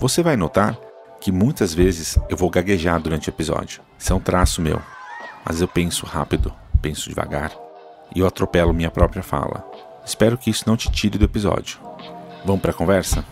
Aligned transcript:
Você 0.00 0.22
vai 0.22 0.34
notar 0.34 0.78
que 1.20 1.30
muitas 1.30 1.74
vezes 1.74 2.18
eu 2.30 2.34
vou 2.34 2.48
gaguejar 2.48 2.98
durante 2.98 3.28
o 3.28 3.30
episódio. 3.30 3.82
Isso 3.98 4.10
é 4.10 4.16
um 4.16 4.20
traço 4.20 4.62
meu. 4.62 4.80
Mas 5.44 5.60
eu 5.60 5.68
penso 5.68 6.06
rápido, 6.06 6.54
penso 6.80 7.10
devagar 7.10 7.52
e 8.16 8.20
eu 8.20 8.26
atropelo 8.26 8.72
minha 8.72 8.90
própria 8.90 9.22
fala. 9.22 9.62
Espero 10.02 10.38
que 10.38 10.48
isso 10.48 10.64
não 10.66 10.74
te 10.74 10.90
tire 10.90 11.18
do 11.18 11.26
episódio. 11.26 11.78
Vamos 12.46 12.62
para 12.62 12.70
a 12.70 12.74
conversa? 12.74 13.22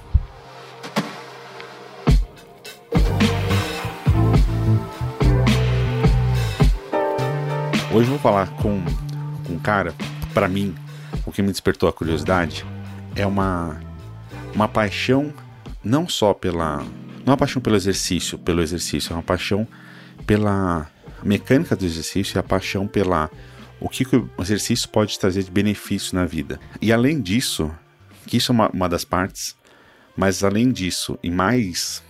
Hoje 7.91 8.09
eu 8.09 8.11
vou 8.11 8.19
falar 8.19 8.47
com, 8.57 8.85
com 9.47 9.55
um 9.55 9.59
cara, 9.59 9.95
para 10.35 10.47
mim, 10.47 10.75
o 11.25 11.33
que 11.33 11.41
me 11.41 11.51
despertou 11.51 11.89
a 11.89 11.93
curiosidade 11.95 12.67
é 13.17 13.27
uma, 13.27 13.81
uma 14.55 14.69
paixão 14.69 15.33
não 15.89 16.09
só 16.09 16.35
pela. 16.35 16.77
Não 16.77 17.27
é 17.27 17.31
uma 17.31 17.37
paixão 17.37 17.61
pelo 17.61 17.77
exercício, 17.77 18.39
pelo 18.39 18.63
exercício, 18.63 19.13
é 19.13 19.17
uma 19.17 19.23
paixão 19.23 19.67
pela 20.27 20.91
mecânica 21.23 21.75
do 21.75 21.85
exercício 21.85 22.37
e 22.37 22.39
a 22.39 22.43
paixão 22.43 22.87
pela 22.87 23.31
o 23.81 23.89
que, 23.89 24.05
que 24.05 24.17
o 24.17 24.31
exercício 24.41 24.89
pode 24.89 25.19
trazer 25.19 25.43
de 25.43 25.51
benefício 25.51 26.15
na 26.15 26.25
vida. 26.25 26.61
E 26.81 26.93
além 26.93 27.21
disso, 27.21 27.71
que 28.27 28.37
isso 28.37 28.53
é 28.53 28.55
uma, 28.55 28.69
uma 28.71 28.89
das 28.89 29.05
partes, 29.05 29.57
mas 30.17 30.43
além 30.43 30.71
disso, 30.71 31.19
e 31.23 31.31
mais, 31.31 32.03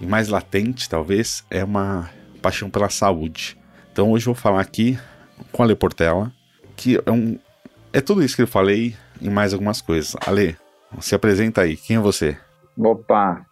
e 0.00 0.06
mais 0.06 0.28
latente 0.28 0.88
talvez, 0.88 1.44
é 1.48 1.62
uma 1.64 2.10
paixão 2.40 2.68
pela 2.68 2.90
saúde. 2.90 3.56
Então 3.92 4.10
hoje 4.10 4.26
eu 4.26 4.34
vou 4.34 4.40
falar 4.40 4.60
aqui 4.60 4.98
com 5.52 5.62
a 5.62 5.66
Ale 5.66 5.76
Portela, 5.76 6.32
que 6.76 7.00
é 7.04 7.10
um. 7.10 7.38
É 7.92 8.00
tudo 8.00 8.22
isso 8.22 8.34
que 8.34 8.42
eu 8.42 8.46
falei 8.46 8.96
e 9.20 9.30
mais 9.30 9.52
algumas 9.52 9.80
coisas. 9.80 10.16
Ale, 10.26 10.56
se 11.00 11.14
apresenta 11.14 11.60
aí, 11.60 11.76
quem 11.76 11.96
é 11.96 12.00
você? 12.00 12.36
Opa, 12.78 13.44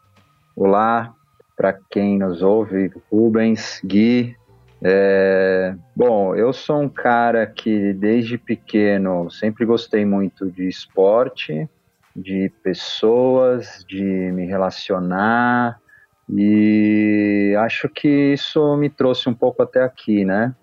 olá 0.57 1.15
para 1.55 1.79
quem 1.91 2.19
nos 2.19 2.41
ouve, 2.41 2.91
Rubens, 3.13 3.79
Gui. 3.85 4.35
É, 4.83 5.75
bom, 5.95 6.35
eu 6.35 6.55
sou 6.55 6.81
um 6.81 6.89
cara 6.89 7.47
que 7.47 7.93
desde 7.93 8.39
pequeno 8.39 9.31
sempre 9.31 9.67
gostei 9.67 10.07
muito 10.07 10.51
de 10.51 10.67
esporte, 10.67 11.69
de 12.17 12.51
pessoas, 12.63 13.85
de 13.87 14.03
me 14.03 14.47
relacionar 14.47 15.79
e 16.27 17.55
acho 17.59 17.91
que 17.91 18.33
isso 18.33 18.75
me 18.79 18.89
trouxe 18.89 19.29
um 19.29 19.35
pouco 19.35 19.63
até 19.63 19.83
aqui, 19.83 20.25
né? 20.25 20.57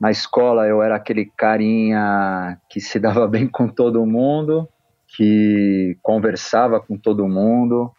Na 0.00 0.12
escola 0.12 0.68
eu 0.68 0.80
era 0.80 0.94
aquele 0.94 1.26
carinha 1.36 2.60
que 2.70 2.80
se 2.80 3.00
dava 3.00 3.26
bem 3.28 3.48
com 3.48 3.66
todo 3.66 4.06
mundo, 4.06 4.68
que 5.16 5.98
conversava 6.00 6.78
com 6.78 6.96
todo 6.96 7.26
mundo, 7.26 7.90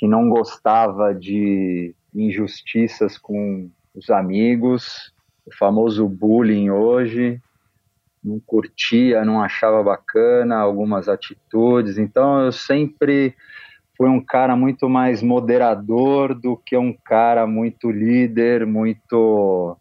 que 0.00 0.08
não 0.08 0.30
gostava 0.30 1.14
de 1.14 1.94
injustiças 2.14 3.18
com 3.18 3.68
os 3.94 4.08
amigos, 4.08 5.12
o 5.44 5.54
famoso 5.54 6.08
bullying 6.08 6.70
hoje, 6.70 7.38
não 8.24 8.40
curtia, 8.40 9.26
não 9.26 9.42
achava 9.42 9.82
bacana 9.82 10.56
algumas 10.56 11.06
atitudes. 11.06 11.98
Então 11.98 12.46
eu 12.46 12.50
sempre 12.50 13.36
fui 13.94 14.08
um 14.08 14.24
cara 14.24 14.56
muito 14.56 14.88
mais 14.88 15.22
moderador 15.22 16.34
do 16.34 16.56
que 16.56 16.78
um 16.78 16.94
cara 16.94 17.46
muito 17.46 17.90
líder, 17.90 18.64
muito, 18.64 19.76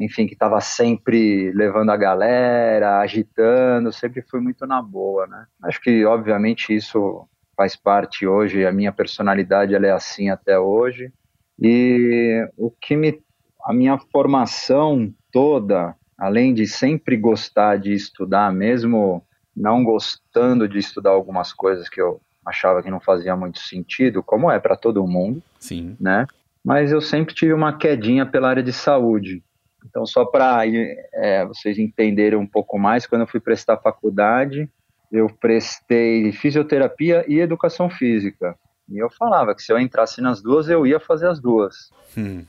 enfim, 0.00 0.26
que 0.26 0.32
estava 0.32 0.62
sempre 0.62 1.52
levando 1.52 1.90
a 1.90 1.96
galera, 1.98 3.00
agitando, 3.00 3.92
sempre 3.92 4.22
fui 4.22 4.40
muito 4.40 4.66
na 4.66 4.80
boa, 4.80 5.26
né? 5.26 5.44
Acho 5.62 5.78
que 5.78 6.06
obviamente 6.06 6.74
isso 6.74 7.28
faz 7.56 7.76
parte 7.76 8.26
hoje, 8.26 8.66
a 8.66 8.72
minha 8.72 8.92
personalidade 8.92 9.74
ela 9.74 9.86
é 9.86 9.92
assim 9.92 10.30
até 10.30 10.58
hoje. 10.58 11.12
E 11.60 12.48
o 12.56 12.70
que 12.70 12.96
me 12.96 13.22
a 13.64 13.72
minha 13.72 13.96
formação 13.96 15.14
toda, 15.30 15.94
além 16.18 16.52
de 16.52 16.66
sempre 16.66 17.16
gostar 17.16 17.78
de 17.78 17.92
estudar, 17.92 18.52
mesmo 18.52 19.24
não 19.56 19.84
gostando 19.84 20.68
de 20.68 20.78
estudar 20.78 21.10
algumas 21.10 21.52
coisas 21.52 21.88
que 21.88 22.00
eu 22.00 22.20
achava 22.44 22.82
que 22.82 22.90
não 22.90 22.98
fazia 22.98 23.36
muito 23.36 23.60
sentido, 23.60 24.22
como 24.22 24.50
é 24.50 24.58
para 24.58 24.76
todo 24.76 25.06
mundo, 25.06 25.40
Sim. 25.60 25.96
né? 26.00 26.26
Mas 26.64 26.90
eu 26.90 27.00
sempre 27.00 27.34
tive 27.34 27.52
uma 27.52 27.76
quedinha 27.76 28.26
pela 28.26 28.48
área 28.48 28.62
de 28.62 28.72
saúde. 28.72 29.42
Então, 29.84 30.06
só 30.06 30.24
para 30.24 30.62
é, 30.66 31.44
vocês 31.44 31.78
entenderem 31.78 32.38
um 32.38 32.46
pouco 32.46 32.78
mais, 32.78 33.06
quando 33.06 33.22
eu 33.22 33.26
fui 33.26 33.40
prestar 33.40 33.78
faculdade, 33.78 34.68
eu 35.12 35.28
prestei 35.28 36.32
fisioterapia 36.32 37.24
e 37.28 37.38
educação 37.38 37.90
física. 37.90 38.56
E 38.88 38.98
eu 38.98 39.10
falava 39.10 39.54
que 39.54 39.62
se 39.62 39.70
eu 39.70 39.78
entrasse 39.78 40.22
nas 40.22 40.40
duas, 40.40 40.68
eu 40.68 40.86
ia 40.86 40.98
fazer 40.98 41.28
as 41.28 41.38
duas. 41.38 41.90
Hum. 42.16 42.44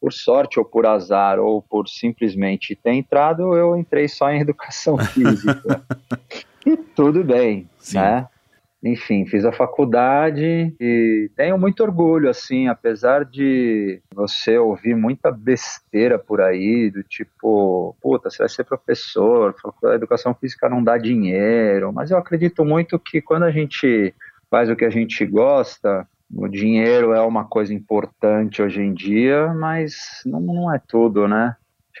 Por 0.00 0.12
sorte, 0.12 0.58
ou 0.58 0.64
por 0.64 0.86
azar, 0.86 1.38
ou 1.38 1.60
por 1.60 1.86
simplesmente 1.88 2.74
ter 2.74 2.92
entrado, 2.92 3.54
eu 3.54 3.76
entrei 3.76 4.08
só 4.08 4.30
em 4.30 4.40
educação 4.42 4.96
física. 4.96 5.82
e 6.64 6.76
tudo 6.76 7.22
bem, 7.22 7.68
Sim. 7.78 7.98
né? 7.98 8.28
Enfim, 8.86 9.26
fiz 9.26 9.44
a 9.44 9.50
faculdade 9.50 10.72
e 10.78 11.28
tenho 11.34 11.58
muito 11.58 11.82
orgulho, 11.82 12.30
assim, 12.30 12.68
apesar 12.68 13.24
de 13.24 14.00
você 14.14 14.56
ouvir 14.58 14.94
muita 14.94 15.30
besteira 15.32 16.20
por 16.20 16.40
aí, 16.40 16.88
do 16.88 17.02
tipo, 17.02 17.96
puta, 18.00 18.30
você 18.30 18.38
vai 18.38 18.48
ser 18.48 18.62
professor, 18.62 19.54
a 19.84 19.94
educação 19.94 20.32
física 20.34 20.68
não 20.68 20.84
dá 20.84 20.96
dinheiro, 20.96 21.92
mas 21.92 22.12
eu 22.12 22.18
acredito 22.18 22.64
muito 22.64 22.96
que 22.96 23.20
quando 23.20 23.42
a 23.42 23.50
gente 23.50 24.14
faz 24.48 24.70
o 24.70 24.76
que 24.76 24.84
a 24.84 24.90
gente 24.90 25.26
gosta, 25.26 26.06
o 26.32 26.46
dinheiro 26.46 27.12
é 27.12 27.20
uma 27.20 27.44
coisa 27.44 27.74
importante 27.74 28.62
hoje 28.62 28.80
em 28.80 28.94
dia, 28.94 29.52
mas 29.54 30.22
não, 30.24 30.40
não 30.40 30.74
é 30.74 30.78
tudo, 30.78 31.26
né? 31.26 31.56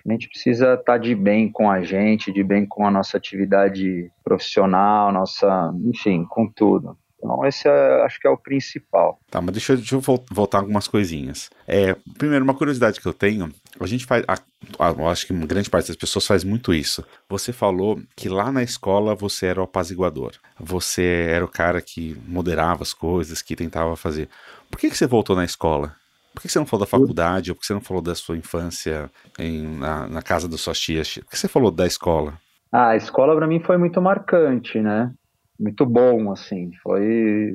A 0.06 0.12
gente 0.12 0.28
precisa 0.28 0.74
estar 0.74 0.98
de 0.98 1.14
bem 1.14 1.50
com 1.50 1.70
a 1.70 1.82
gente, 1.82 2.32
de 2.32 2.42
bem 2.42 2.66
com 2.66 2.86
a 2.86 2.90
nossa 2.90 3.16
atividade 3.16 4.10
profissional, 4.24 5.12
nossa, 5.12 5.72
enfim, 5.84 6.24
com 6.28 6.46
tudo. 6.48 6.96
Então, 7.18 7.44
esse 7.46 7.66
é, 7.66 8.02
acho 8.04 8.20
que 8.20 8.26
é 8.28 8.30
o 8.30 8.36
principal. 8.36 9.18
Tá, 9.30 9.40
mas 9.40 9.52
deixa, 9.52 9.74
deixa 9.74 9.94
eu 9.96 10.00
vol- 10.00 10.24
voltar 10.30 10.58
algumas 10.58 10.86
coisinhas. 10.86 11.50
É, 11.66 11.96
primeiro, 12.18 12.44
uma 12.44 12.54
curiosidade 12.54 13.00
que 13.00 13.06
eu 13.08 13.14
tenho, 13.14 13.50
a 13.80 13.86
gente 13.86 14.04
faz, 14.04 14.22
a, 14.28 14.34
a- 14.78 14.90
eu 14.96 15.08
acho 15.08 15.26
que 15.26 15.32
uma 15.32 15.46
grande 15.46 15.68
parte 15.70 15.88
das 15.88 15.96
pessoas 15.96 16.26
faz 16.26 16.44
muito 16.44 16.72
isso. 16.74 17.02
Você 17.28 17.52
falou 17.52 17.98
que 18.14 18.28
lá 18.28 18.52
na 18.52 18.62
escola 18.62 19.14
você 19.14 19.46
era 19.46 19.60
o 19.60 19.64
apaziguador. 19.64 20.32
Você 20.60 21.26
era 21.30 21.44
o 21.44 21.48
cara 21.48 21.80
que 21.80 22.16
moderava 22.28 22.82
as 22.82 22.92
coisas, 22.92 23.40
que 23.42 23.56
tentava 23.56 23.96
fazer. 23.96 24.28
Por 24.70 24.78
que, 24.78 24.90
que 24.90 24.96
você 24.96 25.06
voltou 25.06 25.34
na 25.34 25.44
escola? 25.44 25.96
Por 26.36 26.42
que 26.42 26.50
você 26.50 26.58
não 26.58 26.66
falou 26.66 26.84
da 26.84 26.90
faculdade? 26.90 27.50
Ou 27.50 27.54
por 27.54 27.62
que 27.62 27.66
você 27.66 27.72
não 27.72 27.80
falou 27.80 28.02
da 28.02 28.14
sua 28.14 28.36
infância 28.36 29.10
em- 29.38 29.78
na, 29.78 30.06
na 30.06 30.20
casa 30.20 30.46
das 30.46 30.60
suas 30.60 30.78
tias? 30.78 31.14
Por 31.14 31.30
que 31.30 31.38
você 31.38 31.48
falou 31.48 31.70
da 31.70 31.86
escola? 31.86 32.34
A 32.70 32.94
escola 32.94 33.34
para 33.34 33.46
mim 33.46 33.58
foi 33.60 33.78
muito 33.78 34.02
marcante, 34.02 34.78
né? 34.78 35.10
Muito 35.58 35.86
bom, 35.86 36.30
assim. 36.30 36.70
Foi 36.82 37.54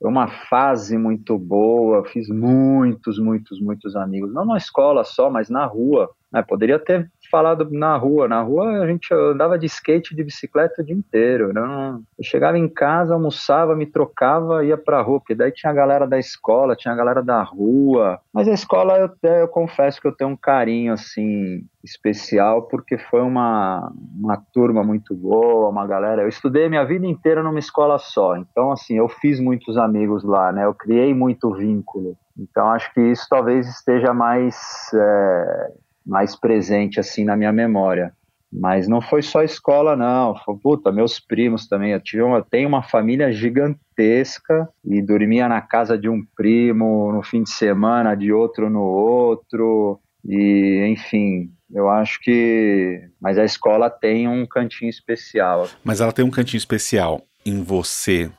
uma 0.00 0.26
fase 0.48 0.96
muito 0.96 1.38
boa. 1.38 2.02
Fiz 2.06 2.26
muitos, 2.30 3.18
muitos, 3.18 3.60
muitos 3.60 3.94
amigos. 3.94 4.32
Não 4.32 4.46
na 4.46 4.56
escola 4.56 5.04
só, 5.04 5.28
mas 5.28 5.50
na 5.50 5.66
rua. 5.66 6.10
Né? 6.34 6.42
Poderia 6.42 6.80
ter 6.80 7.08
falado 7.30 7.68
na 7.70 7.96
rua. 7.96 8.26
Na 8.26 8.42
rua 8.42 8.82
a 8.82 8.86
gente 8.88 9.14
andava 9.14 9.56
de 9.56 9.66
skate, 9.66 10.16
de 10.16 10.24
bicicleta 10.24 10.82
o 10.82 10.84
dia 10.84 10.94
inteiro. 10.94 11.52
Não... 11.52 12.02
Eu 12.18 12.24
chegava 12.24 12.58
em 12.58 12.68
casa, 12.68 13.14
almoçava, 13.14 13.76
me 13.76 13.86
trocava, 13.86 14.64
ia 14.64 14.76
pra 14.76 15.00
rua. 15.00 15.20
Porque 15.20 15.34
daí 15.34 15.52
tinha 15.52 15.70
a 15.70 15.74
galera 15.74 16.08
da 16.08 16.18
escola, 16.18 16.74
tinha 16.74 16.92
a 16.92 16.96
galera 16.96 17.22
da 17.22 17.40
rua. 17.40 18.18
Mas 18.32 18.48
a 18.48 18.52
escola, 18.52 18.98
eu, 18.98 19.30
eu 19.30 19.46
confesso 19.46 20.00
que 20.00 20.08
eu 20.08 20.12
tenho 20.12 20.30
um 20.30 20.36
carinho, 20.36 20.92
assim, 20.92 21.64
especial, 21.84 22.62
porque 22.62 22.98
foi 22.98 23.20
uma, 23.20 23.92
uma 24.18 24.36
turma 24.52 24.82
muito 24.82 25.14
boa, 25.14 25.68
uma 25.68 25.86
galera. 25.86 26.22
Eu 26.22 26.28
estudei 26.28 26.68
minha 26.68 26.84
vida 26.84 27.06
inteira 27.06 27.42
numa 27.44 27.58
escola 27.60 27.98
só, 27.98 28.36
então, 28.36 28.72
assim, 28.72 28.96
eu 28.96 29.08
fiz 29.08 29.38
muitos 29.38 29.76
amigos 29.76 30.24
lá, 30.24 30.50
né? 30.50 30.64
Eu 30.64 30.74
criei 30.74 31.14
muito 31.14 31.52
vínculo. 31.52 32.16
Então, 32.36 32.68
acho 32.70 32.92
que 32.92 33.00
isso 33.00 33.26
talvez 33.30 33.68
esteja 33.68 34.12
mais, 34.12 34.56
é, 34.92 35.72
mais 36.06 36.36
presente, 36.36 37.00
assim, 37.00 37.24
na 37.24 37.36
minha 37.36 37.52
memória. 37.52 38.12
Mas 38.52 38.86
não 38.86 39.00
foi 39.00 39.20
só 39.20 39.42
escola, 39.42 39.96
não. 39.96 40.36
Foi, 40.44 40.56
puta, 40.56 40.92
meus 40.92 41.18
primos 41.18 41.66
também. 41.66 41.90
Eu, 41.90 42.00
tive 42.00 42.22
uma, 42.22 42.38
eu 42.38 42.44
tenho 42.44 42.68
uma 42.68 42.82
família 42.82 43.32
gigantesca 43.32 44.68
e 44.84 45.02
dormia 45.02 45.48
na 45.48 45.60
casa 45.60 45.98
de 45.98 46.08
um 46.08 46.24
primo 46.36 47.12
no 47.12 47.22
fim 47.22 47.42
de 47.42 47.50
semana, 47.50 48.14
de 48.14 48.32
outro 48.32 48.70
no 48.70 48.82
outro. 48.82 49.98
E, 50.24 50.86
enfim, 50.88 51.50
eu 51.72 51.88
acho 51.88 52.20
que. 52.20 53.00
Mas 53.20 53.38
a 53.38 53.44
escola 53.44 53.90
tem 53.90 54.28
um 54.28 54.46
cantinho 54.46 54.88
especial. 54.88 55.68
Mas 55.82 56.00
ela 56.00 56.12
tem 56.12 56.24
um 56.24 56.30
cantinho 56.30 56.58
especial 56.58 57.22
em 57.44 57.60
você 57.60 58.30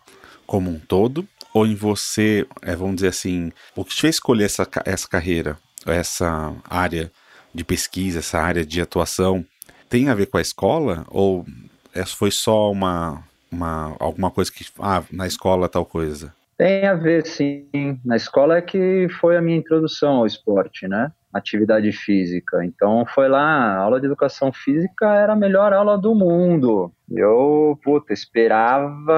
como 0.47 0.69
um 0.69 0.79
todo? 0.79 1.27
Ou 1.53 1.65
em 1.65 1.75
você, 1.75 2.45
é, 2.61 2.75
vamos 2.75 2.95
dizer 2.95 3.09
assim, 3.09 3.51
o 3.75 3.85
que 3.85 3.95
te 3.95 4.01
fez 4.01 4.15
escolher 4.15 4.45
essa, 4.45 4.68
essa 4.85 5.07
carreira, 5.07 5.57
essa 5.85 6.53
área 6.69 7.11
de 7.56 7.63
pesquisa, 7.63 8.19
essa 8.19 8.40
área 8.40 8.66
de 8.66 8.81
atuação, 8.81 9.46
tem 9.90 10.10
a 10.10 10.13
ver 10.13 10.28
com 10.28 10.38
a 10.38 10.42
escola? 10.42 11.06
Ou 11.10 11.46
essa 11.94 12.16
foi 12.16 12.30
só 12.30 12.72
uma, 12.72 13.24
uma 13.52 13.96
alguma 14.00 14.30
coisa 14.30 14.52
que. 14.52 14.66
Ah, 14.80 15.04
na 15.12 15.25
escola 15.25 15.69
tal 15.69 15.86
coisa? 15.86 16.34
Tem 16.57 16.86
a 16.86 16.94
ver, 16.94 17.25
sim. 17.25 17.68
Na 18.04 18.16
escola 18.16 18.57
é 18.57 18.62
que 18.62 19.07
foi 19.19 19.36
a 19.36 19.42
minha 19.42 19.57
introdução 19.57 20.18
ao 20.18 20.25
esporte, 20.25 20.88
né? 20.88 21.12
atividade 21.38 21.92
física. 21.92 22.63
Então 22.63 23.06
foi 23.06 23.28
lá, 23.28 23.44
a 23.44 23.78
aula 23.80 24.00
de 24.00 24.06
educação 24.06 24.54
física 24.54 25.13
era 25.13 25.34
a 25.34 25.36
melhor 25.36 25.74
aula 25.74 25.98
do 25.98 26.16
mundo. 26.16 26.92
Eu, 27.12 27.78
puta, 27.84 28.13
esperava, 28.13 29.13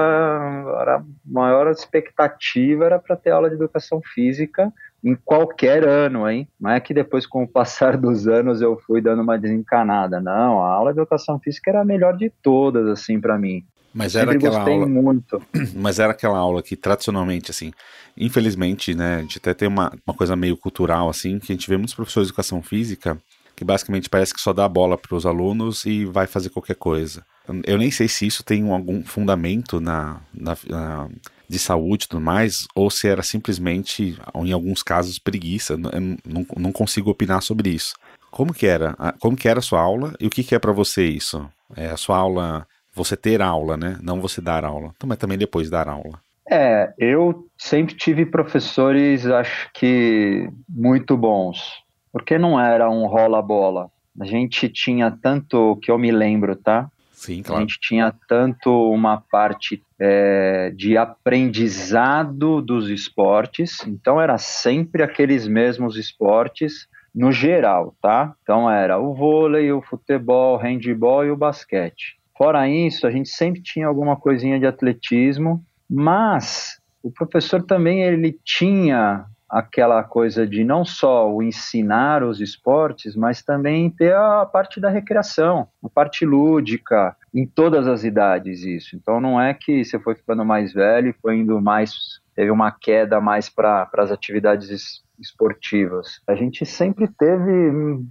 era 0.80 0.96
a 0.96 1.04
maior 1.24 1.70
expectativa 1.70 2.86
era 2.86 2.98
para 2.98 3.16
ter 3.16 3.30
aula 3.30 3.48
de 3.48 3.54
educação 3.54 4.00
física 4.02 4.72
em 5.02 5.14
qualquer 5.14 5.86
ano, 5.86 6.28
hein? 6.28 6.48
Não 6.60 6.70
é 6.70 6.80
que 6.80 6.92
depois, 6.92 7.26
com 7.26 7.44
o 7.44 7.48
passar 7.48 7.96
dos 7.98 8.26
anos, 8.26 8.60
eu 8.60 8.78
fui 8.86 9.00
dando 9.00 9.22
uma 9.22 9.38
desencanada. 9.38 10.20
Não, 10.20 10.62
a 10.62 10.70
aula 10.70 10.92
de 10.92 11.00
educação 11.00 11.38
física 11.38 11.70
era 11.70 11.80
a 11.80 11.84
melhor 11.84 12.16
de 12.16 12.30
todas, 12.42 12.86
assim, 12.86 13.20
para 13.20 13.38
mim. 13.38 13.64
Mas 13.94 14.14
era 14.14 14.32
aquela 14.32 14.60
aula. 14.60 14.86
Muito. 14.86 15.42
Mas 15.74 15.98
era 15.98 16.12
aquela 16.12 16.38
aula 16.38 16.62
que 16.62 16.76
tradicionalmente, 16.76 17.50
assim, 17.50 17.72
infelizmente, 18.16 18.94
né, 18.94 19.16
a 19.16 19.20
gente 19.22 19.38
até 19.38 19.54
tem 19.54 19.68
uma, 19.68 19.92
uma 20.06 20.14
coisa 20.14 20.36
meio 20.36 20.56
cultural, 20.56 21.08
assim, 21.08 21.38
que 21.38 21.52
a 21.52 21.54
gente 21.54 21.68
vê 21.68 21.76
muitos 21.76 21.94
professores 21.94 22.28
de 22.28 22.32
educação 22.32 22.62
física 22.62 23.18
que 23.58 23.64
basicamente 23.64 24.08
parece 24.08 24.32
que 24.32 24.40
só 24.40 24.52
dá 24.52 24.68
bola 24.68 24.96
para 24.96 25.16
os 25.16 25.26
alunos 25.26 25.84
e 25.84 26.04
vai 26.04 26.28
fazer 26.28 26.48
qualquer 26.48 26.76
coisa. 26.76 27.24
Eu 27.66 27.76
nem 27.76 27.90
sei 27.90 28.06
se 28.06 28.24
isso 28.24 28.44
tem 28.44 28.70
algum 28.70 29.02
fundamento 29.02 29.80
na, 29.80 30.20
na, 30.32 30.56
na 30.68 31.08
de 31.48 31.58
saúde 31.58 32.04
e 32.04 32.08
tudo 32.08 32.20
mais, 32.20 32.66
ou 32.74 32.90
se 32.90 33.08
era 33.08 33.22
simplesmente, 33.22 34.18
em 34.34 34.52
alguns 34.52 34.82
casos, 34.82 35.18
preguiça. 35.18 35.74
Eu 35.74 35.78
não, 35.78 36.46
não 36.56 36.72
consigo 36.72 37.10
opinar 37.10 37.42
sobre 37.42 37.70
isso. 37.70 37.94
Como 38.30 38.52
que 38.52 38.66
era? 38.66 38.94
Como 39.18 39.36
que 39.36 39.48
era 39.48 39.60
a 39.60 39.62
sua 39.62 39.80
aula 39.80 40.14
e 40.20 40.26
o 40.26 40.30
que, 40.30 40.44
que 40.44 40.54
é 40.54 40.58
para 40.58 40.72
você 40.72 41.04
isso? 41.04 41.48
É 41.74 41.86
a 41.86 41.96
sua 41.96 42.18
aula 42.18 42.66
você 42.94 43.16
ter 43.16 43.40
aula, 43.40 43.76
né? 43.76 43.98
Não 44.02 44.20
você 44.20 44.40
dar 44.40 44.64
aula. 44.64 44.92
Então, 44.96 45.08
mas 45.08 45.18
também 45.18 45.38
depois 45.38 45.70
dar 45.70 45.88
aula. 45.88 46.20
É, 46.50 46.92
eu 46.98 47.46
sempre 47.56 47.94
tive 47.94 48.24
professores, 48.24 49.26
acho 49.26 49.70
que 49.74 50.48
muito 50.68 51.16
bons, 51.16 51.82
porque 52.10 52.38
não 52.38 52.58
era 52.58 52.90
um 52.90 53.06
rola-bola. 53.06 53.90
A 54.18 54.24
gente 54.24 54.68
tinha 54.68 55.10
tanto, 55.10 55.78
que 55.82 55.90
eu 55.90 55.98
me 55.98 56.10
lembro, 56.10 56.56
tá? 56.56 56.90
Sim, 57.18 57.42
claro. 57.42 57.58
A 57.58 57.60
gente 57.62 57.80
tinha 57.80 58.14
tanto 58.28 58.70
uma 58.92 59.20
parte 59.20 59.82
é, 59.98 60.72
de 60.76 60.96
aprendizado 60.96 62.62
dos 62.62 62.88
esportes, 62.88 63.84
então 63.88 64.20
era 64.20 64.38
sempre 64.38 65.02
aqueles 65.02 65.48
mesmos 65.48 65.96
esportes 65.96 66.86
no 67.12 67.32
geral, 67.32 67.92
tá? 68.00 68.36
Então 68.44 68.70
era 68.70 69.00
o 69.00 69.14
vôlei, 69.14 69.72
o 69.72 69.82
futebol, 69.82 70.54
o 70.54 70.58
handball 70.58 71.26
e 71.26 71.30
o 71.32 71.36
basquete. 71.36 72.16
Fora 72.36 72.68
isso, 72.68 73.04
a 73.04 73.10
gente 73.10 73.30
sempre 73.30 73.60
tinha 73.60 73.88
alguma 73.88 74.14
coisinha 74.14 74.56
de 74.60 74.66
atletismo, 74.66 75.60
mas 75.90 76.80
o 77.02 77.10
professor 77.10 77.60
também 77.64 78.04
ele 78.04 78.38
tinha 78.44 79.26
aquela 79.48 80.04
coisa 80.04 80.46
de 80.46 80.62
não 80.62 80.84
só 80.84 81.32
o 81.32 81.42
ensinar 81.42 82.22
os 82.22 82.40
esportes, 82.40 83.16
mas 83.16 83.42
também 83.42 83.90
ter 83.90 84.14
a 84.14 84.44
parte 84.44 84.78
da 84.78 84.90
recreação, 84.90 85.68
a 85.82 85.88
parte 85.88 86.26
lúdica, 86.26 87.16
em 87.34 87.46
todas 87.46 87.86
as 87.88 88.04
idades 88.04 88.62
isso. 88.62 88.94
Então 88.94 89.20
não 89.20 89.40
é 89.40 89.54
que 89.54 89.84
você 89.84 89.98
foi 89.98 90.14
ficando 90.14 90.44
mais 90.44 90.72
velho 90.72 91.08
e 91.08 91.20
foi 91.20 91.36
indo 91.36 91.60
mais, 91.60 92.20
teve 92.34 92.50
uma 92.50 92.70
queda 92.70 93.20
mais 93.20 93.48
para 93.48 93.88
as 93.96 94.10
atividades 94.10 95.02
esportivas. 95.18 96.20
A 96.26 96.34
gente 96.34 96.64
sempre 96.64 97.08
teve 97.08 98.02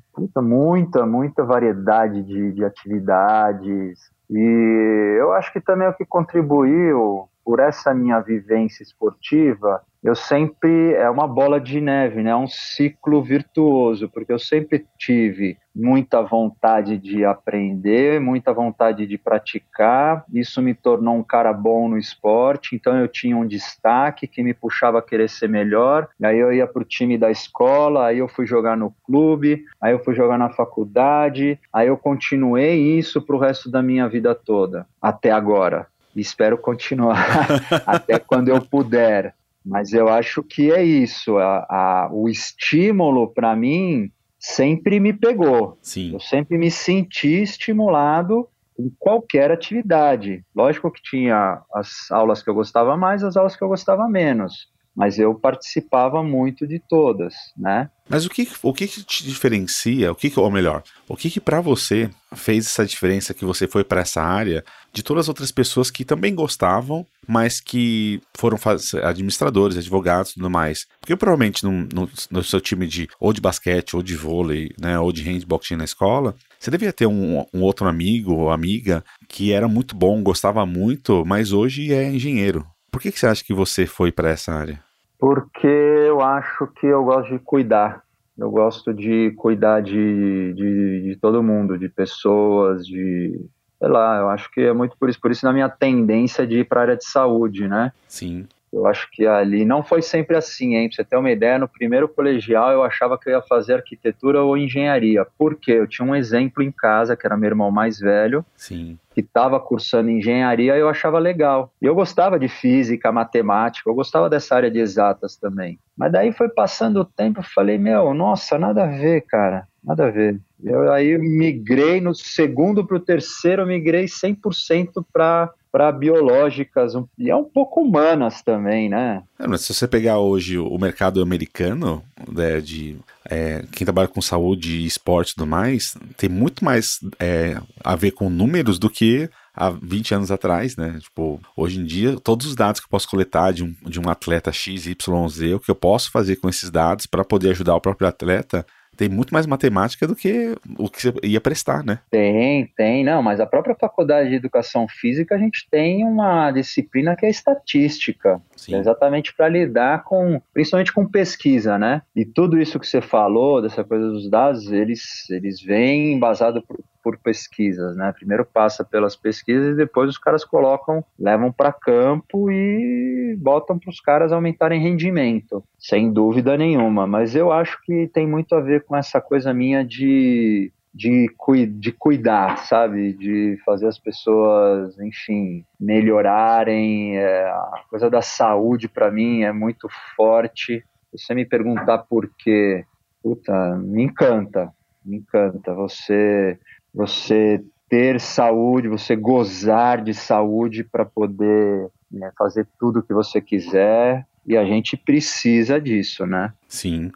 muita, 0.42 1.06
muita, 1.06 1.44
variedade 1.44 2.24
de, 2.24 2.51
de 2.51 2.66
atividades, 2.66 4.12
e 4.30 5.18
eu 5.19 5.31
acho 5.33 5.54
que 5.54 5.62
também 5.62 5.88
o 5.88 5.94
que 5.94 6.06
contribuiu 6.06 7.30
por 7.45 7.62
essa 7.62 7.94
minha 7.94 8.19
vivência 8.19 8.83
esportiva, 8.83 9.81
eu 10.07 10.15
sempre 10.15 10.94
é 10.94 11.09
uma 11.09 11.27
bola 11.27 11.59
de 11.59 11.81
neve, 11.81 12.24
né? 12.24 12.30
É 12.30 12.36
um 12.36 12.48
ciclo 12.48 13.21
virtuoso, 13.21 14.07
porque 14.07 14.31
eu 14.31 14.39
sempre 14.39 14.86
tive 14.98 15.57
muita 15.75 16.21
vontade 16.21 16.98
de 16.98 17.25
aprender, 17.25 18.21
muita 18.21 18.54
vontade 18.54 19.06
de 19.06 19.18
praticar. 19.18 20.24
Isso 20.33 20.62
me 20.62 20.74
tornou 20.74 21.13
um 21.13 21.24
cara 21.24 21.51
bom 21.51 21.89
no 21.89 21.98
esporte, 21.98 22.74
então 22.74 22.98
eu 22.98 23.09
tinha 23.09 23.36
um 23.36 23.45
destaque 23.45 24.27
que 24.27 24.42
me 24.42 24.54
puxava 24.54 25.00
a 25.00 25.01
querer 25.01 25.27
ser 25.27 25.50
melhor. 25.50 26.07
Aí 26.24 26.39
eu 26.39 26.54
ia 26.54 26.65
para 26.65 26.81
o 26.81 26.86
time 26.86 27.18
da 27.18 27.30
escola, 27.30 28.07
aí 28.07 28.19
eu 28.19 28.30
fui 28.30 28.45
jogar 28.45 28.77
no 28.77 28.94
clube, 29.06 29.65
aí 29.81 29.92
eu 29.92 30.00
fui 30.00 30.15
jogar 30.15 30.38
na 30.38 30.50
faculdade, 30.50 31.59
aí 31.71 31.89
eu 31.89 31.98
continuei 31.98 32.98
isso 32.98 33.21
para 33.21 33.36
o 33.36 33.39
resto 33.39 33.69
da 33.69 33.83
minha 33.83 34.07
vida 34.07 34.33
toda, 34.33 34.88
até 35.01 35.31
agora. 35.31 35.86
Espero 36.15 36.57
continuar 36.57 37.18
até 37.86 38.18
quando 38.18 38.48
eu 38.48 38.62
puder. 38.62 39.36
Mas 39.68 39.94
eu 39.94 40.08
acho 40.08 40.42
que 40.42 40.72
é 40.72 40.84
isso. 40.84 41.38
A, 41.38 41.66
a, 41.69 42.10
o 42.12 42.30
estímulo, 42.30 43.28
para 43.34 43.56
mim, 43.56 44.12
sempre 44.40 45.00
me 45.00 45.14
pegou. 45.14 45.78
Sim. 45.81 46.14
Eu 46.14 46.19
sempre 46.19 46.58
me 46.58 46.72
senti 46.72 47.42
estimulado 47.42 48.48
em 48.80 48.92
qualquer 48.98 49.52
atividade. 49.52 50.46
Lógico 50.56 50.92
que 50.92 51.02
tinha 51.02 51.62
as 51.74 52.10
aulas 52.12 52.42
que 52.42 52.50
eu 52.50 52.54
gostava 52.54 52.96
mais, 52.96 53.24
as 53.24 53.36
aulas 53.36 53.56
que 53.56 53.64
eu 53.64 53.68
gostava 53.68 54.08
menos 54.08 54.68
mas 54.98 55.20
eu 55.20 55.36
participava 55.36 56.24
muito 56.24 56.66
de 56.66 56.80
todas, 56.80 57.36
né? 57.56 57.88
Mas 58.10 58.26
o 58.26 58.30
que, 58.32 58.50
o 58.64 58.74
que, 58.74 58.88
te 58.88 59.24
diferencia, 59.24 60.12
o 60.12 60.16
que, 60.16 60.32
ou 60.36 60.50
melhor, 60.50 60.82
o 61.08 61.16
que, 61.16 61.30
que 61.30 61.40
para 61.40 61.62
você 61.62 62.10
fez 62.34 62.66
essa 62.66 62.84
diferença 62.84 63.32
que 63.32 63.46
você 63.46 63.68
foi 63.68 63.84
para 63.84 64.02
essa 64.02 64.24
área 64.24 64.64
de 64.92 65.04
todas 65.04 65.26
as 65.26 65.30
outras 65.30 65.52
pessoas 65.52 65.92
que 65.92 66.04
também 66.04 66.34
gostavam, 66.34 67.06
mas 67.28 67.60
que 67.60 68.20
foram 68.36 68.58
administradores, 69.04 69.78
advogados 69.78 70.32
e 70.32 70.34
tudo 70.36 70.50
mais? 70.50 70.88
Porque 71.00 71.16
provavelmente 71.16 71.64
no, 71.64 71.88
no, 71.94 72.10
no, 72.32 72.44
seu 72.44 72.60
time 72.60 72.88
de 72.88 73.08
ou 73.20 73.32
de 73.32 73.40
basquete, 73.40 73.95
ou 73.95 74.02
de 74.02 74.16
vôlei, 74.16 74.71
né, 74.81 74.98
ou 74.98 75.12
de 75.12 75.21
handball 75.21 75.62
na 75.78 75.83
escola, 75.83 76.33
você 76.57 76.71
devia 76.71 76.92
ter 76.92 77.06
um, 77.06 77.45
um 77.54 77.62
outro 77.62 77.88
amigo 77.88 78.33
ou 78.33 78.50
amiga 78.50 79.04
que 79.28 79.52
era 79.52 79.68
muito 79.68 79.95
bom, 79.95 80.24
gostava 80.24 80.66
muito, 80.66 81.24
mas 81.24 81.52
hoje 81.52 81.94
é 81.94 82.10
engenheiro. 82.10 82.66
Por 82.90 83.00
que, 83.00 83.12
que 83.12 83.19
você 83.19 83.28
acha 83.28 83.44
que 83.44 83.54
você 83.54 83.86
foi 83.86 84.12
para 84.12 84.31
essa 84.31 84.52
área? 84.52 84.87
Porque 85.19 85.68
eu 85.68 86.21
acho 86.21 86.68
que 86.68 86.86
eu 86.86 87.04
gosto 87.04 87.31
de 87.31 87.40
cuidar. 87.40 88.04
Eu 88.38 88.52
gosto 88.52 88.94
de 88.94 89.31
cuidar 89.31 89.81
de, 89.81 90.54
de, 90.54 91.02
de 91.02 91.16
todo 91.16 91.42
mundo, 91.42 91.78
de 91.78 91.90
pessoas, 91.90 92.86
de. 92.86 93.40
Sei 93.80 93.88
lá, 93.88 94.19
eu 94.19 94.30
acho 94.30 94.52
que 94.52 94.62
é 94.62 94.74
muito 94.74 94.95
por 94.97 95.09
isso. 95.09 95.19
Por 95.19 95.31
isso, 95.31 95.45
na 95.45 95.54
minha 95.54 95.69
tendência 95.69 96.45
de 96.45 96.59
ir 96.59 96.66
para 96.66 96.81
a 96.81 96.83
área 96.83 96.97
de 96.97 97.06
saúde, 97.06 97.68
né? 97.68 97.92
Sim. 98.07 98.47
Eu 98.71 98.86
acho 98.86 99.09
que 99.12 99.26
ali 99.26 99.66
não 99.66 99.81
foi 99.81 100.02
sempre 100.02 100.36
assim, 100.36 100.76
hein? 100.76 100.88
Pra 100.88 100.97
você 100.97 101.04
ter 101.04 101.18
uma 101.18 101.31
ideia, 101.31 101.57
no 101.57 101.68
primeiro 101.68 102.07
colegial 102.07 102.71
eu 102.71 102.83
achava 102.83 103.18
que 103.18 103.30
eu 103.30 103.33
ia 103.33 103.42
fazer 103.42 103.76
arquitetura 103.76 104.44
ou 104.44 104.57
engenharia. 104.57 105.26
Por 105.38 105.56
quê? 105.56 105.71
Eu 105.71 105.88
tinha 105.88 106.07
um 106.07 106.16
exemplo 106.16 106.62
em 106.62 106.71
casa, 106.71 107.16
que 107.16 107.26
era 107.26 107.38
meu 107.38 107.47
irmão 107.47 107.71
mais 107.71 108.00
velho, 108.00 108.45
Sim. 108.56 109.00
Que 109.18 109.21
estava 109.21 109.59
cursando 109.59 110.12
engenharia 110.12 110.78
eu 110.78 110.88
achava 110.88 111.18
legal. 111.18 111.74
Eu 111.81 111.95
gostava 111.95 112.38
de 112.38 112.47
física, 112.47 113.12
matemática, 113.12 113.90
eu 113.90 113.95
gostava 113.95 114.30
dessa 114.30 114.56
área 114.56 114.69
de 114.69 114.78
exatas 114.78 115.36
também. 115.36 115.80
Mas 115.97 116.11
daí 116.11 116.31
foi 116.31 116.47
passando 116.47 117.01
o 117.01 117.06
tempo, 117.06 117.39
eu 117.39 117.44
falei, 117.44 117.77
meu, 117.77 118.13
nossa, 118.13 118.57
nada 118.57 118.83
a 118.83 118.87
ver, 118.87 119.21
cara, 119.21 119.68
nada 119.83 120.07
a 120.07 120.11
ver. 120.11 120.39
Eu 120.63 120.92
aí 120.92 121.18
migrei 121.18 121.99
no 121.99 122.13
segundo 122.13 122.85
para 122.85 122.97
o 122.97 122.99
terceiro, 122.99 123.63
eu 123.63 123.68
migrei 123.68 124.06
100% 124.06 125.04
para 125.11 125.51
para 125.71 125.92
biológicas 125.92 126.94
e 127.19 127.30
é 127.30 127.35
um 127.35 127.44
pouco 127.44 127.81
humanas 127.81 128.42
também, 128.42 128.89
né? 128.89 129.21
É, 129.37 129.45
mas 129.45 129.61
se 129.61 129.73
você 129.73 129.87
pegar 129.87 130.18
hoje 130.18 130.57
o 130.57 130.75
mercado 130.77 131.21
americano, 131.21 132.04
né, 132.27 132.59
de 132.61 132.97
é, 133.30 133.63
quem 133.71 133.85
trabalha 133.85 134.07
com 134.07 134.21
saúde, 134.21 134.85
esporte 134.85 135.31
e 135.31 135.35
tudo 135.35 135.45
mais, 135.45 135.95
tem 136.16 136.30
muito 136.30 136.66
mais 136.66 136.99
é, 137.19 137.59
a 137.83 137.95
ver 137.95 138.11
com 138.11 138.27
números 138.27 138.80
do 138.80 138.89
que 138.89 139.30
há 139.57 139.69
20 139.69 140.16
anos 140.16 140.31
atrás, 140.31 140.78
né? 140.78 140.97
Tipo, 141.02 141.42
hoje 141.56 141.80
em 141.80 141.83
dia, 141.83 142.18
todos 142.19 142.45
os 142.45 142.56
dados 142.56 142.80
que 142.80 142.85
eu 142.85 142.90
posso 142.90 143.09
coletar 143.09 143.52
de 143.52 143.64
um, 143.64 143.76
de 143.83 143.99
um 143.99 144.09
atleta 144.09 144.52
X, 144.52 144.85
Y, 144.85 145.30
Z, 145.30 145.56
o 145.56 145.59
que 145.59 145.71
eu 145.71 145.76
posso 145.76 146.11
fazer 146.11 146.37
com 146.37 146.47
esses 146.47 146.69
dados 146.69 147.06
para 147.06 147.26
poder 147.26 147.49
ajudar 147.49 147.76
o 147.76 147.81
próprio 147.81 148.07
atleta, 148.07 148.66
tem 148.97 149.07
muito 149.07 149.31
mais 149.31 149.45
matemática 149.45 150.07
do 150.07 150.16
que 150.16 150.56
o 150.78 150.90
que 150.90 151.02
você 151.02 151.14
ia 151.23 151.40
prestar, 151.40 151.83
né? 151.83 151.99
Tem, 152.09 152.66
tem, 152.76 153.04
não, 153.04 153.21
mas 153.21 153.40
a 153.40 153.45
própria 153.45 153.76
faculdade 153.76 154.30
de 154.30 154.35
educação 154.35 154.87
física 154.87 155.35
a 155.35 155.37
gente 155.37 155.68
tem 155.69 156.04
uma 156.04 156.52
disciplina 156.52 157.16
que 157.16 157.26
é 157.26 157.30
estatística, 157.30 158.42
é 158.69 158.76
exatamente 158.76 159.33
para 159.35 159.47
lidar 159.47 160.04
com, 160.04 160.42
principalmente 160.52 160.92
com 160.92 161.06
pesquisa, 161.06 161.78
né? 161.78 162.02
E 162.16 162.26
tudo 162.26 162.59
isso 162.59 162.80
que 162.80 162.87
você 162.87 162.99
falou, 162.99 163.61
dessa 163.61 163.83
coisa 163.83 164.09
dos 164.09 164.28
dados, 164.28 164.71
eles, 164.71 165.30
eles 165.30 165.61
vêm 165.61 166.14
embasado 166.14 166.61
por, 166.64 166.80
por 167.07 167.18
pesquisas, 167.18 167.95
né? 167.95 168.11
Primeiro 168.11 168.44
passa 168.44 168.83
pelas 168.83 169.16
pesquisas 169.16 169.71
e 169.71 169.78
depois 169.78 170.09
os 170.09 170.18
caras 170.18 170.44
colocam, 170.44 171.02
levam 171.18 171.54
para 171.54 171.71
campo 171.71 172.52
e 172.52 173.33
botam 173.40 173.80
para 173.80 173.90
os 173.90 174.02
caras 174.02 174.33
aumentarem 174.33 174.81
rendimento, 174.81 175.64
sem 175.80 176.11
dúvida 176.11 176.57
nenhuma. 176.57 177.07
Mas 177.07 177.33
eu 177.33 177.49
acho 177.49 177.81
que 177.83 178.09
tem 178.14 178.28
muito 178.28 178.54
a 178.56 178.59
ver 178.59 178.83
com 178.83 178.94
essa 178.94 179.21
coisa 179.21 179.54
minha 179.54 179.85
de 179.85 180.69
de, 180.94 181.31
de 181.80 181.92
cuidar, 181.94 182.57
sabe? 182.66 183.14
De 183.14 183.57
fazer 183.64 183.87
as 183.87 183.99
pessoas, 183.99 184.99
enfim, 184.99 185.64
melhorarem. 185.80 187.18
É, 187.18 187.44
a 187.45 187.83
coisa 187.90 188.09
da 188.09 188.21
saúde, 188.21 188.90
para 188.90 189.09
mim, 189.09 189.44
é 189.44 189.54
muito 189.54 189.87
forte. 190.16 190.83
Se 191.11 191.26
você 191.26 191.33
me 191.33 191.45
perguntar 191.45 191.99
por 191.99 192.30
quê, 192.37 192.83
puta, 193.23 193.78
me 193.78 194.04
encanta, 194.04 194.73
me 195.06 195.18
encanta. 195.18 195.73
Você 195.73 196.59
você 196.97 197.63
ter 197.87 198.19
saúde, 198.19 198.87
você 198.87 199.16
gozar 199.16 200.04
de 200.04 200.13
saúde 200.13 200.83
para 200.83 201.06
poder 201.06 201.89
né, 202.11 202.31
fazer 202.35 202.68
tudo 202.80 202.99
o 202.99 203.04
que 203.04 203.13
você 203.13 203.39
quiser. 203.39 204.25
E 204.45 204.57
a 204.57 204.66
gente 204.66 204.97
precisa 204.97 205.80
disso, 205.80 206.25
né? 206.25 206.54
Sim. 206.68 207.11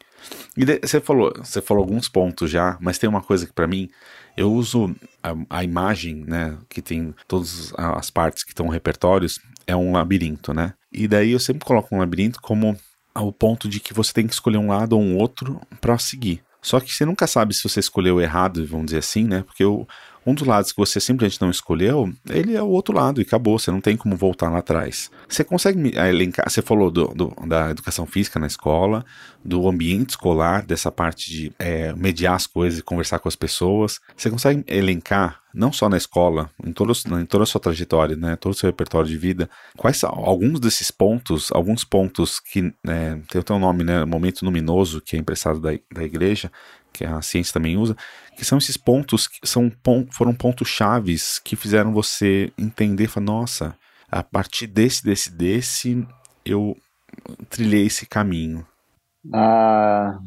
E 0.55 0.65
você 0.65 0.99
falou, 0.99 1.33
você 1.35 1.61
falou 1.61 1.81
alguns 1.81 2.07
pontos 2.07 2.51
já, 2.51 2.77
mas 2.79 2.97
tem 2.97 3.09
uma 3.09 3.21
coisa 3.21 3.47
que 3.47 3.53
para 3.53 3.67
mim 3.67 3.89
eu 4.35 4.51
uso 4.51 4.93
a, 5.23 5.33
a, 5.49 5.63
imagem, 5.63 6.25
né, 6.27 6.57
que 6.69 6.81
tem 6.81 7.15
todas 7.27 7.73
as 7.75 8.11
partes 8.11 8.43
que 8.43 8.51
estão 8.51 8.67
repertórios 8.67 9.39
é 9.65 9.75
um 9.75 9.93
labirinto, 9.93 10.53
né? 10.53 10.73
E 10.91 11.07
daí 11.07 11.31
eu 11.31 11.39
sempre 11.39 11.65
coloco 11.65 11.95
um 11.95 11.99
labirinto 11.99 12.41
como 12.41 12.77
o 13.15 13.31
ponto 13.31 13.67
de 13.67 13.79
que 13.79 13.93
você 13.93 14.13
tem 14.13 14.27
que 14.27 14.33
escolher 14.33 14.57
um 14.57 14.67
lado 14.67 14.93
ou 14.93 15.01
um 15.01 15.17
outro 15.17 15.59
para 15.79 15.97
seguir. 15.97 16.43
Só 16.61 16.79
que 16.79 16.93
você 16.93 17.05
nunca 17.05 17.25
sabe 17.25 17.53
se 17.53 17.63
você 17.63 17.79
escolheu 17.79 18.21
errado, 18.21 18.65
vamos 18.67 18.87
dizer 18.87 18.99
assim, 18.99 19.23
né? 19.23 19.43
Porque 19.43 19.65
o, 19.65 19.87
um 20.25 20.33
dos 20.33 20.45
lados 20.45 20.71
que 20.71 20.77
você 20.77 20.99
simplesmente 20.99 21.41
não 21.41 21.49
escolheu, 21.49 22.13
ele 22.29 22.55
é 22.55 22.61
o 22.61 22.67
outro 22.67 22.93
lado 22.93 23.19
e 23.19 23.23
acabou, 23.23 23.57
você 23.57 23.71
não 23.71 23.81
tem 23.81 23.97
como 23.97 24.15
voltar 24.15 24.49
lá 24.49 24.59
atrás. 24.59 25.09
Você 25.27 25.43
consegue 25.43 25.97
elencar, 25.97 26.47
você 26.49 26.61
falou 26.61 26.91
do, 26.91 27.07
do, 27.07 27.33
da 27.47 27.71
educação 27.71 28.05
física 28.05 28.39
na 28.39 28.45
escola, 28.45 29.03
do 29.43 29.67
ambiente 29.67 30.11
escolar, 30.11 30.63
dessa 30.63 30.91
parte 30.91 31.31
de 31.31 31.51
é, 31.57 31.93
mediar 31.93 32.35
as 32.35 32.45
coisas 32.45 32.79
e 32.79 32.83
conversar 32.83 33.17
com 33.19 33.27
as 33.27 33.35
pessoas. 33.35 33.99
Você 34.15 34.29
consegue 34.29 34.63
elencar, 34.67 35.40
não 35.53 35.71
só 35.71 35.89
na 35.89 35.97
escola, 35.97 36.49
em, 36.65 36.71
todos, 36.71 37.05
em 37.05 37.25
toda 37.25 37.43
a 37.43 37.47
sua 37.47 37.61
trajetória, 37.61 38.15
né, 38.15 38.35
todo 38.35 38.53
o 38.53 38.55
seu 38.55 38.69
repertório 38.69 39.07
de 39.07 39.17
vida, 39.17 39.49
quais 39.77 39.97
são 39.97 40.09
alguns 40.09 40.59
desses 40.59 40.91
pontos, 40.91 41.51
alguns 41.51 41.83
pontos 41.83 42.39
que 42.39 42.73
é, 42.87 43.17
tem 43.29 43.41
o 43.41 43.43
teu 43.43 43.59
nome, 43.59 43.83
né, 43.83 44.05
Momento 44.05 44.43
Luminoso, 44.45 45.01
que 45.01 45.15
é 45.15 45.19
emprestado 45.19 45.59
da, 45.59 45.71
da 45.93 46.03
igreja, 46.03 46.51
que 46.93 47.05
a 47.05 47.21
ciência 47.21 47.53
também 47.53 47.77
usa, 47.77 47.95
que 48.35 48.45
são 48.45 48.57
esses 48.57 48.77
pontos 48.77 49.27
que 49.27 49.47
são, 49.47 49.71
foram 50.11 50.33
pontos 50.33 50.67
chaves 50.67 51.39
que 51.39 51.55
fizeram 51.55 51.93
você 51.93 52.51
entender, 52.57 53.07
falar, 53.07 53.25
nossa, 53.25 53.75
a 54.09 54.21
partir 54.21 54.67
desse, 54.67 55.03
desse, 55.03 55.31
desse, 55.31 56.05
eu 56.45 56.75
trilhei 57.49 57.85
esse 57.85 58.05
caminho. 58.05 58.65
Ah, 59.33 60.19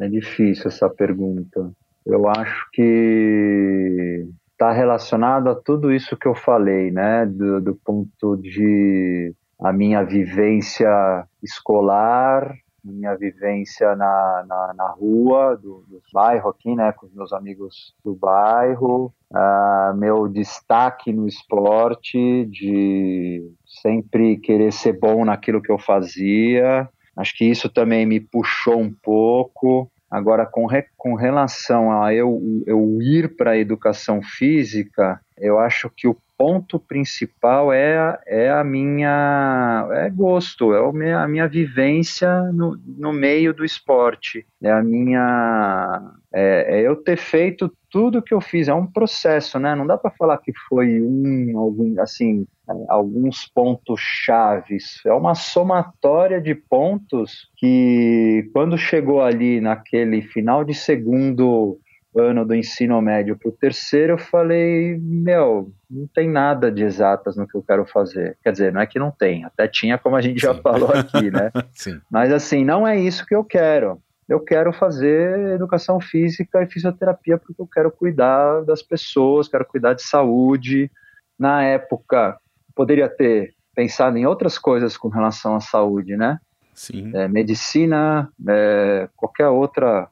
é 0.00 0.08
difícil 0.08 0.66
essa 0.66 0.88
pergunta. 0.90 1.72
Eu 2.04 2.28
acho 2.28 2.68
que 2.72 4.26
está 4.60 4.72
relacionado 4.72 5.48
a 5.48 5.54
tudo 5.54 5.90
isso 5.90 6.18
que 6.18 6.28
eu 6.28 6.34
falei, 6.34 6.90
né? 6.90 7.24
Do, 7.24 7.62
do 7.62 7.74
ponto 7.74 8.36
de 8.36 9.34
a 9.58 9.72
minha 9.72 10.02
vivência 10.02 11.26
escolar, 11.42 12.54
minha 12.84 13.16
vivência 13.16 13.96
na, 13.96 14.44
na, 14.46 14.74
na 14.74 14.88
rua 14.90 15.56
do, 15.56 15.82
do, 15.88 16.02
bairro 16.12 16.50
aqui, 16.50 16.74
né, 16.74 16.92
com 16.92 17.06
os 17.06 17.14
meus 17.14 17.32
amigos 17.32 17.94
do 18.04 18.14
bairro, 18.14 19.12
uh, 19.30 19.96
meu 19.96 20.28
destaque 20.28 21.12
no 21.12 21.26
esporte, 21.26 22.44
de 22.46 23.50
sempre 23.82 24.36
querer 24.38 24.72
ser 24.72 24.98
bom 24.98 25.24
naquilo 25.24 25.62
que 25.62 25.72
eu 25.72 25.78
fazia. 25.78 26.88
Acho 27.16 27.36
que 27.36 27.44
isso 27.44 27.68
também 27.68 28.04
me 28.04 28.20
puxou 28.20 28.78
um 28.78 28.92
pouco. 28.92 29.90
Agora, 30.10 30.44
com, 30.44 30.66
re, 30.66 30.84
com 30.96 31.14
relação 31.14 32.02
a 32.02 32.12
eu, 32.12 32.40
eu 32.66 33.00
ir 33.00 33.36
para 33.36 33.52
a 33.52 33.58
educação 33.58 34.20
física, 34.22 35.20
eu 35.38 35.58
acho 35.58 35.88
que 35.88 36.08
o 36.08 36.16
ponto 36.36 36.80
principal 36.80 37.70
é, 37.70 38.18
é 38.26 38.50
a 38.50 38.64
minha 38.64 39.86
é 39.92 40.08
gosto, 40.08 40.74
é 40.74 41.12
a 41.12 41.28
minha 41.28 41.46
vivência 41.46 42.44
no, 42.52 42.80
no 42.98 43.12
meio 43.12 43.52
do 43.52 43.62
esporte, 43.62 44.46
é 44.62 44.70
a 44.70 44.82
minha 44.82 46.00
é, 46.32 46.78
é 46.78 46.80
eu 46.80 46.96
ter 46.96 47.18
feito 47.18 47.70
tudo 47.90 48.22
que 48.22 48.32
eu 48.32 48.40
fiz, 48.40 48.68
é 48.68 48.74
um 48.74 48.86
processo, 48.86 49.58
né? 49.58 49.74
Não 49.74 49.86
dá 49.86 49.98
para 49.98 50.10
falar 50.12 50.38
que 50.38 50.52
foi 50.66 51.02
um 51.02 51.58
algum 51.58 52.00
assim 52.00 52.46
alguns 52.88 53.46
pontos 53.46 54.00
chaves, 54.00 55.00
é 55.04 55.12
uma 55.12 55.34
somatória 55.34 56.40
de 56.40 56.54
pontos 56.54 57.48
que 57.56 58.48
quando 58.52 58.76
chegou 58.78 59.22
ali 59.22 59.60
naquele 59.60 60.22
final 60.22 60.64
de 60.64 60.74
segundo 60.74 61.78
ano 62.16 62.44
do 62.44 62.54
ensino 62.54 63.00
médio 63.00 63.38
para 63.38 63.48
o 63.48 63.52
terceiro, 63.52 64.14
eu 64.14 64.18
falei, 64.18 64.98
meu, 65.00 65.72
não 65.88 66.08
tem 66.08 66.28
nada 66.28 66.70
de 66.70 66.82
exatas 66.82 67.36
no 67.36 67.46
que 67.46 67.56
eu 67.56 67.62
quero 67.62 67.86
fazer. 67.86 68.36
Quer 68.42 68.52
dizer, 68.52 68.72
não 68.72 68.80
é 68.80 68.86
que 68.86 68.98
não 68.98 69.10
tem, 69.10 69.44
até 69.44 69.68
tinha, 69.68 69.96
como 69.96 70.16
a 70.16 70.20
gente 70.20 70.40
Sim. 70.40 70.46
já 70.46 70.54
falou 70.54 70.90
aqui, 70.90 71.30
né? 71.30 71.50
Sim. 71.72 72.00
Mas 72.10 72.32
assim, 72.32 72.64
não 72.64 72.86
é 72.86 72.98
isso 72.98 73.24
que 73.24 73.34
eu 73.34 73.44
quero. 73.44 74.00
Eu 74.28 74.40
quero 74.40 74.72
fazer 74.72 75.54
educação 75.54 76.00
física 76.00 76.62
e 76.62 76.66
fisioterapia 76.66 77.36
porque 77.36 77.60
eu 77.60 77.66
quero 77.66 77.90
cuidar 77.90 78.62
das 78.64 78.82
pessoas, 78.82 79.48
quero 79.48 79.64
cuidar 79.64 79.94
de 79.94 80.02
saúde. 80.02 80.90
Na 81.38 81.64
época, 81.64 82.38
poderia 82.80 83.10
ter 83.10 83.52
pensado 83.74 84.16
em 84.16 84.24
outras 84.24 84.56
coisas 84.56 84.96
com 84.96 85.08
relação 85.08 85.54
à 85.54 85.60
saúde, 85.60 86.16
né? 86.16 86.38
Sim. 86.74 87.14
É, 87.14 87.28
medicina, 87.28 88.26
é, 88.48 89.06
qualquer 89.14 89.48
outra 89.48 90.08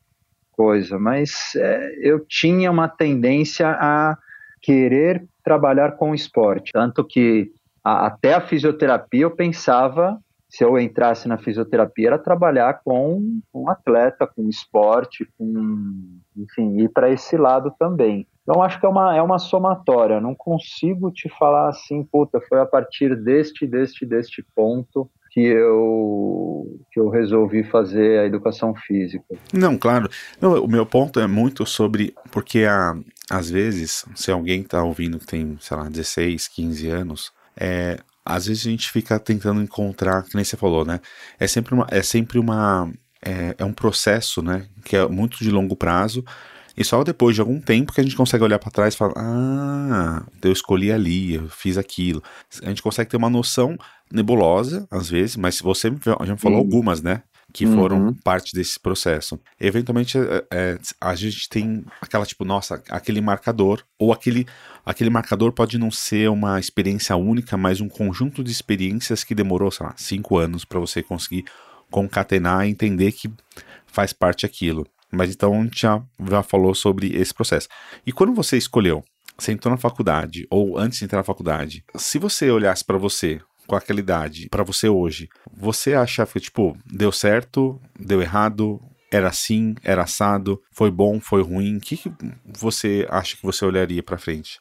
coisa, 0.53 0.99
mas 0.99 1.55
é, 1.57 1.99
eu 2.03 2.21
tinha 2.27 2.71
uma 2.71 2.87
tendência 2.87 3.71
a 3.71 4.19
querer 4.61 5.25
trabalhar 5.43 5.93
com 5.93 6.15
esporte, 6.15 6.73
tanto 6.75 7.03
que 7.03 7.51
a, 7.83 8.09
até 8.09 8.35
a 8.35 8.41
fisioterapia 8.43 9.23
eu 9.23 9.31
pensava 9.31 10.19
se 10.47 10.63
eu 10.63 10.79
entrasse 10.79 11.27
na 11.27 11.39
fisioterapia 11.39 12.09
era 12.09 12.19
trabalhar 12.19 12.83
com 12.85 13.41
um 13.55 13.71
atleta, 13.71 14.27
com 14.27 14.47
esporte, 14.47 15.27
com 15.39 16.21
enfim, 16.37 16.83
ir 16.83 16.91
para 16.91 17.11
esse 17.11 17.35
lado 17.39 17.73
também. 17.79 18.27
Então 18.49 18.63
acho 18.63 18.81
que 18.81 18.87
é 18.87 18.89
uma, 18.89 19.15
é 19.15 19.21
uma 19.21 19.39
somatória, 19.39 20.23
não 20.23 20.35
consigo 20.35 21.11
te 21.11 21.29
falar 21.39 21.69
assim, 21.69 22.03
puta, 22.03 22.41
foi 22.49 22.59
a 22.59 22.65
partir 22.65 23.15
deste, 23.15 23.67
deste, 23.67 24.07
deste 24.07 24.43
ponto 24.57 25.11
que 25.31 25.41
eu 25.41 26.81
que 26.91 26.99
eu 26.99 27.11
resolvi 27.11 27.63
fazer 27.63 28.21
a 28.21 28.25
educação 28.25 28.75
física. 28.75 29.37
Não, 29.53 29.77
claro. 29.77 30.09
Não, 30.41 30.65
o 30.65 30.67
meu 30.67 30.87
ponto 30.87 31.21
é 31.21 31.27
muito 31.27 31.67
sobre 31.67 32.15
porque 32.31 32.65
a, 32.65 32.97
às 33.31 33.51
vezes, 33.51 34.07
se 34.15 34.31
alguém 34.31 34.63
está 34.63 34.83
ouvindo 34.83 35.19
que 35.19 35.27
tem, 35.27 35.59
sei 35.61 35.77
lá, 35.77 35.87
16, 35.87 36.49
15 36.49 36.89
anos, 36.89 37.33
é, 37.55 37.99
às 38.25 38.47
vezes 38.47 38.67
a 38.67 38.71
gente 38.71 38.91
fica 38.91 39.19
tentando 39.19 39.61
encontrar, 39.61 40.23
que 40.23 40.35
nem 40.35 40.45
você 40.45 40.57
falou, 40.57 40.87
né? 40.87 41.01
É 41.39 41.47
sempre 41.47 41.75
uma, 41.75 41.87
é 41.91 42.01
sempre 42.01 42.39
uma 42.39 42.91
é, 43.21 43.55
é 43.59 43.65
um 43.65 43.75
processo, 43.75 44.41
né? 44.41 44.67
Que 44.87 44.97
é 44.97 45.07
muito 45.07 45.37
de 45.39 45.51
longo 45.51 45.77
prazo. 45.77 46.25
E 46.79 46.85
só 46.85 47.03
depois 47.03 47.35
de 47.35 47.41
algum 47.41 47.61
tempo 47.61 47.93
que 47.93 48.01
a 48.01 48.05
gente 48.05 48.15
consegue 48.15 48.45
olhar 48.45 48.61
para 48.61 48.71
trás 48.71 48.95
e 48.95 48.97
falar: 48.97 49.15
ah, 49.17 50.23
eu 50.41 50.53
escolhi 50.53 50.93
ali, 50.93 51.35
eu 51.35 51.49
fiz 51.49 51.77
aquilo. 51.77 52.23
A 52.63 52.69
gente 52.69 52.83
consegue 52.83 53.11
ter 53.11 53.17
uma 53.17 53.29
noção 53.29 53.77
nebulosa, 54.13 54.87
às 54.89 55.11
vezes, 55.11 55.35
mas 55.35 55.57
se 55.57 55.63
você 55.65 55.93
já 56.25 56.35
me 56.35 56.39
falou 56.39 56.59
algumas, 56.59 57.03
né? 57.03 57.25
Que 57.53 57.67
foram 57.67 58.09
uhum. 58.09 58.15
parte 58.15 58.55
desse 58.55 58.79
processo. 58.79 59.41
Eventualmente, 59.59 60.19
é, 60.19 60.45
é, 60.53 60.79
a 61.01 61.15
gente 61.15 61.49
tem 61.49 61.85
aquela 62.01 62.25
tipo, 62.25 62.45
nossa, 62.45 62.81
aquele 62.91 63.21
marcador, 63.23 63.83
ou 63.99 64.13
aquele, 64.13 64.47
aquele 64.85 65.11
marcador 65.11 65.51
pode 65.51 65.79
não 65.79 65.91
ser 65.91 66.29
uma 66.29 66.61
experiência 66.61 67.17
única, 67.17 67.57
mas 67.57 67.81
um 67.81 67.89
conjunto 67.89 68.45
de 68.45 68.53
experiências 68.53 69.25
que 69.25 69.35
demorou, 69.35 69.71
sei 69.71 69.87
lá, 69.87 69.95
cinco 69.97 70.37
anos 70.37 70.65
para 70.65 70.79
você 70.79 71.03
conseguir 71.03 71.45
concatenar 71.91 72.67
e 72.67 72.71
entender 72.71 73.13
que 73.13 73.33
faz 73.87 74.13
parte 74.13 74.45
aquilo. 74.45 74.87
Mas 75.11 75.31
então 75.31 75.59
a 75.59 75.65
gente 75.65 75.81
já, 75.81 76.03
já 76.29 76.43
falou 76.43 76.75
sobre 76.75 77.15
esse 77.17 77.33
processo. 77.33 77.69
E 78.07 78.13
quando 78.13 78.35
você 78.35 78.57
escolheu, 78.57 79.03
você 79.39 79.53
entrou 79.53 79.71
na 79.71 79.79
faculdade, 79.79 80.47
ou 80.51 80.77
antes 80.79 80.99
de 80.99 81.05
entrar 81.05 81.19
na 81.19 81.25
faculdade, 81.25 81.85
se 81.97 82.19
você 82.19 82.51
olhasse 82.51 82.85
para 82.85 82.99
você 82.99 83.41
com 83.67 83.77
aquela 83.77 84.01
idade 84.01 84.49
para 84.51 84.65
você 84.65 84.89
hoje, 84.89 85.29
você 85.53 85.95
acha 85.95 86.27
que, 86.27 86.41
tipo, 86.41 86.77
deu 86.87 87.13
certo, 87.13 87.81
deu 87.99 88.21
errado, 88.21 88.81
era 89.11 89.29
assim, 89.29 89.75
era 89.83 90.03
assado, 90.03 90.61
foi 90.73 90.91
bom, 90.91 91.21
foi 91.21 91.43
ruim? 91.43 91.77
O 91.77 91.81
que, 91.81 91.97
que 91.97 92.13
você 92.45 93.07
acha 93.11 93.37
que 93.37 93.43
você 93.43 93.65
olharia 93.65 94.03
para 94.03 94.19
frente? 94.19 94.59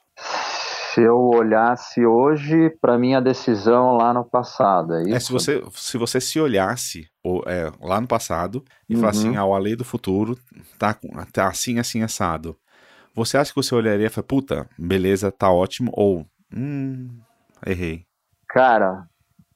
Se 0.97 1.03
eu 1.03 1.29
olhasse 1.29 2.03
hoje 2.03 2.71
para 2.81 2.97
minha 2.97 3.21
decisão 3.21 3.97
lá 3.97 4.11
no 4.11 4.25
passado, 4.25 4.95
é 4.95 5.03
isso? 5.03 5.13
É, 5.13 5.19
se 5.19 5.31
você 5.31 5.63
se, 5.73 5.95
você 5.95 6.19
se 6.19 6.39
olhasse 6.39 7.07
ou, 7.23 7.43
é, 7.45 7.71
lá 7.79 8.01
no 8.01 8.07
passado 8.07 8.65
e 8.89 8.95
uhum. 8.95 9.01
falasse 9.01 9.19
assim, 9.19 9.37
ah, 9.37 9.41
a 9.41 9.57
lei 9.59 9.75
do 9.75 9.85
futuro 9.85 10.35
tá, 10.79 10.97
tá 11.31 11.49
assim, 11.49 11.77
assim, 11.77 12.01
assado. 12.01 12.57
Você 13.13 13.37
acha 13.37 13.51
que 13.51 13.61
você 13.61 13.75
olharia 13.75 14.07
e 14.07 14.09
fala, 14.09 14.25
puta, 14.25 14.67
beleza, 14.75 15.31
tá 15.31 15.51
ótimo, 15.51 15.91
ou, 15.93 16.25
hum, 16.51 17.09
errei? 17.63 18.03
Cara, 18.49 19.07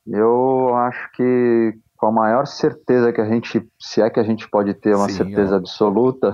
eu 0.06 0.76
acho 0.76 1.12
que 1.14 1.74
com 2.02 2.08
a 2.08 2.12
maior 2.12 2.48
certeza 2.48 3.14
que 3.14 3.22
a 3.22 3.26
gente, 3.26 3.64
se 3.80 4.02
é 4.02 4.10
que 4.10 4.20
a 4.20 4.24
gente 4.24 4.50
pode 4.50 4.74
ter 4.74 4.96
uma 4.96 5.08
Sim, 5.08 5.18
certeza 5.18 5.54
é. 5.54 5.58
absoluta. 5.60 6.34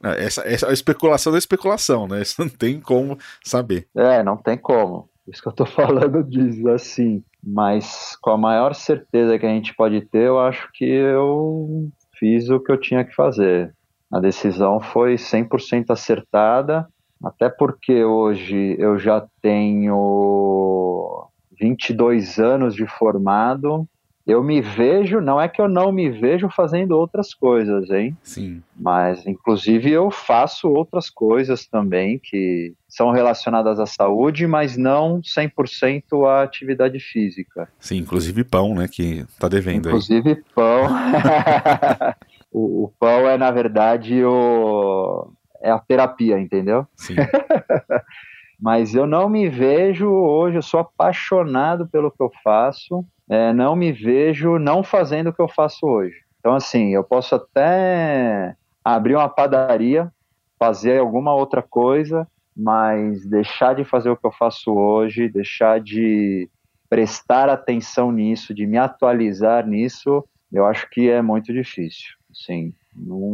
É, 0.00 0.22
essa, 0.24 0.42
essa 0.42 0.68
a 0.68 0.72
especulação 0.72 1.32
da 1.32 1.38
especulação, 1.38 2.06
né? 2.06 2.22
Isso 2.22 2.40
não 2.40 2.48
tem 2.48 2.80
como 2.80 3.18
saber. 3.42 3.88
É, 3.96 4.22
não 4.22 4.36
tem 4.36 4.56
como. 4.56 5.08
Isso 5.26 5.42
que 5.42 5.48
eu 5.48 5.52
tô 5.52 5.66
falando 5.66 6.22
disso, 6.22 6.68
assim. 6.68 7.24
Mas 7.42 8.16
com 8.22 8.30
a 8.30 8.38
maior 8.38 8.76
certeza 8.76 9.36
que 9.40 9.44
a 9.44 9.48
gente 9.48 9.74
pode 9.74 10.02
ter, 10.02 10.28
eu 10.28 10.38
acho 10.38 10.70
que 10.72 10.84
eu 10.84 11.90
fiz 12.16 12.48
o 12.48 12.60
que 12.60 12.70
eu 12.70 12.78
tinha 12.78 13.04
que 13.04 13.12
fazer. 13.12 13.74
A 14.08 14.20
decisão 14.20 14.78
foi 14.78 15.16
100% 15.16 15.86
acertada, 15.90 16.86
até 17.24 17.48
porque 17.48 18.04
hoje 18.04 18.76
eu 18.78 18.96
já 19.00 19.26
tenho 19.40 21.26
22 21.60 22.38
anos 22.38 22.76
de 22.76 22.86
formado, 22.86 23.88
eu 24.26 24.42
me 24.42 24.60
vejo, 24.60 25.20
não 25.20 25.40
é 25.40 25.48
que 25.48 25.60
eu 25.60 25.68
não 25.68 25.90
me 25.90 26.08
vejo 26.08 26.48
fazendo 26.48 26.92
outras 26.92 27.34
coisas, 27.34 27.90
hein? 27.90 28.16
Sim. 28.22 28.62
Mas, 28.76 29.26
inclusive, 29.26 29.90
eu 29.90 30.10
faço 30.10 30.68
outras 30.68 31.10
coisas 31.10 31.66
também 31.66 32.20
que 32.22 32.72
são 32.88 33.10
relacionadas 33.10 33.80
à 33.80 33.86
saúde, 33.86 34.46
mas 34.46 34.76
não 34.76 35.20
100% 35.20 36.26
à 36.28 36.42
atividade 36.42 37.00
física. 37.00 37.68
Sim, 37.80 37.96
inclusive 37.96 38.44
pão, 38.44 38.74
né, 38.74 38.86
que 38.86 39.26
tá 39.40 39.48
devendo 39.48 39.88
inclusive 39.88 40.28
aí. 40.28 40.36
Inclusive 40.36 40.54
pão. 40.54 40.86
o, 42.52 42.84
o 42.84 42.92
pão 43.00 43.28
é, 43.28 43.36
na 43.36 43.50
verdade, 43.50 44.24
o... 44.24 45.32
é 45.60 45.70
a 45.70 45.78
terapia, 45.80 46.38
entendeu? 46.38 46.86
Sim. 46.96 47.16
mas 48.62 48.94
eu 48.94 49.06
não 49.06 49.28
me 49.28 49.48
vejo 49.48 50.08
hoje, 50.08 50.56
eu 50.56 50.62
sou 50.62 50.80
apaixonado 50.80 51.86
pelo 51.88 52.10
que 52.10 52.22
eu 52.22 52.30
faço 52.42 53.04
é, 53.32 53.50
não 53.50 53.74
me 53.74 53.90
vejo 53.92 54.58
não 54.58 54.82
fazendo 54.82 55.28
o 55.28 55.32
que 55.32 55.40
eu 55.40 55.48
faço 55.48 55.86
hoje. 55.86 56.16
Então, 56.38 56.54
assim, 56.54 56.90
eu 56.90 57.02
posso 57.02 57.34
até 57.34 58.54
abrir 58.84 59.14
uma 59.14 59.28
padaria, 59.28 60.12
fazer 60.58 60.98
alguma 60.98 61.34
outra 61.34 61.62
coisa, 61.62 62.28
mas 62.54 63.24
deixar 63.24 63.74
de 63.74 63.84
fazer 63.84 64.10
o 64.10 64.16
que 64.18 64.26
eu 64.26 64.32
faço 64.32 64.72
hoje, 64.72 65.30
deixar 65.30 65.80
de 65.80 66.46
prestar 66.90 67.48
atenção 67.48 68.12
nisso, 68.12 68.52
de 68.52 68.66
me 68.66 68.76
atualizar 68.76 69.66
nisso, 69.66 70.22
eu 70.52 70.66
acho 70.66 70.90
que 70.90 71.08
é 71.08 71.22
muito 71.22 71.54
difícil. 71.54 72.10
Sim, 72.34 72.74
não, 72.94 73.30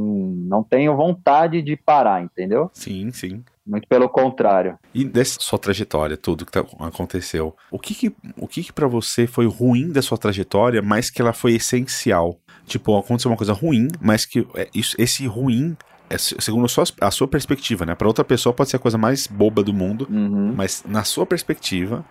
não 0.47 0.62
tenho 0.62 0.97
vontade 0.97 1.61
de 1.61 1.76
parar, 1.76 2.23
entendeu? 2.23 2.70
Sim, 2.73 3.11
sim. 3.11 3.42
Muito 3.68 3.87
pelo 3.87 4.08
contrário. 4.08 4.78
E 4.94 5.04
dessa 5.04 5.38
sua 5.40 5.58
trajetória, 5.58 6.16
tudo 6.16 6.46
que 6.46 6.52
tá, 6.52 6.64
aconteceu, 6.80 7.54
o 7.70 7.78
que 7.78 7.94
que, 7.94 8.16
o 8.37 8.48
que, 8.48 8.64
que 8.64 8.72
para 8.72 8.88
você 8.88 9.26
foi 9.26 9.46
ruim 9.46 9.92
da 9.92 10.00
sua 10.00 10.16
trajetória, 10.16 10.80
mas 10.80 11.10
que 11.10 11.20
ela 11.20 11.34
foi 11.34 11.52
essencial? 11.54 12.40
Tipo, 12.66 12.96
aconteceu 12.96 13.30
uma 13.30 13.37
coisa 13.37 13.52
ruim, 13.52 13.88
mas 14.00 14.25
que 14.25 14.46
é, 14.54 14.68
esse 14.75 15.26
ruim 15.26 15.76
é, 16.10 16.16
segundo 16.16 16.64
a 16.64 16.68
sua, 16.68 16.84
a 17.02 17.10
sua 17.10 17.28
perspectiva, 17.28 17.84
né? 17.84 17.94
Para 17.94 18.08
outra 18.08 18.25
pessoa 18.25 18.54
pode 18.54 18.70
ser 18.70 18.76
a 18.76 18.80
coisa 18.80 18.96
mais 18.96 19.26
boba 19.26 19.62
do 19.62 19.75
mundo, 19.75 20.08
uhum. 20.10 20.54
mas 20.56 20.82
na 20.88 21.04
sua 21.04 21.26
perspectiva, 21.26 22.04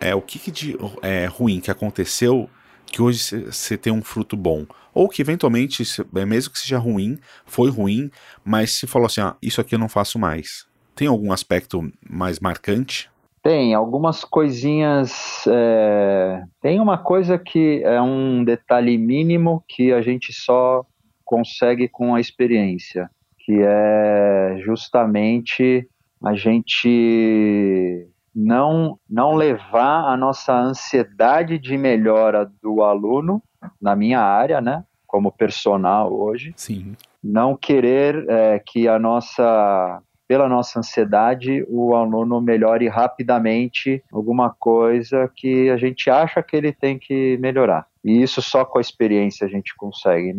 é 0.00 0.14
o 0.14 0.20
que, 0.20 0.38
que 0.38 0.50
de 0.50 0.76
é, 1.02 1.26
ruim 1.26 1.60
que 1.60 1.70
aconteceu 1.70 2.50
que 2.86 3.00
hoje 3.00 3.46
você 3.46 3.76
tem 3.76 3.92
um 3.92 4.02
fruto 4.02 4.36
bom. 4.36 4.66
Ou 4.92 5.08
que 5.08 5.22
eventualmente, 5.22 5.82
é, 6.14 6.24
mesmo 6.24 6.52
que 6.52 6.58
seja 6.58 6.78
ruim, 6.78 7.18
foi 7.44 7.70
ruim, 7.70 8.10
mas 8.44 8.72
se 8.72 8.86
falou 8.86 9.06
assim, 9.06 9.20
ah, 9.20 9.36
isso 9.42 9.60
aqui 9.60 9.74
eu 9.74 9.78
não 9.78 9.88
faço 9.88 10.18
mais. 10.18 10.66
Tem 10.94 11.08
algum 11.08 11.32
aspecto 11.32 11.90
mais 12.08 12.40
marcante? 12.40 13.10
Tem, 13.42 13.74
algumas 13.74 14.24
coisinhas. 14.24 15.44
É... 15.46 16.42
Tem 16.62 16.80
uma 16.80 16.96
coisa 16.96 17.38
que 17.38 17.82
é 17.84 18.00
um 18.00 18.42
detalhe 18.42 18.96
mínimo 18.96 19.62
que 19.68 19.92
a 19.92 20.00
gente 20.00 20.32
só 20.32 20.84
consegue 21.24 21.88
com 21.88 22.14
a 22.14 22.20
experiência, 22.20 23.10
que 23.38 23.60
é 23.60 24.60
justamente 24.64 25.88
a 26.22 26.34
gente 26.34 28.08
não, 28.34 28.98
não 29.08 29.34
levar 29.34 30.12
a 30.12 30.16
nossa 30.16 30.58
ansiedade 30.58 31.58
de 31.58 31.76
melhora 31.76 32.50
do 32.62 32.82
aluno, 32.82 33.42
na 33.80 33.94
minha 33.94 34.20
área, 34.20 34.60
né, 34.60 34.84
como 35.06 35.30
personal 35.30 36.12
hoje, 36.12 36.52
Sim. 36.56 36.94
não 37.22 37.56
querer 37.56 38.26
é, 38.28 38.58
que 38.58 38.88
a 38.88 38.98
nossa 38.98 40.02
pela 40.26 40.48
nossa 40.48 40.78
ansiedade, 40.78 41.64
o 41.68 41.94
aluno 41.94 42.40
melhore 42.40 42.88
rapidamente 42.88 44.02
alguma 44.12 44.50
coisa 44.50 45.30
que 45.34 45.70
a 45.70 45.76
gente 45.76 46.08
acha 46.10 46.42
que 46.42 46.56
ele 46.56 46.72
tem 46.72 46.98
que 46.98 47.36
melhorar. 47.38 47.86
E 48.04 48.22
isso 48.22 48.42
só 48.42 48.66
com 48.66 48.76
a 48.76 48.82
experiência 48.82 49.46
a 49.46 49.48
gente 49.48 49.74
consegue. 49.74 50.34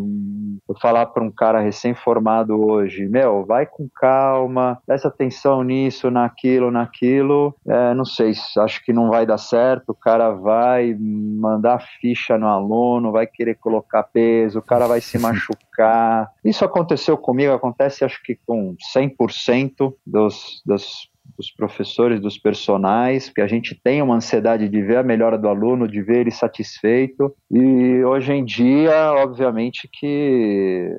Eu 0.69 0.75
falar 0.79 1.07
para 1.07 1.23
um 1.23 1.31
cara 1.31 1.59
recém-formado 1.59 2.53
hoje, 2.63 3.07
meu, 3.07 3.43
vai 3.43 3.65
com 3.65 3.89
calma, 3.89 4.77
presta 4.85 5.07
atenção 5.07 5.63
nisso, 5.63 6.11
naquilo, 6.11 6.69
naquilo. 6.69 7.55
É, 7.67 7.93
não 7.95 8.05
sei, 8.05 8.33
acho 8.59 8.85
que 8.85 8.93
não 8.93 9.09
vai 9.09 9.25
dar 9.25 9.39
certo. 9.39 9.89
O 9.89 9.95
cara 9.95 10.29
vai 10.29 10.93
mandar 10.93 11.79
ficha 11.99 12.37
no 12.37 12.47
aluno, 12.47 13.11
vai 13.11 13.25
querer 13.25 13.55
colocar 13.55 14.03
peso, 14.03 14.59
o 14.59 14.63
cara 14.63 14.85
vai 14.85 15.01
se 15.01 15.17
machucar. 15.17 15.57
Isso 16.43 16.63
aconteceu 16.63 17.17
comigo, 17.17 17.53
acontece 17.53 18.03
acho 18.05 18.21
que 18.23 18.37
com 18.45 18.75
100% 18.95 19.93
dos, 20.05 20.61
dos 20.65 21.09
dos 21.37 21.51
professores, 21.51 22.19
dos 22.19 22.37
personagens, 22.37 23.29
que 23.29 23.41
a 23.41 23.47
gente 23.47 23.75
tem 23.75 24.01
uma 24.01 24.15
ansiedade 24.15 24.69
de 24.69 24.81
ver 24.81 24.97
a 24.97 25.03
melhora 25.03 25.37
do 25.37 25.49
aluno, 25.49 25.87
de 25.87 26.01
ver 26.01 26.19
ele 26.19 26.31
satisfeito. 26.31 27.35
E 27.51 28.03
hoje 28.03 28.31
em 28.31 28.45
dia, 28.45 29.11
obviamente 29.13 29.89
que 29.91 30.89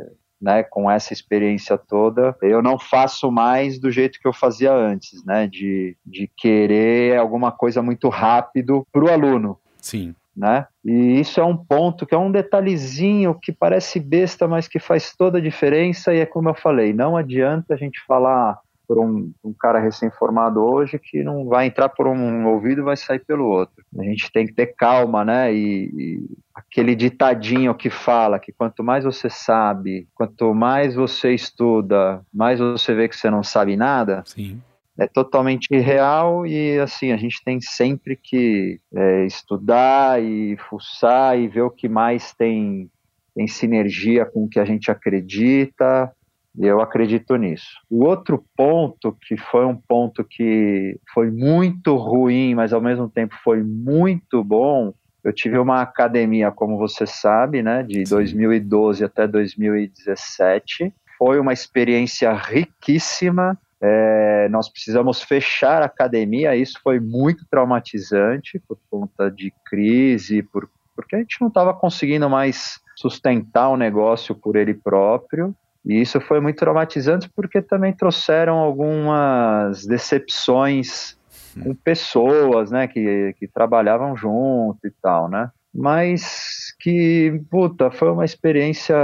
né, 0.40 0.62
com 0.62 0.90
essa 0.90 1.12
experiência 1.12 1.78
toda, 1.78 2.36
eu 2.42 2.62
não 2.62 2.78
faço 2.78 3.30
mais 3.30 3.78
do 3.78 3.90
jeito 3.90 4.20
que 4.20 4.28
eu 4.28 4.32
fazia 4.32 4.72
antes, 4.72 5.24
né, 5.24 5.46
de, 5.46 5.96
de 6.04 6.30
querer 6.36 7.16
alguma 7.18 7.50
coisa 7.50 7.82
muito 7.82 8.08
rápido 8.08 8.86
para 8.92 9.04
o 9.04 9.10
aluno. 9.10 9.58
Sim. 9.80 10.14
Né? 10.36 10.66
E 10.84 11.18
isso 11.18 11.40
é 11.40 11.44
um 11.44 11.56
ponto 11.56 12.04
que 12.04 12.14
é 12.14 12.18
um 12.18 12.30
detalhezinho 12.30 13.34
que 13.40 13.52
parece 13.52 13.98
besta, 13.98 14.46
mas 14.46 14.68
que 14.68 14.78
faz 14.78 15.14
toda 15.16 15.38
a 15.38 15.40
diferença. 15.40 16.12
E 16.12 16.18
é 16.18 16.26
como 16.26 16.50
eu 16.50 16.54
falei, 16.54 16.92
não 16.92 17.16
adianta 17.16 17.72
a 17.72 17.76
gente 17.76 17.98
falar 18.06 18.58
por 18.86 18.98
um, 18.98 19.32
um 19.42 19.52
cara 19.52 19.80
recém-formado 19.80 20.62
hoje 20.62 20.98
que 20.98 21.22
não 21.22 21.46
vai 21.46 21.66
entrar 21.66 21.88
por 21.88 22.06
um 22.06 22.46
ouvido 22.46 22.80
e 22.80 22.84
vai 22.84 22.96
sair 22.96 23.18
pelo 23.18 23.46
outro. 23.46 23.84
A 23.98 24.02
gente 24.04 24.30
tem 24.30 24.46
que 24.46 24.52
ter 24.52 24.74
calma, 24.76 25.24
né? 25.24 25.52
E, 25.52 25.86
e, 25.86 26.26
aquele 26.54 26.94
ditadinho 26.94 27.74
que 27.74 27.90
fala 27.90 28.38
que 28.38 28.52
quanto 28.52 28.84
mais 28.84 29.04
você 29.04 29.28
sabe, 29.28 30.06
quanto 30.14 30.54
mais 30.54 30.94
você 30.94 31.32
estuda, 31.34 32.22
mais 32.32 32.60
você 32.60 32.94
vê 32.94 33.08
que 33.08 33.16
você 33.16 33.28
não 33.28 33.42
sabe 33.42 33.76
nada. 33.76 34.22
Sim. 34.24 34.62
É 34.98 35.06
totalmente 35.06 35.68
real 35.76 36.46
e 36.46 36.78
assim 36.78 37.12
a 37.12 37.16
gente 37.16 37.42
tem 37.44 37.60
sempre 37.60 38.16
que 38.16 38.80
é, 38.94 39.26
estudar 39.26 40.22
e 40.22 40.56
fuçar 40.68 41.38
e 41.38 41.48
ver 41.48 41.62
o 41.62 41.70
que 41.70 41.88
mais 41.88 42.32
tem 42.34 42.90
tem 43.34 43.46
sinergia 43.46 44.24
com 44.24 44.44
o 44.44 44.48
que 44.48 44.58
a 44.58 44.64
gente 44.64 44.90
acredita 44.90 46.10
e 46.58 46.66
eu 46.66 46.80
acredito 46.80 47.36
nisso. 47.36 47.68
O 47.90 48.04
outro 48.06 48.42
ponto, 48.56 49.14
que 49.20 49.36
foi 49.36 49.66
um 49.66 49.76
ponto 49.76 50.24
que 50.24 50.98
foi 51.12 51.30
muito 51.30 51.94
ruim, 51.96 52.54
mas 52.54 52.72
ao 52.72 52.80
mesmo 52.80 53.10
tempo 53.10 53.34
foi 53.44 53.62
muito 53.62 54.42
bom, 54.42 54.94
eu 55.22 55.32
tive 55.32 55.58
uma 55.58 55.82
academia, 55.82 56.50
como 56.50 56.78
você 56.78 57.06
sabe, 57.06 57.62
né, 57.62 57.82
de 57.82 58.06
Sim. 58.06 58.14
2012 58.14 59.04
até 59.04 59.26
2017. 59.26 60.94
Foi 61.18 61.38
uma 61.38 61.52
experiência 61.52 62.32
riquíssima. 62.32 63.58
É, 63.80 64.48
nós 64.48 64.68
precisamos 64.68 65.22
fechar 65.22 65.82
a 65.82 65.86
academia, 65.86 66.56
isso 66.56 66.80
foi 66.82 66.98
muito 66.98 67.44
traumatizante 67.50 68.58
por 68.66 68.78
conta 68.90 69.30
de 69.30 69.52
crise, 69.66 70.42
por, 70.42 70.68
porque 70.94 71.14
a 71.14 71.18
gente 71.18 71.40
não 71.40 71.48
estava 71.48 71.74
conseguindo 71.74 72.28
mais 72.30 72.80
sustentar 72.96 73.68
o 73.68 73.76
negócio 73.76 74.34
por 74.34 74.56
ele 74.56 74.72
próprio. 74.72 75.54
E 75.84 76.00
isso 76.00 76.20
foi 76.20 76.40
muito 76.40 76.56
traumatizante 76.56 77.30
porque 77.34 77.62
também 77.62 77.92
trouxeram 77.92 78.56
algumas 78.56 79.86
decepções 79.86 81.16
com 81.62 81.74
pessoas, 81.74 82.70
né, 82.70 82.88
que, 82.88 83.34
que 83.38 83.46
trabalhavam 83.46 84.16
junto 84.16 84.84
e 84.84 84.90
tal, 85.02 85.28
né? 85.28 85.50
Mas 85.72 86.74
que, 86.80 87.40
puta, 87.50 87.90
foi 87.90 88.10
uma 88.10 88.24
experiência 88.24 88.96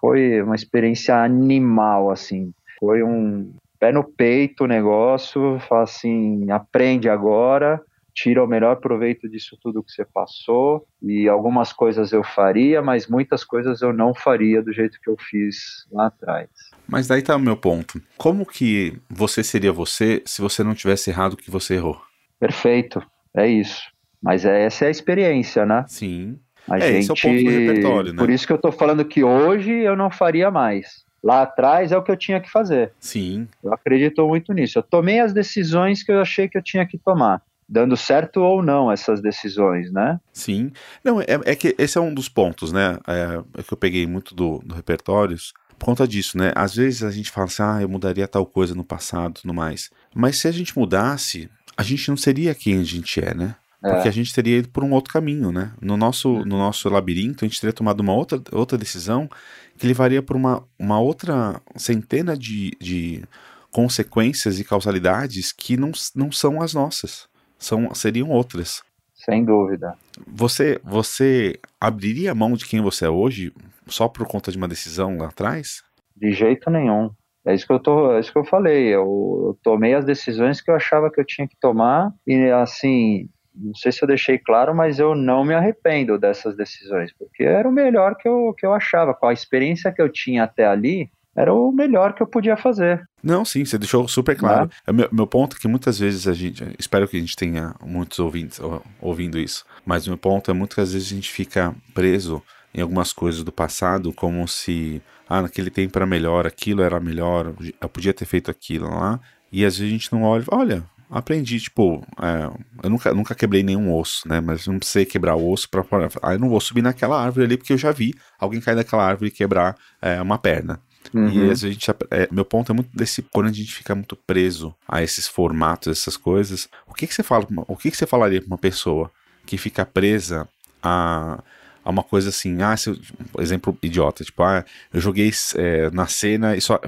foi 0.00 0.42
uma 0.42 0.54
experiência 0.54 1.16
animal, 1.16 2.10
assim. 2.10 2.52
Foi 2.78 3.02
um 3.02 3.52
pé 3.78 3.92
no 3.92 4.04
peito 4.04 4.64
o 4.64 4.66
negócio, 4.66 5.58
fala 5.68 5.82
assim, 5.82 6.50
aprende 6.50 7.08
agora, 7.08 7.80
tira 8.14 8.42
o 8.42 8.46
melhor 8.46 8.76
proveito 8.76 9.28
disso 9.28 9.58
tudo 9.60 9.82
que 9.82 9.92
você 9.92 10.04
passou 10.04 10.86
e 11.02 11.28
algumas 11.28 11.72
coisas 11.72 12.12
eu 12.12 12.22
faria, 12.22 12.80
mas 12.80 13.08
muitas 13.08 13.44
coisas 13.44 13.82
eu 13.82 13.92
não 13.92 14.14
faria 14.14 14.62
do 14.62 14.72
jeito 14.72 14.98
que 15.02 15.10
eu 15.10 15.16
fiz 15.18 15.86
lá 15.90 16.06
atrás. 16.06 16.48
Mas 16.88 17.08
daí 17.08 17.22
tá 17.22 17.34
o 17.34 17.40
meu 17.40 17.56
ponto. 17.56 18.00
Como 18.16 18.46
que 18.46 18.96
você 19.10 19.42
seria 19.42 19.72
você 19.72 20.22
se 20.24 20.40
você 20.40 20.62
não 20.62 20.74
tivesse 20.74 21.10
errado 21.10 21.32
o 21.32 21.36
que 21.36 21.50
você 21.50 21.74
errou? 21.74 22.00
Perfeito, 22.38 23.02
é 23.34 23.48
isso. 23.48 23.82
Mas 24.22 24.44
é, 24.44 24.64
essa 24.64 24.84
é 24.84 24.88
a 24.88 24.90
experiência, 24.90 25.66
né? 25.66 25.84
Sim. 25.88 26.38
A 26.68 26.78
é, 26.78 26.80
gente, 26.80 26.98
esse 27.00 27.10
é 27.10 27.12
o 27.12 27.16
ponto 27.16 27.44
do 27.44 27.50
repertório, 27.50 28.12
né? 28.12 28.18
Por 28.18 28.30
isso 28.30 28.46
que 28.46 28.52
eu 28.52 28.58
tô 28.58 28.72
falando 28.72 29.04
que 29.04 29.22
hoje 29.22 29.70
eu 29.70 29.96
não 29.96 30.10
faria 30.10 30.50
mais. 30.50 31.04
Lá 31.24 31.40
atrás 31.40 31.90
é 31.90 31.96
o 31.96 32.02
que 32.02 32.10
eu 32.10 32.16
tinha 32.18 32.38
que 32.38 32.50
fazer. 32.50 32.92
Sim. 33.00 33.48
Eu 33.62 33.72
acredito 33.72 34.28
muito 34.28 34.52
nisso. 34.52 34.78
Eu 34.78 34.82
tomei 34.82 35.20
as 35.20 35.32
decisões 35.32 36.02
que 36.02 36.12
eu 36.12 36.20
achei 36.20 36.46
que 36.46 36.58
eu 36.58 36.62
tinha 36.62 36.86
que 36.86 36.98
tomar 36.98 37.40
dando 37.66 37.96
certo 37.96 38.42
ou 38.42 38.62
não 38.62 38.92
essas 38.92 39.22
decisões, 39.22 39.90
né? 39.90 40.20
Sim. 40.34 40.70
Não, 41.02 41.22
é, 41.22 41.26
é 41.46 41.56
que 41.56 41.74
esse 41.78 41.96
é 41.96 42.00
um 42.00 42.12
dos 42.12 42.28
pontos, 42.28 42.72
né? 42.72 42.98
É, 43.06 43.60
é 43.60 43.62
que 43.62 43.72
eu 43.72 43.78
peguei 43.78 44.06
muito 44.06 44.34
do, 44.34 44.58
do 44.58 44.74
repertórios 44.74 45.54
por 45.78 45.86
conta 45.86 46.06
disso, 46.06 46.36
né? 46.36 46.52
Às 46.54 46.74
vezes 46.74 47.02
a 47.02 47.10
gente 47.10 47.30
fala 47.30 47.46
assim, 47.46 47.62
ah, 47.62 47.78
eu 47.80 47.88
mudaria 47.88 48.28
tal 48.28 48.44
coisa 48.44 48.74
no 48.74 48.84
passado, 48.84 49.40
no 49.44 49.54
mais. 49.54 49.90
Mas 50.14 50.36
se 50.36 50.46
a 50.46 50.52
gente 50.52 50.78
mudasse, 50.78 51.48
a 51.74 51.82
gente 51.82 52.08
não 52.08 52.18
seria 52.18 52.54
quem 52.54 52.78
a 52.78 52.84
gente 52.84 53.18
é, 53.24 53.34
né? 53.34 53.56
Porque 53.90 54.08
é. 54.08 54.10
a 54.10 54.12
gente 54.12 54.32
teria 54.32 54.58
ido 54.58 54.68
por 54.70 54.82
um 54.82 54.92
outro 54.92 55.12
caminho, 55.12 55.52
né? 55.52 55.72
No 55.80 55.96
nosso, 55.96 56.44
no 56.44 56.56
nosso 56.56 56.88
labirinto, 56.88 57.44
a 57.44 57.48
gente 57.48 57.60
teria 57.60 57.72
tomado 57.72 58.00
uma 58.00 58.14
outra, 58.14 58.40
outra 58.52 58.78
decisão 58.78 59.28
que 59.76 59.86
levaria 59.86 60.22
por 60.22 60.36
uma, 60.36 60.62
uma 60.78 60.98
outra 60.98 61.60
centena 61.76 62.36
de, 62.36 62.72
de 62.80 63.22
consequências 63.70 64.58
e 64.58 64.64
causalidades 64.64 65.52
que 65.52 65.76
não, 65.76 65.92
não 66.14 66.32
são 66.32 66.62
as 66.62 66.72
nossas 66.72 67.28
são, 67.64 67.94
seriam 67.94 68.30
outras. 68.30 68.82
Sem 69.14 69.44
dúvida. 69.44 69.96
Você, 70.26 70.78
você 70.84 71.58
abriria 71.80 72.32
a 72.32 72.34
mão 72.34 72.54
de 72.54 72.66
quem 72.66 72.80
você 72.82 73.06
é 73.06 73.10
hoje 73.10 73.52
só 73.86 74.08
por 74.08 74.26
conta 74.26 74.50
de 74.50 74.58
uma 74.58 74.68
decisão 74.68 75.16
lá 75.16 75.28
atrás? 75.28 75.82
De 76.16 76.32
jeito 76.32 76.70
nenhum. 76.70 77.10
É 77.46 77.54
isso 77.54 77.66
que 77.66 77.72
eu 77.72 77.80
tô, 77.80 78.12
é 78.12 78.20
isso 78.20 78.32
que 78.32 78.38
eu 78.38 78.44
falei. 78.44 78.88
Eu, 78.88 79.02
eu, 79.48 79.58
tomei 79.62 79.94
as 79.94 80.04
decisões 80.04 80.60
que 80.60 80.70
eu 80.70 80.74
achava 80.74 81.10
que 81.10 81.20
eu 81.20 81.24
tinha 81.24 81.46
que 81.46 81.56
tomar 81.60 82.12
e 82.26 82.50
assim, 82.50 83.28
não 83.54 83.74
sei 83.74 83.92
se 83.92 84.02
eu 84.02 84.08
deixei 84.08 84.38
claro, 84.38 84.74
mas 84.74 84.98
eu 84.98 85.14
não 85.14 85.44
me 85.44 85.54
arrependo 85.54 86.18
dessas 86.18 86.56
decisões, 86.56 87.12
porque 87.12 87.44
era 87.44 87.68
o 87.68 87.72
melhor 87.72 88.16
que 88.16 88.28
eu, 88.28 88.54
que 88.56 88.66
eu 88.66 88.72
achava. 88.72 89.14
Com 89.14 89.28
a 89.28 89.32
experiência 89.32 89.92
que 89.92 90.02
eu 90.02 90.08
tinha 90.08 90.44
até 90.44 90.66
ali, 90.66 91.10
era 91.36 91.52
o 91.52 91.72
melhor 91.72 92.14
que 92.14 92.22
eu 92.22 92.26
podia 92.26 92.56
fazer. 92.56 93.06
Não, 93.22 93.44
sim, 93.44 93.64
você 93.64 93.76
deixou 93.76 94.06
super 94.06 94.36
claro. 94.36 94.70
É. 94.86 94.92
Meu, 94.92 95.08
meu, 95.10 95.26
ponto 95.26 95.56
é 95.56 95.60
que 95.60 95.66
muitas 95.66 95.98
vezes 95.98 96.28
a 96.28 96.32
gente, 96.32 96.64
espero 96.78 97.08
que 97.08 97.16
a 97.16 97.20
gente 97.20 97.36
tenha 97.36 97.74
muitos 97.84 98.18
ouvintes 98.18 98.60
ouvindo 99.00 99.38
isso, 99.38 99.64
mas 99.84 100.06
o 100.06 100.10
meu 100.10 100.18
ponto 100.18 100.50
é 100.50 100.54
muitas 100.54 100.92
vezes 100.92 101.10
a 101.10 101.14
gente 101.14 101.30
fica 101.30 101.74
preso 101.92 102.42
em 102.72 102.80
algumas 102.80 103.12
coisas 103.12 103.42
do 103.42 103.52
passado, 103.52 104.12
como 104.12 104.46
se, 104.46 105.00
ah, 105.28 105.42
naquele 105.42 105.70
tempo 105.70 105.96
era 105.96 106.06
melhor, 106.06 106.46
aquilo 106.46 106.82
era 106.82 106.98
melhor, 107.00 107.54
eu 107.80 107.88
podia 107.88 108.12
ter 108.12 108.24
feito 108.24 108.50
aquilo 108.50 108.88
lá, 108.90 109.20
e 109.50 109.64
às 109.64 109.78
vezes 109.78 109.92
a 109.92 109.96
gente 109.96 110.12
não 110.12 110.24
olha, 110.24 110.44
olha, 110.50 110.84
aprendi, 111.18 111.60
tipo, 111.60 112.04
é, 112.20 112.50
eu 112.82 112.90
nunca, 112.90 113.14
nunca 113.14 113.34
quebrei 113.34 113.62
nenhum 113.62 113.94
osso, 113.94 114.26
né? 114.26 114.40
Mas 114.40 114.66
não 114.66 114.78
precisei 114.78 115.04
quebrar 115.04 115.36
o 115.36 115.50
osso 115.50 115.68
para 115.68 115.84
ah, 116.22 116.32
eu 116.32 116.38
não 116.38 116.48
vou 116.48 116.60
subir 116.60 116.82
naquela 116.82 117.22
árvore 117.22 117.46
ali 117.46 117.56
porque 117.56 117.72
eu 117.72 117.78
já 117.78 117.92
vi 117.92 118.14
alguém 118.38 118.60
cair 118.60 118.74
daquela 118.74 119.06
árvore 119.06 119.28
e 119.28 119.30
quebrar 119.30 119.76
é, 120.02 120.20
uma 120.20 120.38
perna. 120.38 120.80
Uhum. 121.12 121.28
E 121.28 121.50
a 121.50 121.54
gente. 121.54 121.88
É, 122.10 122.28
meu 122.32 122.44
ponto 122.44 122.72
é 122.72 122.74
muito 122.74 122.90
desse. 122.96 123.22
Quando 123.22 123.46
a 123.46 123.52
gente 123.52 123.72
fica 123.72 123.94
muito 123.94 124.16
preso 124.16 124.74
a 124.88 125.02
esses 125.02 125.28
formatos, 125.28 125.96
essas 125.96 126.16
coisas, 126.16 126.68
o 126.86 126.94
que, 126.94 127.06
que 127.06 127.14
você 127.14 127.22
fala? 127.22 127.46
O 127.68 127.76
que, 127.76 127.90
que 127.90 127.96
você 127.96 128.06
falaria 128.06 128.40
pra 128.40 128.48
uma 128.48 128.58
pessoa 128.58 129.10
que 129.46 129.56
fica 129.56 129.84
presa 129.84 130.48
a 130.82 131.42
a 131.84 131.90
uma 131.90 132.02
coisa 132.02 132.30
assim, 132.30 132.62
ah, 132.62 132.74
se, 132.76 132.98
exemplo 133.38 133.76
idiota, 133.82 134.24
tipo, 134.24 134.42
ah, 134.42 134.64
eu 134.92 135.00
joguei 135.00 135.30
é, 135.56 135.90
na 135.90 136.06
cena 136.06 136.56
e 136.56 136.60
só, 136.60 136.80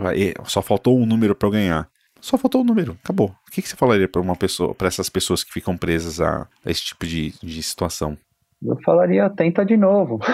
só 0.46 0.62
faltou 0.62 0.98
um 0.98 1.04
número 1.04 1.34
para 1.34 1.46
eu 1.46 1.52
ganhar. 1.52 1.88
Só 2.26 2.36
faltou 2.36 2.60
um 2.62 2.64
número, 2.64 2.98
acabou. 3.04 3.32
O 3.46 3.50
que, 3.52 3.62
que 3.62 3.68
você 3.68 3.76
falaria 3.76 4.08
para 4.08 4.20
uma 4.20 4.34
pessoa, 4.34 4.74
para 4.74 4.88
essas 4.88 5.08
pessoas 5.08 5.44
que 5.44 5.52
ficam 5.52 5.76
presas 5.76 6.20
a, 6.20 6.48
a 6.64 6.68
esse 6.68 6.86
tipo 6.86 7.06
de, 7.06 7.32
de 7.40 7.62
situação? 7.62 8.18
Eu 8.60 8.76
falaria, 8.82 9.30
tenta 9.30 9.64
de 9.64 9.76
novo. 9.76 10.18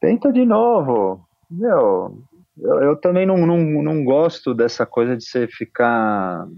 Tenta 0.00 0.32
de 0.32 0.46
novo. 0.46 1.20
Meu, 1.50 2.18
eu, 2.58 2.82
eu 2.82 2.96
também 2.96 3.26
não, 3.26 3.46
não, 3.46 3.58
não 3.82 4.02
gosto 4.02 4.54
dessa 4.54 4.86
coisa 4.86 5.14
de 5.14 5.22
você 5.22 5.46
ficar, 5.46 6.48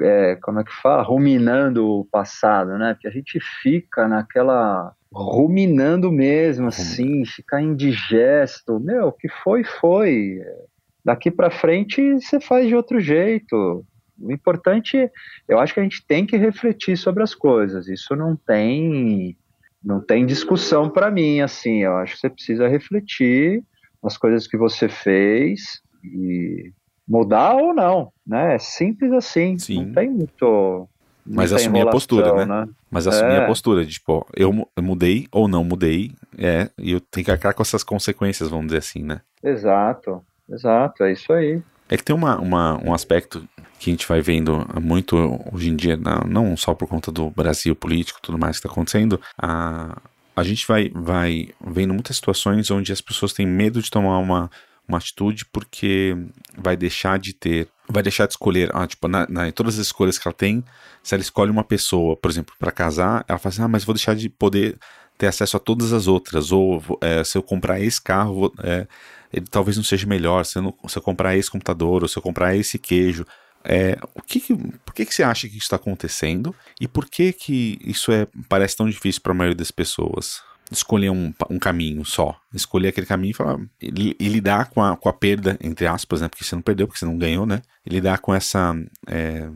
é, 0.00 0.36
como 0.36 0.60
é 0.60 0.64
que 0.64 0.72
fala, 0.80 1.02
ruminando 1.02 1.86
o 1.86 2.06
passado, 2.06 2.78
né? 2.78 2.94
Porque 2.94 3.08
a 3.08 3.12
gente 3.12 3.38
fica 3.60 4.08
naquela 4.08 4.94
ruminando 5.12 6.10
mesmo, 6.10 6.68
assim, 6.68 7.26
ficar 7.26 7.60
indigesto. 7.60 8.80
Meu, 8.80 9.08
o 9.08 9.12
que 9.12 9.28
foi, 9.28 9.64
foi. 9.64 10.40
Daqui 11.04 11.30
para 11.30 11.50
frente 11.50 12.14
você 12.14 12.40
faz 12.40 12.66
de 12.66 12.74
outro 12.74 13.00
jeito. 13.00 13.84
O 14.18 14.32
importante, 14.32 15.10
eu 15.46 15.58
acho 15.58 15.74
que 15.74 15.80
a 15.80 15.82
gente 15.82 16.06
tem 16.06 16.24
que 16.24 16.36
refletir 16.36 16.96
sobre 16.96 17.22
as 17.22 17.34
coisas. 17.34 17.88
Isso 17.88 18.16
não 18.16 18.36
tem 18.36 19.36
não 19.84 20.00
tem 20.00 20.24
discussão 20.24 20.88
para 20.88 21.10
mim, 21.10 21.40
assim, 21.42 21.82
eu 21.82 21.94
acho 21.98 22.14
que 22.14 22.20
você 22.20 22.30
precisa 22.30 22.66
refletir 22.66 23.62
as 24.02 24.16
coisas 24.16 24.46
que 24.46 24.56
você 24.56 24.88
fez 24.88 25.82
e 26.02 26.72
mudar 27.06 27.54
ou 27.54 27.74
não, 27.74 28.10
né? 28.26 28.54
É 28.54 28.58
simples 28.58 29.12
assim, 29.12 29.58
Sim. 29.58 29.84
não 29.84 29.92
tem 29.92 30.10
muito... 30.10 30.88
Mas 31.26 31.52
assumir 31.52 31.86
a 31.86 31.90
postura, 31.90 32.34
né? 32.34 32.44
né? 32.44 32.68
Mas 32.90 33.06
assumir 33.06 33.32
é. 33.32 33.44
a 33.44 33.46
postura 33.46 33.84
de, 33.84 33.92
tipo, 33.92 34.26
eu, 34.34 34.52
mudei 34.82 35.26
ou 35.30 35.48
não 35.48 35.64
mudei, 35.64 36.12
é, 36.38 36.70
e 36.78 36.92
eu 36.92 37.00
tenho 37.00 37.24
que 37.24 37.30
arcar 37.30 37.54
com 37.54 37.62
essas 37.62 37.82
consequências, 37.82 38.48
vamos 38.48 38.66
dizer 38.66 38.78
assim, 38.78 39.02
né? 39.02 39.20
Exato, 39.42 40.22
exato, 40.48 41.04
é 41.04 41.12
isso 41.12 41.32
aí. 41.32 41.62
É 41.88 41.96
que 41.96 42.04
tem 42.04 42.14
uma, 42.14 42.38
uma, 42.38 42.82
um 42.82 42.94
aspecto 42.94 43.46
que 43.78 43.90
a 43.90 43.92
gente 43.92 44.08
vai 44.08 44.20
vendo 44.20 44.66
muito 44.80 45.16
hoje 45.52 45.68
em 45.68 45.76
dia, 45.76 45.98
não 46.26 46.56
só 46.56 46.74
por 46.74 46.88
conta 46.88 47.12
do 47.12 47.30
Brasil 47.30 47.76
político 47.76 48.20
tudo 48.22 48.38
mais 48.38 48.58
que 48.58 48.66
está 48.66 48.72
acontecendo, 48.72 49.20
a, 49.36 50.00
a 50.34 50.42
gente 50.42 50.66
vai, 50.66 50.90
vai 50.94 51.50
vendo 51.64 51.92
muitas 51.92 52.16
situações 52.16 52.70
onde 52.70 52.92
as 52.92 53.00
pessoas 53.00 53.32
têm 53.32 53.46
medo 53.46 53.82
de 53.82 53.90
tomar 53.90 54.18
uma, 54.18 54.50
uma 54.88 54.98
atitude 54.98 55.44
porque 55.46 56.16
vai 56.56 56.76
deixar 56.76 57.18
de 57.18 57.34
ter, 57.34 57.68
vai 57.88 58.02
deixar 58.02 58.26
de 58.26 58.32
escolher, 58.32 58.70
ah, 58.74 58.86
tipo, 58.86 59.06
na, 59.06 59.26
na, 59.28 59.52
todas 59.52 59.78
as 59.78 59.86
escolhas 59.86 60.18
que 60.18 60.26
ela 60.26 60.34
tem, 60.34 60.64
se 61.02 61.14
ela 61.14 61.22
escolhe 61.22 61.50
uma 61.50 61.64
pessoa, 61.64 62.16
por 62.16 62.30
exemplo, 62.30 62.54
para 62.58 62.72
casar, 62.72 63.24
ela 63.28 63.38
fala 63.38 63.52
assim, 63.52 63.62
ah, 63.62 63.68
mas 63.68 63.84
vou 63.84 63.94
deixar 63.94 64.14
de 64.14 64.28
poder 64.28 64.78
ter 65.16 65.26
acesso 65.26 65.56
a 65.56 65.60
todas 65.60 65.92
as 65.92 66.06
outras, 66.06 66.50
ou 66.50 66.82
é, 67.00 67.22
se 67.22 67.38
eu 67.38 67.42
comprar 67.42 67.80
esse 67.80 68.00
carro, 68.00 68.34
vou, 68.34 68.54
é, 68.62 68.86
ele 69.34 69.46
talvez 69.50 69.76
não 69.76 69.84
seja 69.84 70.06
melhor, 70.06 70.44
se 70.44 70.58
eu, 70.58 70.62
não, 70.62 70.74
se 70.86 70.96
eu 70.96 71.02
comprar 71.02 71.36
esse 71.36 71.50
computador, 71.50 72.02
ou 72.02 72.08
se 72.08 72.16
eu 72.16 72.22
comprar 72.22 72.54
esse 72.54 72.78
queijo, 72.78 73.26
é, 73.64 73.98
o 74.14 74.22
que, 74.22 74.40
que 74.40 74.54
por 74.54 74.94
que, 74.94 75.04
que 75.04 75.14
você 75.14 75.22
acha 75.22 75.48
que 75.48 75.54
isso 75.54 75.64
está 75.64 75.76
acontecendo 75.76 76.54
e 76.80 76.86
por 76.86 77.06
que 77.06 77.32
que 77.32 77.78
isso 77.82 78.12
é, 78.12 78.28
parece 78.48 78.76
tão 78.76 78.86
difícil 78.86 79.22
para 79.22 79.32
a 79.32 79.34
maioria 79.34 79.56
das 79.56 79.70
pessoas? 79.70 80.42
Escolher 80.70 81.10
um, 81.10 81.32
um 81.50 81.58
caminho 81.58 82.04
só, 82.04 82.36
escolher 82.52 82.88
aquele 82.88 83.06
caminho 83.06 83.32
e, 83.32 83.34
falar, 83.34 83.58
e, 83.82 84.16
e, 84.18 84.28
lidar 84.28 84.70
com 84.70 84.82
a, 84.82 84.96
com 84.96 85.08
a 85.08 85.12
perda, 85.12 85.58
entre 85.60 85.86
aspas, 85.86 86.20
né? 86.20 86.28
Porque 86.28 86.44
você 86.44 86.54
não 86.54 86.62
perdeu, 86.62 86.86
porque 86.86 86.98
você 86.98 87.04
não 87.04 87.18
ganhou, 87.18 87.44
né? 87.44 87.60
E 87.84 87.90
lidar 87.90 88.18
com 88.18 88.34
essa, 88.34 88.74
é, 89.06 89.48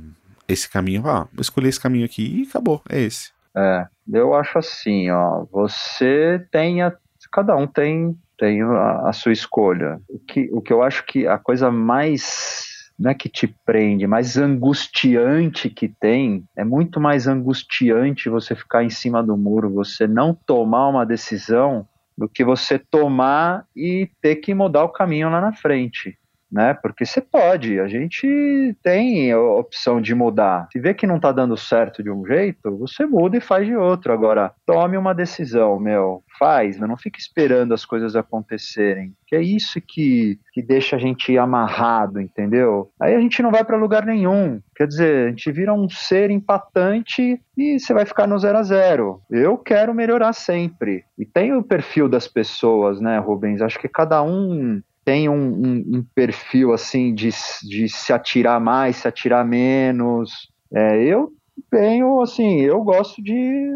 esse 0.47 0.69
caminho, 0.69 1.07
ah, 1.07 1.27
vou 1.33 1.41
escolher 1.41 1.69
esse 1.69 1.81
caminho 1.81 2.05
aqui 2.05 2.43
e 2.43 2.49
acabou, 2.49 2.83
é 2.89 3.01
esse. 3.01 3.31
É, 3.57 3.87
eu 4.13 4.35
acho 4.35 4.59
assim, 4.59 5.11
ó, 5.11 5.45
você 5.51 6.47
tem, 6.51 6.83
a, 6.83 6.95
cada 7.33 7.57
um 7.57 7.67
tem, 7.67 8.17
tem 8.39 8.63
a, 8.63 9.09
a 9.09 9.13
sua 9.13 9.33
escolha. 9.33 10.01
O 10.09 10.19
que, 10.19 10.49
o 10.53 10.61
que 10.63 10.73
eu 10.73 10.83
acho 10.83 11.05
que 11.05 11.27
a 11.27 11.37
coisa 11.37 11.71
mais 11.71 12.67
não 12.99 13.11
é 13.13 13.15
que 13.15 13.29
te 13.29 13.47
prende, 13.65 14.07
mais 14.09 14.37
angustiante 14.37 15.71
que 15.71 15.89
tem, 15.89 16.45
é 16.57 16.65
muito 16.65 17.01
mais 17.01 17.29
angustiante 17.29 18.29
você 18.29 18.57
ficar 18.57 18.83
em 18.83 18.91
cima 18.91 19.23
do 19.23 19.37
muro, 19.37 19.71
você 19.73 20.07
não 20.09 20.35
tomar 20.35 20.89
uma 20.89 21.07
decisão, 21.07 21.87
do 22.19 22.29
que 22.29 22.45
você 22.45 22.77
tomar 22.77 23.65
e 23.77 24.11
ter 24.21 24.37
que 24.37 24.53
mudar 24.53 24.83
o 24.83 24.89
caminho 24.89 25.31
lá 25.31 25.41
na 25.41 25.53
frente. 25.53 26.18
Né? 26.51 26.75
Porque 26.75 27.05
você 27.05 27.21
pode, 27.21 27.79
a 27.79 27.87
gente 27.87 28.77
tem 28.83 29.31
a 29.33 29.41
opção 29.41 30.01
de 30.01 30.15
mudar. 30.15 30.69
Se 30.73 30.81
vê 30.81 30.95
que 30.95 31.07
não 31.07 31.21
tá 31.21 31.31
dando 31.31 31.57
certo 31.57 32.03
de 32.03 32.11
um 32.11 32.27
jeito, 32.27 32.77
você 32.79 33.07
muda 33.07 33.37
e 33.37 33.41
faz 33.41 33.67
de 33.67 33.77
outro. 33.77 34.13
Agora, 34.13 34.53
tome 34.67 34.97
uma 34.97 35.15
decisão, 35.15 35.79
meu, 35.79 36.23
faz, 36.39 36.79
não 36.79 36.97
fique 36.97 37.19
esperando 37.19 37.75
as 37.75 37.85
coisas 37.85 38.17
acontecerem. 38.17 39.13
Que 39.27 39.37
é 39.37 39.43
isso 39.43 39.81
que, 39.81 40.39
que 40.53 40.63
deixa 40.63 40.97
a 40.97 40.99
gente 40.99 41.37
amarrado, 41.37 42.21
entendeu? 42.21 42.91
Aí 43.01 43.15
a 43.15 43.21
gente 43.21 43.43
não 43.43 43.51
vai 43.51 43.65
para 43.65 43.77
lugar 43.77 44.07
nenhum. 44.07 44.61
Quer 44.75 44.87
dizer, 44.87 45.27
a 45.27 45.29
gente 45.31 45.53
vira 45.53 45.75
um 45.75 45.89
ser 45.89 46.31
empatante 46.31 47.41
e 47.57 47.79
você 47.79 47.93
vai 47.93 48.07
ficar 48.07 48.27
no 48.27 48.39
zero 48.39 48.59
a 48.59 48.63
zero. 48.63 49.21
Eu 49.31 49.59
quero 49.59 49.93
melhorar 49.95 50.33
sempre. 50.33 51.05
E 51.19 51.27
tem 51.27 51.55
o 51.55 51.63
perfil 51.63 52.09
das 52.09 52.27
pessoas, 52.27 53.01
né, 53.01 53.19
Rubens? 53.19 53.61
Acho 53.61 53.79
que 53.79 53.89
cada 53.89 54.23
um 54.23 54.81
tem 55.09 55.27
um, 55.27 55.35
um, 55.35 55.85
um 55.95 56.05
perfil 56.15 56.71
assim 56.71 57.15
de, 57.15 57.31
de 57.63 57.89
se 57.89 58.13
atirar 58.13 58.61
mais, 58.61 58.97
se 58.97 59.09
atirar 59.09 59.43
menos. 59.43 60.51
É, 60.71 61.03
eu 61.03 61.33
tenho, 61.71 62.21
assim, 62.21 62.61
eu 62.61 62.85
gosto 62.85 63.23
de 63.23 63.73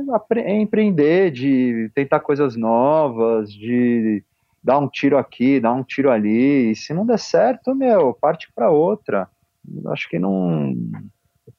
empreender, 0.46 1.30
de 1.30 1.90
tentar 1.94 2.20
coisas 2.20 2.54
novas, 2.54 3.50
de 3.50 4.22
dar 4.62 4.78
um 4.78 4.86
tiro 4.86 5.16
aqui, 5.16 5.58
dar 5.58 5.72
um 5.72 5.82
tiro 5.82 6.10
ali. 6.10 6.72
E 6.72 6.76
se 6.76 6.92
não 6.92 7.06
der 7.06 7.18
certo, 7.18 7.74
meu, 7.74 8.12
parte 8.12 8.52
para 8.54 8.70
outra. 8.70 9.26
Acho 9.86 10.10
que 10.10 10.18
não. 10.18 10.76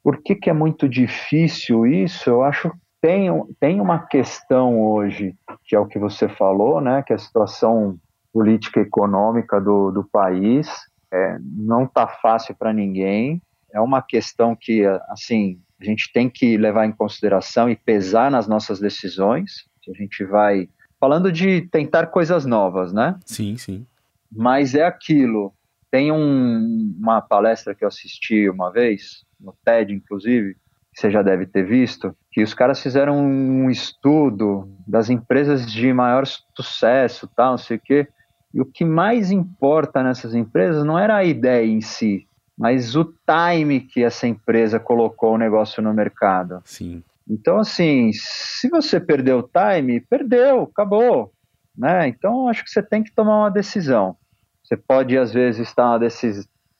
Por 0.04 0.22
que, 0.22 0.36
que 0.36 0.52
é 0.52 0.54
muito 0.54 0.88
difícil 0.88 1.88
isso? 1.88 2.30
Eu 2.30 2.44
acho 2.44 2.70
que 2.70 2.78
tem, 3.02 3.28
tem 3.60 3.82
uma 3.82 4.06
questão 4.06 4.80
hoje, 4.80 5.34
que 5.66 5.76
é 5.76 5.80
o 5.80 5.88
que 5.88 5.98
você 5.98 6.30
falou, 6.30 6.80
né? 6.80 7.02
Que 7.02 7.12
é 7.12 7.16
a 7.16 7.20
situação 7.20 7.98
política 8.34 8.82
econômica 8.82 9.62
do, 9.62 9.92
do 9.92 10.04
país. 10.04 10.68
É, 11.12 11.38
não 11.42 11.84
está 11.84 12.08
fácil 12.08 12.56
para 12.56 12.74
ninguém. 12.74 13.40
É 13.72 13.80
uma 13.80 14.02
questão 14.02 14.56
que, 14.60 14.84
assim, 15.08 15.62
a 15.80 15.86
gente 15.86 16.12
tem 16.12 16.30
que 16.30 16.58
levar 16.58 16.86
em 16.86 16.92
consideração 16.92 17.70
e 17.70 17.76
pesar 17.76 18.32
nas 18.32 18.48
nossas 18.48 18.80
decisões. 18.80 19.66
A 19.88 19.94
gente 19.94 20.26
vai 20.26 20.68
falando 21.00 21.32
de 21.32 21.62
tentar 21.62 22.08
coisas 22.08 22.46
novas, 22.46 22.92
né? 22.92 23.20
Sim, 23.26 23.58
sim. 23.58 23.86
Mas 24.32 24.74
é 24.74 24.84
aquilo. 24.84 25.54
Tem 25.92 26.12
um, 26.12 26.96
uma 26.98 27.22
palestra 27.22 27.76
que 27.76 27.84
eu 27.84 27.88
assisti 27.88 28.50
uma 28.50 28.72
vez, 28.72 29.24
no 29.40 29.54
TED, 29.64 29.94
inclusive, 29.94 30.56
que 30.94 31.02
você 31.02 31.12
já 31.12 31.22
deve 31.22 31.46
ter 31.46 31.66
visto, 31.66 32.16
que 32.32 32.42
os 32.42 32.54
caras 32.54 32.82
fizeram 32.82 33.20
um 33.20 33.70
estudo 33.70 34.70
das 34.88 35.10
empresas 35.10 35.72
de 35.72 35.92
maior 35.92 36.26
sucesso, 36.56 37.30
tal, 37.36 37.52
não 37.52 37.58
sei 37.58 37.78
o 37.78 37.80
quê, 37.80 38.08
e 38.54 38.62
o 38.62 38.66
que 38.66 38.86
mais 38.86 39.32
importa 39.32 40.04
nessas 40.04 40.36
empresas 40.36 40.84
não 40.84 40.98
era 40.98 41.16
a 41.16 41.24
ideia 41.24 41.66
em 41.66 41.82
si, 41.82 42.28
mas 42.58 42.96
o 42.96 43.04
time 43.06 43.80
que 43.82 44.04
essa 44.04 44.28
empresa 44.28 44.80
colocou 44.80 45.34
o 45.34 45.38
negócio 45.38 45.82
no 45.82 45.94
mercado. 45.94 46.62
Sim. 46.64 47.04
Então, 47.28 47.58
assim, 47.58 48.12
se 48.14 48.70
você 48.70 49.00
perdeu 49.00 49.40
o 49.40 49.50
time, 49.50 50.02
perdeu, 50.02 50.64
acabou. 50.64 51.32
Né? 51.76 52.08
Então, 52.08 52.48
acho 52.48 52.64
que 52.64 52.70
você 52.70 52.84
tem 52.84 53.02
que 53.02 53.12
tomar 53.12 53.40
uma 53.40 53.50
decisão. 53.50 54.16
Você 54.64 54.78
pode, 54.78 55.18
às 55.18 55.34
vezes, 55.34 55.68
estar 55.68 55.98
uma 55.98 56.00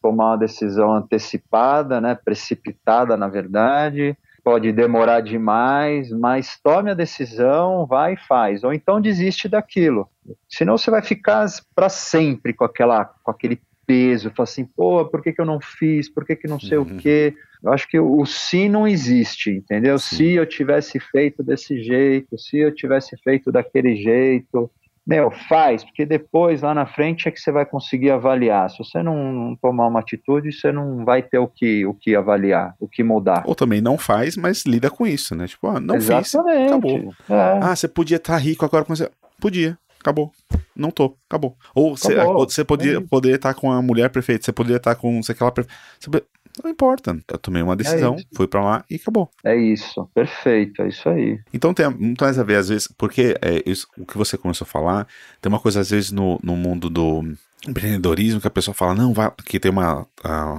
tomar 0.02 0.32
uma 0.32 0.38
decisão 0.38 0.94
antecipada, 0.94 2.00
né? 2.00 2.14
precipitada, 2.14 3.18
na 3.18 3.28
verdade, 3.28 4.18
pode 4.44 4.72
demorar 4.72 5.22
demais, 5.22 6.12
mas 6.12 6.60
tome 6.62 6.92
a 6.92 6.94
decisão, 6.94 7.86
vai 7.86 8.14
e 8.14 8.18
faz, 8.18 8.64
ou 8.64 8.74
então 8.74 9.00
desiste 9.00 9.48
daquilo. 9.48 10.10
Senão 10.50 10.78
você 10.78 10.92
vai 10.92 11.02
ficar 11.02 11.46
para 11.74 11.90
sempre 11.90 12.54
com 12.54 12.66
aquela, 12.66 13.06
com 13.06 13.32
aquele 13.32 13.62
peso, 13.86 14.32
fala 14.32 14.44
assim, 14.44 14.66
pô, 14.66 15.06
por 15.06 15.22
que, 15.22 15.34
que 15.34 15.42
eu 15.42 15.46
não 15.46 15.60
fiz, 15.60 16.10
por 16.10 16.26
que, 16.26 16.36
que 16.36 16.48
não 16.48 16.60
sei 16.60 16.78
uhum. 16.78 16.84
o 16.84 16.98
quê? 16.98 17.34
Eu 17.62 17.72
acho 17.72 17.88
que 17.88 18.00
o, 18.00 18.20
o 18.20 18.26
se 18.26 18.68
não 18.68 18.88
existe, 18.88 19.52
entendeu? 19.52 19.98
Sim. 19.98 20.16
Se 20.16 20.32
eu 20.34 20.46
tivesse 20.46 21.00
feito 21.00 21.42
desse 21.42 21.82
jeito, 21.82 22.38
se 22.38 22.58
eu 22.58 22.74
tivesse 22.74 23.16
feito 23.18 23.52
daquele 23.52 23.96
jeito, 23.96 24.70
meu, 25.06 25.30
faz, 25.50 25.84
porque 25.84 26.06
depois 26.06 26.62
lá 26.62 26.74
na 26.74 26.86
frente 26.86 27.28
é 27.28 27.32
que 27.32 27.40
você 27.40 27.52
vai 27.52 27.66
conseguir 27.66 28.10
avaliar. 28.12 28.70
Se 28.70 28.78
você 28.78 29.04
não, 29.04 29.58
tomar 29.62 29.88
uma 29.88 30.00
atitude, 30.00 30.54
você 30.54 30.72
não 30.72 31.04
vai 31.04 31.22
ter 31.22 31.40
o 31.40 31.48
que, 31.48 31.86
o 31.86 31.94
que 31.94 32.16
avaliar, 32.16 32.74
o 32.80 32.88
que 32.88 33.04
mudar. 33.04 33.44
Ou 33.46 33.54
também 33.54 33.82
não 33.82 33.98
faz, 33.98 34.38
mas 34.38 34.64
lida 34.66 34.90
com 34.90 35.06
isso, 35.06 35.36
né? 35.36 35.46
Tipo, 35.46 35.68
ah, 35.68 35.80
não 35.80 35.96
Exatamente. 35.96 36.30
fiz, 36.30 36.68
acabou. 36.68 37.14
É. 37.30 37.60
Ah, 37.62 37.76
você 37.76 37.88
podia 37.88 38.18
estar 38.18 38.34
tá 38.34 38.40
rico 38.40 38.64
agora, 38.64 38.86
você... 38.88 39.12
podia, 39.42 39.78
acabou. 40.00 40.32
Não 40.74 40.90
tô, 40.90 41.18
acabou. 41.30 41.58
Ou 41.76 41.98
você, 41.98 42.16
você 42.16 42.64
podia, 42.64 42.98
é 42.98 43.02
poderia 43.02 43.36
estar 43.36 43.54
tá 43.54 43.60
com 43.60 43.72
a 43.72 43.82
mulher 43.82 44.10
perfeita, 44.10 44.46
você 44.46 44.54
poderia 44.54 44.78
estar 44.78 44.96
tá 44.96 45.02
com 45.02 45.22
sei 45.22 45.36
lá, 45.40 45.52
você, 46.00 46.24
não 46.62 46.70
importa. 46.70 47.18
Eu 47.28 47.38
tomei 47.38 47.62
uma 47.62 47.76
decisão, 47.76 48.16
é 48.16 48.36
fui 48.36 48.48
para 48.48 48.64
lá 48.64 48.86
e 48.90 48.96
acabou. 48.96 49.30
É 49.44 49.56
isso, 49.56 50.10
perfeito, 50.14 50.82
é 50.82 50.90
isso 50.90 51.08
aí. 51.10 51.40
Então 51.54 51.74
tem 51.74 51.90
muito 51.90 52.24
mais 52.24 52.38
a 52.38 52.44
ver, 52.44 52.58
às 52.58 52.70
vezes, 52.70 52.88
porque 52.98 53.36
é, 53.42 53.64
isso, 53.66 53.88
o 53.98 54.06
que 54.06 54.18
você 54.18 54.38
começou 54.38 54.66
a 54.66 54.70
falar, 54.70 55.08
tem 55.42 55.50
uma 55.50 55.60
coisa, 55.60 55.80
às 55.80 55.90
vezes, 55.90 56.12
no, 56.12 56.40
no 56.44 56.56
mundo 56.56 56.90
do 56.90 57.24
empreendedorismo 57.68 58.42
que 58.42 58.48
a 58.48 58.52
pessoa 58.52 58.76
fala, 58.76 58.94
não, 58.94 59.14
vai, 59.14 59.32
que 59.46 59.60
tem 59.60 59.72
uma, 59.72 60.06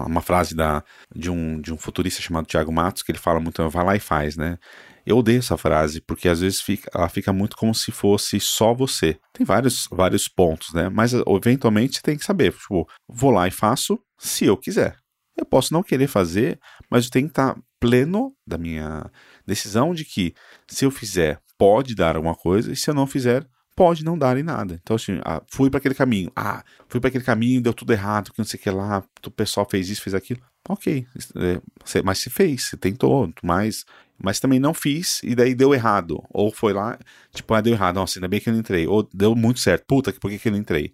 uma 0.06 0.22
frase 0.22 0.54
da, 0.54 0.82
de, 1.14 1.30
um, 1.30 1.60
de 1.60 1.72
um 1.72 1.76
futurista 1.76 2.22
chamado 2.22 2.46
Thiago 2.46 2.72
Matos, 2.72 3.02
que 3.02 3.12
ele 3.12 3.18
fala 3.18 3.40
muito, 3.40 3.68
vai 3.68 3.84
lá 3.84 3.96
e 3.96 4.00
faz, 4.00 4.36
né? 4.36 4.58
Eu 5.06 5.18
odeio 5.18 5.40
essa 5.40 5.58
frase, 5.58 6.00
porque 6.00 6.28
às 6.28 6.40
vezes 6.40 6.62
fica, 6.62 6.90
ela 6.94 7.10
fica 7.10 7.30
muito 7.30 7.58
como 7.58 7.74
se 7.74 7.92
fosse 7.92 8.40
só 8.40 8.72
você. 8.72 9.18
Tem 9.34 9.44
vários, 9.44 9.86
vários 9.92 10.28
pontos, 10.28 10.72
né? 10.72 10.88
Mas 10.88 11.12
eventualmente 11.12 11.96
você 11.96 12.02
tem 12.02 12.16
que 12.16 12.24
saber, 12.24 12.52
tipo, 12.52 12.88
vou 13.06 13.30
lá 13.30 13.46
e 13.46 13.50
faço 13.50 14.00
se 14.18 14.46
eu 14.46 14.56
quiser. 14.56 14.96
Eu 15.44 15.48
posso 15.48 15.74
não 15.74 15.82
querer 15.82 16.08
fazer, 16.08 16.58
mas 16.90 17.04
eu 17.04 17.10
tenho 17.10 17.26
que 17.26 17.32
estar 17.32 17.54
pleno 17.78 18.34
da 18.46 18.56
minha 18.56 19.10
decisão 19.46 19.94
de 19.94 20.06
que 20.06 20.34
se 20.66 20.86
eu 20.86 20.90
fizer, 20.90 21.38
pode 21.58 21.94
dar 21.94 22.16
alguma 22.16 22.34
coisa, 22.34 22.72
e 22.72 22.76
se 22.76 22.88
eu 22.88 22.94
não 22.94 23.06
fizer, 23.06 23.46
pode 23.76 24.02
não 24.02 24.16
dar 24.16 24.38
em 24.38 24.42
nada. 24.42 24.80
Então, 24.82 24.96
assim, 24.96 25.20
ah, 25.22 25.42
fui 25.50 25.68
para 25.68 25.78
aquele 25.78 25.94
caminho. 25.94 26.32
Ah, 26.34 26.64
fui 26.88 26.98
para 26.98 27.08
aquele 27.08 27.24
caminho, 27.24 27.60
deu 27.60 27.74
tudo 27.74 27.92
errado, 27.92 28.32
que 28.32 28.38
não 28.38 28.44
sei 28.46 28.58
o 28.58 28.62
que 28.62 28.70
lá, 28.70 29.04
o 29.26 29.30
pessoal 29.30 29.68
fez 29.68 29.90
isso, 29.90 30.00
fez 30.00 30.14
aquilo. 30.14 30.40
Ok, 30.66 31.06
é, 31.36 32.02
mas 32.02 32.18
se 32.20 32.30
fez, 32.30 32.70
você 32.70 32.76
tentou, 32.78 33.30
mas, 33.42 33.84
mas 34.18 34.40
também 34.40 34.58
não 34.58 34.72
fiz 34.72 35.20
e 35.22 35.34
daí 35.34 35.54
deu 35.54 35.74
errado. 35.74 36.24
Ou 36.30 36.50
foi 36.50 36.72
lá, 36.72 36.98
tipo, 37.34 37.52
ah, 37.52 37.60
deu 37.60 37.74
errado, 37.74 37.96
nossa, 37.96 38.18
ainda 38.18 38.28
bem 38.28 38.40
que 38.40 38.48
eu 38.48 38.52
não 38.54 38.60
entrei. 38.60 38.86
Ou 38.86 39.06
deu 39.12 39.36
muito 39.36 39.60
certo, 39.60 39.84
puta, 39.86 40.10
por 40.14 40.30
que, 40.30 40.38
que 40.38 40.48
eu 40.48 40.52
não 40.52 40.58
entrei? 40.58 40.90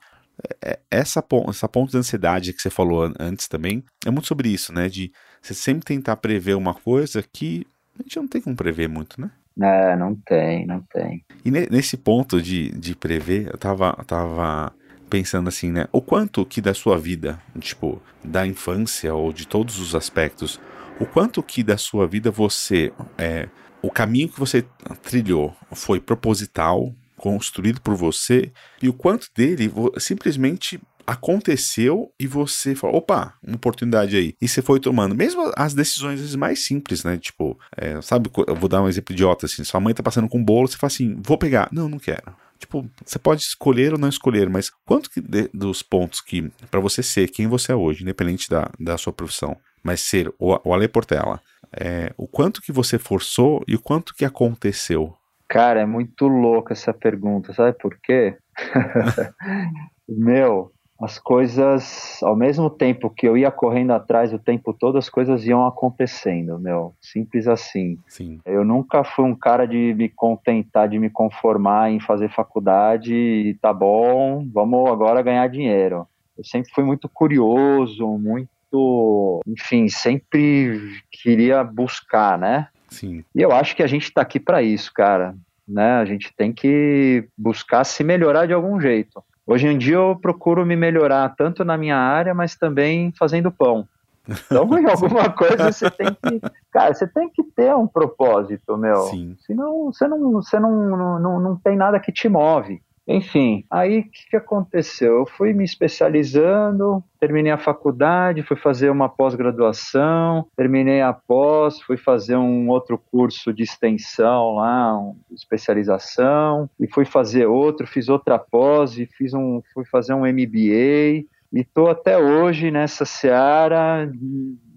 É, 0.63 0.79
essa, 0.91 1.25
essa 1.49 1.69
ponto 1.69 1.91
de 1.91 1.99
ansiedade 1.99 2.53
que 2.53 2.61
você 2.61 2.71
falou 2.71 3.13
antes 3.19 3.49
também 3.49 3.85
é 4.07 4.11
muito 4.11 4.29
sobre 4.29 4.49
isso, 4.49 4.73
né? 4.73 4.89
De 4.89 5.13
você 5.41 5.55
sempre 5.55 5.85
tentar 5.85 6.17
prever 6.17 6.57
uma 6.57 6.75
coisa 6.75 7.23
que 7.23 7.67
a 7.99 8.03
gente 8.03 8.17
não 8.17 8.29
tem 8.29 8.41
como 8.41 8.57
prever 8.57 8.89
muito, 8.89 9.21
né? 9.21 9.31
É, 9.61 9.97
não 9.97 10.15
tem, 10.15 10.67
não 10.67 10.83
tem. 10.93 11.25
E 11.45 11.51
nesse 11.51 11.97
ponto 11.97 12.41
de, 12.41 12.71
de 12.71 12.95
prever, 12.95 13.49
eu 13.49 13.59
tava, 13.59 13.93
tava 14.07 14.73
pensando 15.09 15.49
assim, 15.49 15.71
né? 15.71 15.87
O 15.93 16.01
quanto 16.01 16.47
que 16.47 16.61
da 16.61 16.73
sua 16.73 16.99
vida, 16.99 17.41
tipo, 17.59 18.01
da 18.25 18.47
infância 18.47 19.15
ou 19.15 19.33
de 19.33 19.47
todos 19.47 19.79
os 19.79 19.95
aspectos, 19.95 20.61
o 20.99 21.05
quanto 21.05 21.43
que 21.43 21.63
da 21.63 21.77
sua 21.77 22.07
vida 22.07 22.31
você, 22.31 22.93
é, 23.19 23.49
o 23.83 23.91
caminho 23.91 24.29
que 24.29 24.39
você 24.39 24.65
trilhou 25.03 25.55
foi 25.73 26.01
proposital, 26.01 26.95
construído 27.21 27.83
por 27.83 27.95
você 27.95 28.51
e 28.83 28.89
o 28.89 28.95
quanto 28.95 29.29
dele 29.37 29.71
simplesmente 29.99 30.81
aconteceu 31.07 32.11
e 32.19 32.27
você 32.27 32.75
falou, 32.75 32.97
opa, 32.97 33.35
uma 33.43 33.57
oportunidade 33.57 34.17
aí. 34.17 34.35
E 34.41 34.49
você 34.49 34.63
foi 34.63 34.81
tomando, 34.81 35.15
mesmo 35.15 35.53
as 35.55 35.75
decisões 35.75 36.35
mais 36.35 36.65
simples, 36.65 37.05
né? 37.05 37.19
Tipo, 37.19 37.59
é, 37.77 38.01
sabe, 38.01 38.31
eu 38.47 38.57
vou 38.57 38.71
dar 38.71 38.81
um 38.81 38.89
exemplo 38.89 39.13
idiota 39.13 39.45
assim, 39.45 39.63
sua 39.65 39.81
mãe 39.81 39.93
tá 39.93 40.03
passando 40.03 40.31
com 40.31 40.39
um 40.39 40.45
bolo, 40.45 40.67
você 40.67 40.79
fala 40.79 40.89
assim, 40.89 41.21
vou 41.23 41.37
pegar. 41.37 41.69
Não, 41.71 41.91
não 41.91 41.99
quero. 41.99 42.35
Tipo, 42.59 42.89
você 43.05 43.19
pode 43.19 43.43
escolher 43.43 43.93
ou 43.93 43.99
não 43.99 44.09
escolher, 44.09 44.49
mas 44.49 44.71
quanto 44.87 45.11
que 45.11 45.21
de, 45.21 45.51
dos 45.53 45.83
pontos 45.83 46.23
que, 46.23 46.51
para 46.71 46.81
você 46.81 47.03
ser 47.03 47.29
quem 47.29 47.47
você 47.47 47.73
é 47.73 47.77
hoje, 47.77 48.03
independente 48.03 48.49
da, 48.49 48.71
da 48.79 48.97
sua 48.97 49.13
profissão, 49.13 49.59
mas 49.83 50.01
ser 50.01 50.33
o, 50.39 50.59
o 50.65 50.73
Ale 50.73 50.89
Portela, 50.89 51.41
é, 51.71 52.15
o 52.17 52.27
quanto 52.27 52.63
que 52.63 52.73
você 52.73 52.99
forçou 52.99 53.63
e 53.69 53.75
o 53.75 53.81
quanto 53.81 54.15
que 54.15 54.25
aconteceu 54.25 55.15
Cara, 55.51 55.81
é 55.81 55.85
muito 55.85 56.29
louca 56.29 56.75
essa 56.75 56.95
pergunta, 56.95 57.53
sabe 57.53 57.77
por 57.77 57.99
quê? 58.01 58.37
Meu, 60.09 60.71
as 61.01 61.19
coisas, 61.19 62.23
ao 62.23 62.37
mesmo 62.37 62.71
tempo 62.71 63.11
que 63.11 63.27
eu 63.27 63.37
ia 63.37 63.51
correndo 63.51 63.91
atrás 63.91 64.33
o 64.33 64.39
tempo 64.39 64.73
todo, 64.73 64.97
as 64.97 65.09
coisas 65.09 65.45
iam 65.45 65.67
acontecendo, 65.67 66.57
meu. 66.61 66.95
Simples 67.01 67.49
assim. 67.49 67.99
Sim. 68.07 68.39
Eu 68.45 68.65
nunca 68.65 69.03
fui 69.03 69.25
um 69.25 69.35
cara 69.35 69.67
de 69.67 69.93
me 69.95 70.09
contentar, 70.09 70.89
de 70.89 71.01
me 71.01 71.11
conformar 71.11 71.91
em 71.91 71.99
fazer 71.99 72.31
faculdade 72.31 73.13
e 73.13 73.55
tá 73.55 73.73
bom, 73.73 74.47
vamos 74.53 74.89
agora 74.89 75.21
ganhar 75.21 75.49
dinheiro. 75.49 76.07
Eu 76.39 76.45
sempre 76.45 76.71
fui 76.73 76.85
muito 76.85 77.09
curioso, 77.09 78.07
muito, 78.07 79.41
enfim, 79.49 79.89
sempre 79.89 80.79
queria 81.11 81.65
buscar, 81.65 82.39
né? 82.39 82.69
Sim. 82.91 83.25
E 83.35 83.41
eu 83.41 83.53
acho 83.53 83.75
que 83.75 83.83
a 83.83 83.87
gente 83.87 84.05
está 84.05 84.23
aqui 84.23 84.39
para 84.39 84.63
isso, 84.63 84.93
cara. 84.93 85.35
Né? 85.67 85.93
A 85.93 86.05
gente 86.05 86.35
tem 86.37 86.53
que 86.53 87.29
buscar 87.39 87.85
se 87.85 88.03
melhorar 88.03 88.47
de 88.47 88.53
algum 88.53 88.81
jeito. 88.81 89.23
Hoje 89.47 89.67
em 89.67 89.79
dia 89.79 89.97
eu 89.97 90.17
procuro 90.21 90.67
me 90.67 90.77
melhorar 90.77 91.29
tanto 91.37 91.65
na 91.65 91.77
minha 91.77 91.97
área, 91.97 92.35
mas 92.35 92.57
também 92.57 93.13
fazendo 93.19 93.51
pão. 93.51 93.87
Então, 94.29 94.65
em 94.79 94.89
alguma 94.89 95.31
coisa 95.31 95.73
você 95.73 95.91
tem 95.91 96.09
que. 96.09 96.41
Cara, 96.71 96.95
você 96.95 97.07
tem 97.07 97.29
que 97.29 97.43
ter 97.43 97.75
um 97.75 97.87
propósito, 97.87 98.77
meu. 98.77 99.03
Sim. 99.05 99.37
Senão 99.41 99.87
você 99.87 100.07
não, 100.07 100.33
você 100.33 100.59
não, 100.59 101.19
não, 101.19 101.41
não 101.41 101.57
tem 101.57 101.77
nada 101.77 101.99
que 101.99 102.13
te 102.13 102.29
move. 102.29 102.81
Enfim, 103.07 103.65
aí 103.71 104.01
o 104.01 104.03
que, 104.05 104.31
que, 104.31 104.37
aconteceu? 104.37 105.19
Eu 105.19 105.27
fui 105.27 105.53
me 105.53 105.65
especializando, 105.65 107.03
terminei 107.19 107.51
a 107.51 107.59
faculdade, 107.59 108.43
fui 108.43 108.57
fazer 108.57 108.91
uma 108.91 109.09
pós-graduação, 109.09 110.47
terminei 110.57 111.01
a 111.01 111.13
pós, 111.13 111.81
fui 111.81 111.97
fazer 111.97 112.37
um 112.37 112.69
outro 112.69 112.97
curso 112.99 113.53
de 113.53 113.65
extensão 113.65 114.55
lá, 114.55 114.97
uma 114.97 115.17
especialização, 115.33 116.71
e 116.79 116.87
fui 116.87 117.05
fazer 117.05 117.47
outro, 117.47 117.87
fiz 117.87 118.09
outra 118.09 118.39
pós 118.39 118.97
e 118.97 119.07
fiz 119.07 119.35
um, 119.35 119.61
fui 119.75 119.85
fazer 119.85 120.15
um 120.15 120.27
MBA. 120.27 121.27
E 121.53 121.63
estou 121.63 121.91
até 121.91 122.17
hoje 122.17 122.71
nessa 122.71 123.05
seara 123.05 124.09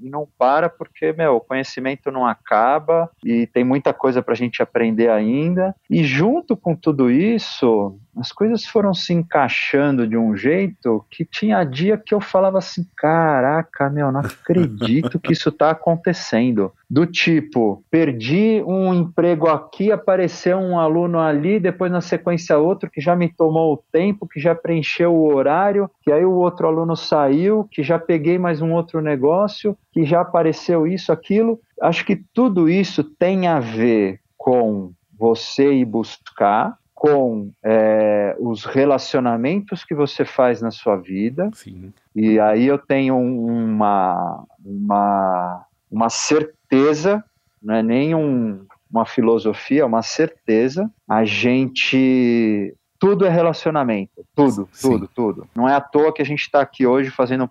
e 0.01 0.09
não 0.09 0.27
para 0.38 0.67
porque, 0.67 1.13
meu, 1.13 1.36
o 1.36 1.41
conhecimento 1.41 2.12
não 2.12 2.25
acaba 2.25 3.09
e 3.23 3.45
tem 3.47 3.63
muita 3.63 3.93
coisa 3.93 4.23
para 4.23 4.33
a 4.33 4.38
gente 4.38 4.62
aprender 4.62 5.09
ainda. 5.09 5.75
E 5.89 6.03
junto 6.03 6.57
com 6.57 6.75
tudo 6.75 7.12
isso, 7.12 7.97
as 8.15 8.32
coisas 8.32 8.65
foram 8.65 8.93
se 8.93 9.13
encaixando 9.13 10.08
de 10.08 10.15
um 10.15 10.36
jeito 10.36 11.04
que 11.10 11.26
tinha 11.26 11.63
dia 11.63 11.97
que 11.97 12.13
eu 12.13 12.21
falava 12.21 12.60
assim: 12.60 12.86
caraca, 12.95 13.89
meu, 13.89 14.12
não 14.12 14.19
acredito 14.19 15.19
que 15.19 15.34
isso 15.34 15.49
está 15.49 15.71
acontecendo. 15.71 16.71
Do 16.89 17.08
tipo, 17.08 17.84
perdi 17.89 18.63
um 18.67 18.93
emprego 18.93 19.47
aqui, 19.47 19.91
apareceu 19.91 20.58
um 20.58 20.80
aluno 20.80 21.19
ali, 21.19 21.60
depois 21.60 21.91
na 21.91 22.02
sequência 22.02 22.58
outro 22.58 22.89
que 22.89 23.02
já 23.02 23.15
me 23.15 23.30
tomou 23.30 23.73
o 23.73 23.84
tempo, 23.91 24.28
que 24.28 24.39
já 24.39 24.54
preencheu 24.54 25.13
o 25.13 25.34
horário, 25.34 25.89
que 26.04 26.12
aí 26.12 26.23
o 26.23 26.34
outro 26.34 26.67
aluno 26.67 26.95
saiu, 26.95 27.67
que 27.71 27.82
já 27.82 27.97
peguei 27.97 28.38
mais 28.38 28.62
um 28.62 28.73
outro 28.73 29.02
negócio, 29.02 29.76
que 29.91 30.06
já 30.06 30.21
apareceu 30.21 30.86
isso, 30.86 31.12
aquilo. 31.12 31.60
Acho 31.82 32.06
que 32.06 32.15
tudo 32.15 32.69
isso 32.69 33.04
tem 33.04 33.47
a 33.47 33.60
ver 33.60 34.19
com 34.38 34.91
você 35.17 35.73
ir 35.73 35.86
buscar, 35.86 36.78
com 37.03 37.51
é, 37.61 38.33
os 38.39 38.63
relacionamentos 38.63 39.83
que 39.83 39.93
você 39.93 40.23
faz 40.23 40.61
na 40.61 40.71
sua 40.71 40.95
vida. 40.95 41.49
Sim. 41.53 41.91
E 42.15 42.39
aí 42.39 42.65
eu 42.65 42.77
tenho 42.77 43.17
uma, 43.17 44.45
uma, 44.63 45.65
uma 45.91 46.09
certeza, 46.09 47.21
não 47.61 47.75
é 47.75 47.83
nem 47.83 48.15
um, 48.15 48.65
uma 48.89 49.05
filosofia, 49.05 49.81
é 49.81 49.85
uma 49.85 50.01
certeza. 50.01 50.89
A 51.05 51.25
gente 51.25 52.73
tudo 52.97 53.25
é 53.25 53.29
relacionamento, 53.29 54.25
tudo, 54.33 54.69
Sim. 54.71 54.91
tudo, 54.91 55.09
tudo. 55.13 55.47
Não 55.53 55.67
é 55.67 55.75
à 55.75 55.81
toa 55.81 56.13
que 56.13 56.21
a 56.21 56.25
gente 56.25 56.43
está 56.43 56.61
aqui 56.61 56.87
hoje 56.87 57.09
fazendo 57.09 57.43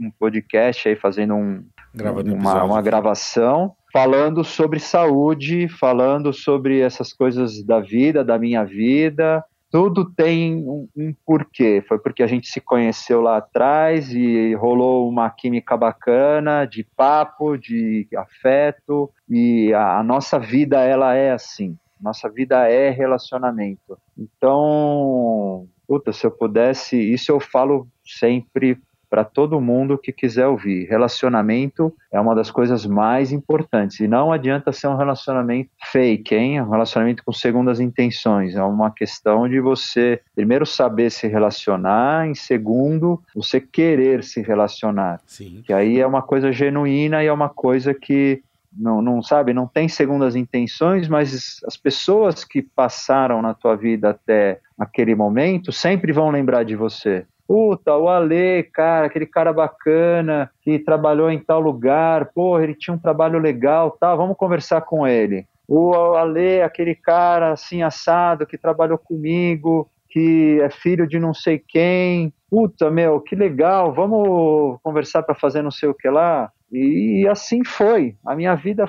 um 0.00 0.10
podcast 0.10 0.88
aí, 0.88 0.96
fazendo 0.96 1.36
um, 1.36 1.64
uma, 1.94 2.64
uma 2.64 2.82
gravação 2.82 3.72
falando 3.96 4.44
sobre 4.44 4.78
saúde, 4.78 5.68
falando 5.68 6.30
sobre 6.30 6.80
essas 6.80 7.14
coisas 7.14 7.64
da 7.64 7.80
vida, 7.80 8.22
da 8.22 8.38
minha 8.38 8.62
vida. 8.62 9.42
Tudo 9.70 10.04
tem 10.04 10.56
um, 10.56 10.86
um, 10.94 11.14
porquê. 11.24 11.82
Foi 11.88 11.98
porque 11.98 12.22
a 12.22 12.26
gente 12.26 12.46
se 12.46 12.60
conheceu 12.60 13.22
lá 13.22 13.38
atrás 13.38 14.12
e 14.12 14.54
rolou 14.56 15.08
uma 15.08 15.30
química 15.30 15.78
bacana 15.78 16.66
de 16.66 16.84
papo, 16.84 17.56
de 17.56 18.06
afeto. 18.14 19.10
E 19.26 19.72
a, 19.72 20.00
a 20.00 20.02
nossa 20.02 20.38
vida, 20.38 20.78
ela 20.82 21.14
é 21.14 21.32
assim. 21.32 21.74
Nossa 21.98 22.28
vida 22.28 22.68
é 22.68 22.90
relacionamento. 22.90 23.98
Então, 24.14 25.66
puta, 25.88 26.12
se 26.12 26.26
eu 26.26 26.30
pudesse, 26.30 26.98
isso 27.00 27.32
eu 27.32 27.40
falo 27.40 27.88
sempre 28.04 28.78
para 29.08 29.24
todo 29.24 29.60
mundo 29.60 29.98
que 29.98 30.12
quiser 30.12 30.46
ouvir. 30.46 30.88
Relacionamento 30.88 31.92
é 32.12 32.20
uma 32.20 32.34
das 32.34 32.50
coisas 32.50 32.84
mais 32.86 33.32
importantes 33.32 34.00
e 34.00 34.08
não 34.08 34.32
adianta 34.32 34.72
ser 34.72 34.88
um 34.88 34.96
relacionamento 34.96 35.70
fake, 35.92 36.34
hein? 36.34 36.60
Um 36.60 36.70
relacionamento 36.70 37.24
com 37.24 37.32
segundas 37.32 37.80
intenções. 37.80 38.56
É 38.56 38.62
uma 38.62 38.90
questão 38.90 39.48
de 39.48 39.60
você 39.60 40.20
primeiro 40.34 40.66
saber 40.66 41.10
se 41.10 41.26
relacionar, 41.26 42.26
em 42.26 42.34
segundo 42.34 43.22
você 43.34 43.60
querer 43.60 44.24
se 44.24 44.40
relacionar. 44.42 45.20
Sim. 45.26 45.62
Que 45.64 45.72
aí 45.72 46.00
é 46.00 46.06
uma 46.06 46.22
coisa 46.22 46.52
genuína 46.52 47.22
e 47.22 47.26
é 47.26 47.32
uma 47.32 47.48
coisa 47.48 47.94
que 47.94 48.42
não, 48.78 49.00
não 49.00 49.22
sabe, 49.22 49.54
não 49.54 49.66
tem 49.66 49.88
segundas 49.88 50.36
intenções, 50.36 51.08
mas 51.08 51.60
as 51.66 51.76
pessoas 51.76 52.44
que 52.44 52.60
passaram 52.60 53.40
na 53.40 53.54
tua 53.54 53.74
vida 53.74 54.10
até 54.10 54.60
aquele 54.78 55.14
momento 55.14 55.72
sempre 55.72 56.12
vão 56.12 56.30
lembrar 56.30 56.62
de 56.62 56.76
você. 56.76 57.24
Puta, 57.46 57.96
o 57.96 58.08
Ale, 58.08 58.64
cara, 58.72 59.06
aquele 59.06 59.26
cara 59.26 59.52
bacana 59.52 60.50
que 60.62 60.78
trabalhou 60.78 61.30
em 61.30 61.38
tal 61.38 61.60
lugar, 61.60 62.32
porra, 62.34 62.64
ele 62.64 62.74
tinha 62.74 62.94
um 62.94 62.98
trabalho 62.98 63.38
legal, 63.38 63.92
tá, 63.92 64.14
vamos 64.14 64.36
conversar 64.36 64.80
com 64.80 65.06
ele. 65.06 65.46
O 65.68 65.94
Ale, 65.94 66.62
aquele 66.62 66.94
cara 66.94 67.52
assim 67.52 67.82
assado 67.82 68.46
que 68.46 68.58
trabalhou 68.58 68.98
comigo, 68.98 69.88
que 70.08 70.60
é 70.62 70.70
filho 70.70 71.06
de 71.06 71.18
não 71.18 71.34
sei 71.34 71.58
quem. 71.58 72.32
Puta, 72.48 72.90
meu, 72.90 73.20
que 73.20 73.34
legal, 73.36 73.92
vamos 73.92 74.78
conversar 74.82 75.22
para 75.22 75.34
fazer 75.34 75.62
não 75.62 75.70
sei 75.70 75.88
o 75.88 75.94
que 75.94 76.08
lá. 76.08 76.50
E 76.72 77.26
assim 77.28 77.64
foi. 77.64 78.16
A 78.24 78.34
minha 78.34 78.54
vida 78.54 78.88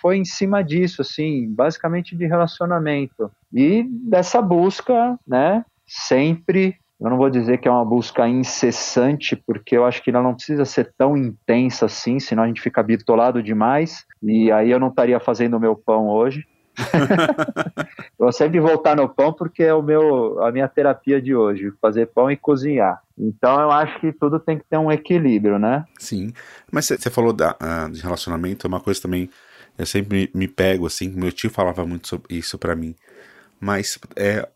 foi 0.00 0.16
em 0.16 0.24
cima 0.24 0.62
disso, 0.62 1.02
assim, 1.02 1.46
basicamente 1.52 2.16
de 2.16 2.26
relacionamento. 2.26 3.30
E 3.52 3.82
dessa 3.82 4.40
busca, 4.40 5.18
né, 5.26 5.64
sempre 5.86 6.76
eu 7.00 7.08
não 7.08 7.16
vou 7.16 7.30
dizer 7.30 7.58
que 7.58 7.68
é 7.68 7.70
uma 7.70 7.84
busca 7.84 8.28
incessante, 8.28 9.36
porque 9.36 9.76
eu 9.76 9.84
acho 9.84 10.02
que 10.02 10.10
ela 10.10 10.22
não 10.22 10.34
precisa 10.34 10.64
ser 10.64 10.92
tão 10.98 11.16
intensa 11.16 11.86
assim, 11.86 12.18
senão 12.18 12.42
a 12.42 12.46
gente 12.48 12.60
fica 12.60 12.82
bitolado 12.82 13.40
demais, 13.40 14.04
e 14.20 14.50
aí 14.50 14.70
eu 14.70 14.80
não 14.80 14.88
estaria 14.88 15.20
fazendo 15.20 15.56
o 15.56 15.60
meu 15.60 15.76
pão 15.76 16.08
hoje. 16.08 16.44
eu 18.18 18.18
vou 18.18 18.32
sempre 18.32 18.58
voltar 18.58 18.96
no 18.96 19.08
pão 19.08 19.32
porque 19.32 19.62
é 19.62 19.74
o 19.74 19.82
meu, 19.82 20.42
a 20.42 20.50
minha 20.50 20.68
terapia 20.68 21.20
de 21.22 21.34
hoje, 21.34 21.72
fazer 21.80 22.06
pão 22.06 22.30
e 22.30 22.36
cozinhar. 22.36 23.00
Então 23.16 23.60
eu 23.60 23.70
acho 23.70 24.00
que 24.00 24.12
tudo 24.12 24.40
tem 24.40 24.58
que 24.58 24.64
ter 24.68 24.78
um 24.78 24.90
equilíbrio, 24.90 25.58
né? 25.58 25.84
Sim, 25.98 26.32
mas 26.70 26.86
você 26.86 27.10
falou 27.10 27.32
da, 27.32 27.52
uh, 27.52 27.90
de 27.90 28.00
relacionamento, 28.00 28.66
é 28.66 28.68
uma 28.68 28.80
coisa 28.80 29.00
também, 29.00 29.30
eu 29.76 29.86
sempre 29.86 30.30
me, 30.34 30.40
me 30.40 30.48
pego 30.48 30.86
assim, 30.86 31.10
meu 31.10 31.30
tio 31.30 31.50
falava 31.50 31.86
muito 31.86 32.08
sobre 32.08 32.36
isso 32.36 32.58
para 32.58 32.74
mim, 32.74 32.96
mas 33.60 33.98
é, 34.16 34.48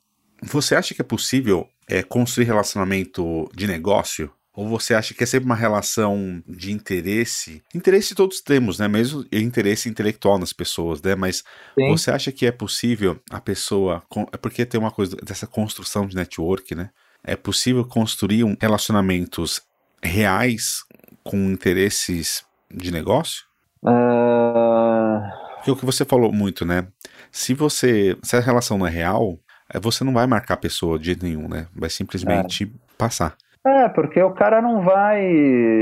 você 0.42 0.74
acha 0.74 0.92
que 0.92 1.00
é 1.00 1.05
possível 1.05 1.68
é, 1.92 2.02
construir 2.02 2.46
relacionamento 2.46 3.50
de 3.55 3.66
negócio? 3.66 4.33
Ou 4.55 4.66
você 4.66 4.94
acha 4.94 5.12
que 5.14 5.22
é 5.22 5.26
sempre 5.26 5.46
uma 5.46 5.55
relação 5.55 6.42
de 6.46 6.72
interesse? 6.72 7.62
Interesse 7.74 8.14
todos 8.14 8.40
temos, 8.40 8.78
né? 8.78 8.88
Mesmo 8.88 9.26
interesse 9.31 9.88
intelectual 9.88 10.38
nas 10.38 10.52
pessoas, 10.52 11.00
né? 11.02 11.14
Mas 11.14 11.44
Sim. 11.78 11.88
você 11.90 12.11
acha 12.11 12.33
que 12.33 12.46
é 12.46 12.52
possível 12.52 13.20
a 13.31 13.40
pessoa. 13.40 14.02
É 14.33 14.37
porque 14.37 14.64
tem 14.64 14.81
uma 14.81 14.90
coisa 14.90 15.16
dessa 15.16 15.46
construção 15.46 16.07
de 16.07 16.16
network, 16.16 16.74
né? 16.74 16.90
É 17.24 17.37
possível 17.37 17.85
construir 17.85 18.44
um 18.44 18.57
relacionamentos 18.61 19.61
reais 20.02 20.85
com 21.22 21.37
interesses 21.50 22.44
de 22.70 22.90
negócio? 22.90 23.44
Uh... 23.83 25.20
Porque 25.57 25.70
o 25.70 25.76
que 25.76 25.87
você 25.87 26.05
falou 26.05 26.33
muito, 26.33 26.64
né? 26.64 26.88
Se 27.31 27.55
você. 27.55 28.16
Se 28.22 28.37
a 28.37 28.40
relação 28.40 28.76
não 28.76 28.87
é 28.87 28.90
real, 28.90 29.38
você 29.80 30.04
não 30.04 30.12
vai 30.12 30.26
marcar 30.26 30.54
a 30.54 30.58
pessoa 30.58 30.98
de 30.98 31.06
jeito 31.06 31.24
nenhum, 31.24 31.48
né? 31.48 31.66
Vai 31.74 31.90
simplesmente 31.90 32.64
é. 32.64 32.68
passar. 32.98 33.37
É, 33.64 33.88
porque 33.88 34.20
o 34.20 34.32
cara 34.32 34.61
não 34.61 34.82
vai 34.82 35.22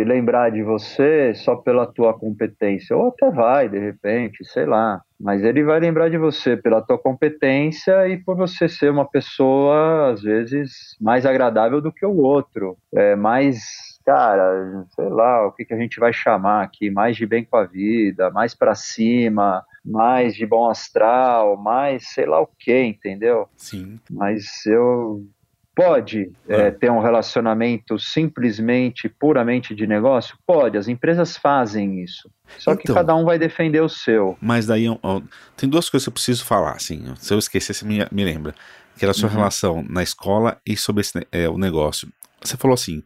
lembrar 0.05 0.51
de 0.51 0.63
você 0.63 1.33
só 1.35 1.57
pela 1.57 1.87
tua 1.87 2.13
competência, 2.13 2.95
ou 2.95 3.09
até 3.09 3.31
vai, 3.31 3.71
de 3.71 3.79
repente, 3.79 4.45
sei 4.45 4.67
lá. 4.67 5.01
Mas 5.19 5.43
ele 5.43 5.65
vai 5.65 5.81
lembrar 5.81 6.11
de 6.11 6.19
você 6.19 6.59
pela 6.59 6.83
tua 6.83 6.99
competência 6.99 8.07
e 8.07 8.19
por 8.19 8.37
você 8.37 8.69
ser 8.69 8.91
uma 8.91 9.09
pessoa, 9.09 10.13
às 10.13 10.23
vezes, 10.23 10.95
mais 11.01 11.25
agradável 11.25 11.81
do 11.81 11.91
que 11.91 12.05
o 12.05 12.19
outro. 12.19 12.77
É 12.95 13.17
mais, 13.17 13.63
cara, 14.05 14.85
sei 14.95 15.09
lá, 15.09 15.47
o 15.47 15.53
que, 15.53 15.65
que 15.65 15.73
a 15.73 15.79
gente 15.79 15.99
vai 15.99 16.13
chamar 16.13 16.63
aqui, 16.63 16.91
mais 16.91 17.17
de 17.17 17.25
bem 17.25 17.47
com 17.47 17.57
a 17.57 17.65
vida, 17.65 18.31
mais 18.31 18.55
para 18.55 18.75
cima, 18.75 19.65
mais 19.85 20.35
de 20.35 20.47
bom 20.47 20.69
astral, 20.69 21.57
mais 21.57 22.09
sei 22.09 22.27
lá 22.27 22.41
o 22.41 22.49
que, 22.59 22.83
entendeu? 22.83 23.49
Sim. 23.57 23.99
Mas 24.11 24.67
eu 24.67 25.27
pode 25.75 26.31
é, 26.49 26.67
é, 26.67 26.71
ter 26.71 26.91
um 26.91 27.01
relacionamento 27.01 27.99
simplesmente, 27.99 29.09
puramente 29.09 29.75
de 29.75 29.87
negócio? 29.87 30.37
Pode, 30.47 30.77
as 30.77 30.89
empresas 30.89 31.37
fazem 31.37 32.03
isso. 32.03 32.31
Só 32.59 32.73
então, 32.73 32.83
que 32.83 32.93
cada 32.93 33.15
um 33.15 33.25
vai 33.25 33.39
defender 33.39 33.81
o 33.81 33.89
seu. 33.89 34.37
Mas 34.41 34.67
daí 34.67 34.87
ó, 34.89 35.23
tem 35.57 35.69
duas 35.69 35.89
coisas 35.89 36.05
que 36.05 36.11
eu 36.11 36.15
preciso 36.15 36.45
falar, 36.45 36.73
assim. 36.73 37.15
Se 37.17 37.33
eu 37.33 37.39
esquecer, 37.39 37.73
você 37.73 37.85
me, 37.85 38.07
me 38.13 38.25
lembra. 38.25 38.55
Que 38.97 39.05
era 39.07 39.13
a 39.13 39.15
sua 39.15 39.31
uhum. 39.31 39.37
relação 39.37 39.85
na 39.89 40.03
escola 40.03 40.59
e 40.67 40.77
sobre 40.77 41.01
esse, 41.01 41.27
é, 41.33 41.49
o 41.49 41.57
negócio. 41.57 42.09
Você 42.43 42.57
falou 42.57 42.75
assim: 42.75 43.03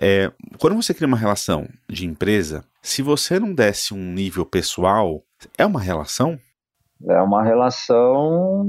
é, 0.00 0.32
quando 0.58 0.74
você 0.74 0.92
cria 0.92 1.06
uma 1.06 1.16
relação 1.16 1.68
de 1.88 2.06
empresa, 2.06 2.64
se 2.86 3.02
você 3.02 3.40
não 3.40 3.52
desse 3.52 3.92
um 3.92 4.12
nível 4.12 4.46
pessoal, 4.46 5.20
é 5.58 5.66
uma 5.66 5.80
relação? 5.80 6.38
É 7.04 7.20
uma 7.20 7.42
relação 7.42 8.64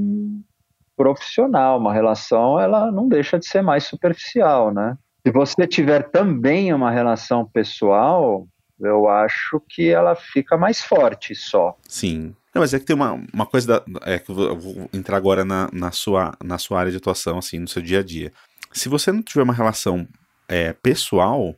profissional. 0.96 1.78
Uma 1.78 1.92
relação, 1.92 2.58
ela 2.58 2.90
não 2.90 3.08
deixa 3.08 3.38
de 3.38 3.46
ser 3.46 3.62
mais 3.62 3.84
superficial, 3.84 4.74
né? 4.74 4.98
Se 5.24 5.32
você 5.32 5.68
tiver 5.68 6.10
também 6.10 6.74
uma 6.74 6.90
relação 6.90 7.46
pessoal, 7.46 8.44
eu 8.80 9.08
acho 9.08 9.62
que 9.68 9.88
ela 9.88 10.16
fica 10.16 10.56
mais 10.58 10.82
forte 10.82 11.32
só. 11.36 11.76
Sim. 11.88 12.34
Não, 12.52 12.60
mas 12.60 12.74
é 12.74 12.80
que 12.80 12.86
tem 12.86 12.96
uma, 12.96 13.24
uma 13.32 13.46
coisa, 13.46 13.68
da, 13.68 13.84
é 14.04 14.18
que 14.18 14.30
eu 14.32 14.58
vou, 14.58 14.90
entrar 14.92 15.16
agora 15.16 15.44
na, 15.44 15.70
na, 15.72 15.92
sua, 15.92 16.34
na 16.42 16.58
sua 16.58 16.80
área 16.80 16.90
de 16.90 16.98
atuação, 16.98 17.38
assim, 17.38 17.60
no 17.60 17.68
seu 17.68 17.80
dia 17.80 18.00
a 18.00 18.02
dia. 18.02 18.32
Se 18.72 18.88
você 18.88 19.12
não 19.12 19.22
tiver 19.22 19.44
uma 19.44 19.54
relação 19.54 20.08
é, 20.48 20.72
pessoal 20.72 21.54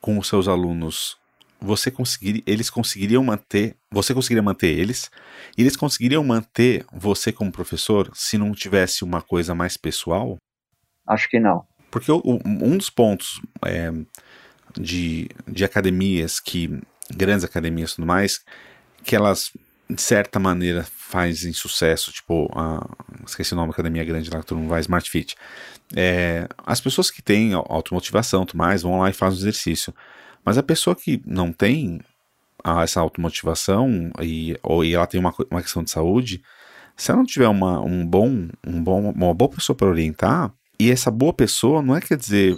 com 0.00 0.16
os 0.16 0.28
seus 0.28 0.46
alunos, 0.46 1.18
você 1.64 1.90
conseguir, 1.90 2.42
eles 2.46 2.68
conseguiriam 2.68 3.24
manter, 3.24 3.76
você 3.90 4.12
conseguiria 4.12 4.42
manter 4.42 4.68
eles, 4.68 5.10
e 5.56 5.62
eles 5.62 5.76
conseguiriam 5.76 6.22
manter 6.22 6.84
você 6.92 7.32
como 7.32 7.50
professor 7.50 8.10
se 8.14 8.36
não 8.36 8.52
tivesse 8.52 9.02
uma 9.02 9.22
coisa 9.22 9.54
mais 9.54 9.76
pessoal? 9.76 10.36
Acho 11.06 11.28
que 11.28 11.40
não. 11.40 11.64
Porque 11.90 12.10
o, 12.10 12.22
um 12.44 12.76
dos 12.76 12.90
pontos 12.90 13.40
é, 13.64 13.90
de, 14.78 15.28
de 15.46 15.64
academias 15.64 16.38
que, 16.40 16.80
grandes 17.10 17.44
academias 17.44 17.92
e 17.92 17.96
tudo 17.96 18.06
mais, 18.06 18.44
que 19.02 19.16
elas 19.16 19.52
de 19.88 20.00
certa 20.00 20.38
maneira 20.38 20.84
fazem 20.84 21.52
sucesso, 21.52 22.10
tipo, 22.10 22.50
a, 22.54 22.84
esqueci 23.26 23.52
o 23.52 23.56
nome 23.56 23.68
da 23.68 23.74
academia 23.74 24.04
grande 24.04 24.30
lá 24.30 24.40
que 24.40 24.46
todo 24.46 24.58
mundo 24.58 24.70
vai, 24.70 24.80
Smart 24.80 25.08
Fit. 25.08 25.36
É, 25.94 26.48
as 26.66 26.80
pessoas 26.80 27.10
que 27.10 27.22
têm 27.22 27.52
automotivação 27.52 28.44
tudo 28.44 28.58
mais 28.58 28.82
vão 28.82 28.98
lá 28.98 29.10
e 29.10 29.12
fazem 29.12 29.38
o 29.38 29.42
exercício. 29.42 29.94
Mas 30.44 30.58
a 30.58 30.62
pessoa 30.62 30.94
que 30.94 31.22
não 31.26 31.52
tem 31.52 32.00
essa 32.82 33.00
automotivação 33.00 34.10
e, 34.20 34.56
ou 34.62 34.84
e 34.84 34.94
ela 34.94 35.06
tem 35.06 35.20
uma, 35.20 35.32
uma 35.50 35.62
questão 35.62 35.82
de 35.82 35.90
saúde, 35.90 36.42
se 36.96 37.10
ela 37.10 37.18
não 37.18 37.26
tiver 37.26 37.48
uma, 37.48 37.80
um 37.80 38.06
bom, 38.06 38.48
um 38.66 38.82
bom, 38.82 39.10
uma 39.10 39.34
boa 39.34 39.50
pessoa 39.50 39.76
para 39.76 39.88
orientar, 39.88 40.52
e 40.78 40.90
essa 40.90 41.10
boa 41.10 41.32
pessoa 41.32 41.82
não 41.82 41.96
é 41.96 42.00
quer 42.00 42.16
dizer 42.16 42.56